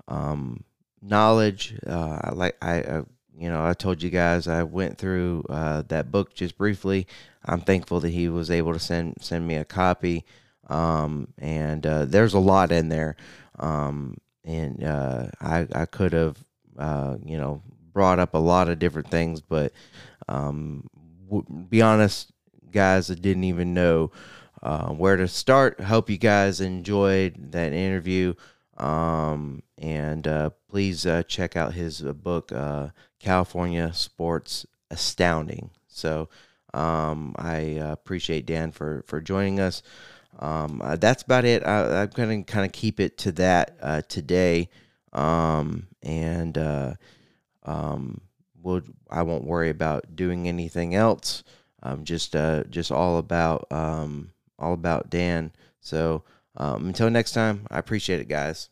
um, 0.08 0.64
knowledge. 1.02 1.76
like 1.86 2.58
I, 2.62 3.04
you 3.36 3.50
know, 3.50 3.66
I 3.66 3.74
told 3.74 4.02
you 4.02 4.10
guys 4.10 4.48
I 4.48 4.64
went 4.64 4.98
through 4.98 5.46
that 5.50 6.12
book 6.12 6.34
just 6.34 6.58
briefly. 6.58 7.08
I'm 7.46 7.62
thankful 7.62 8.00
that 8.00 8.10
he 8.10 8.30
was 8.30 8.50
able 8.50 8.74
to 8.74 8.80
send 8.80 9.16
send 9.22 9.48
me 9.48 9.56
a 9.56 9.66
copy. 9.66 10.26
Um, 10.70 11.28
and 11.38 11.84
there's 11.84 12.34
a 12.34 12.40
lot 12.40 12.72
in 12.72 12.90
there. 12.90 13.16
Um, 13.60 14.18
and 14.46 14.84
uh, 14.84 15.28
I 15.40 15.68
I 15.74 15.86
could 15.86 16.14
have 16.14 16.38
uh, 16.78 17.18
you 17.24 17.38
know 17.38 17.62
brought 17.94 18.20
up 18.20 18.34
a 18.34 18.40
lot 18.40 18.70
of 18.70 18.80
different 18.80 19.10
things, 19.10 19.42
but 19.42 19.72
um, 20.28 20.90
be 21.42 21.82
honest, 21.82 22.32
guys, 22.72 23.12
I 23.12 23.16
didn't 23.16 23.44
even 23.46 23.74
know 23.74 24.12
uh, 24.62 24.90
where 24.90 25.18
to 25.18 25.28
start. 25.28 25.82
Hope 25.82 26.10
you 26.10 26.18
guys 26.18 26.62
enjoyed 26.62 27.52
that 27.52 27.74
interview, 27.74 28.34
um, 28.78 29.64
and 29.78 30.28
uh, 30.28 30.52
please 30.70 31.06
uh, 31.06 31.24
check 31.24 31.56
out 31.56 31.74
his 31.74 32.04
uh, 32.04 32.14
book, 32.14 32.52
California 33.20 33.94
Sports 33.94 34.66
Astounding. 34.90 35.70
So. 35.88 36.30
Um, 36.76 37.36
I 37.38 37.58
appreciate 37.58 38.48
Dan 38.48 38.72
for, 38.72 39.04
for 39.06 39.22
joining 39.22 39.60
us. 39.60 39.84
Um, 40.40 40.82
uh, 40.84 40.96
that's 40.96 41.24
about 41.24 41.46
it. 41.46 41.66
I, 41.66 42.04
am 42.04 42.10
gonna 42.10 42.44
kind 42.44 42.66
of 42.66 42.72
keep 42.72 43.00
it 43.00 43.18
to 43.20 43.32
that 43.34 43.78
uh, 43.82 44.02
today, 44.08 44.70
um, 45.12 45.88
and 46.02 46.58
uh, 46.58 46.96
um, 47.64 48.22
we'll, 48.64 48.82
I 49.10 49.22
won't 49.22 49.44
worry 49.46 49.70
about 49.70 50.16
doing 50.16 50.48
anything 50.48 50.96
else. 50.96 51.44
Um, 51.84 52.06
just 52.06 52.36
uh, 52.36 52.64
just 52.70 52.92
all 52.92 53.18
about 53.18 53.68
um, 53.72 54.32
all 54.58 54.74
about 54.74 55.10
Dan. 55.10 55.52
So 55.82 56.24
um, 56.56 56.88
until 56.88 57.10
next 57.10 57.34
time, 57.34 57.68
I 57.70 57.78
appreciate 57.78 58.22
it, 58.22 58.30
guys. 58.30 58.70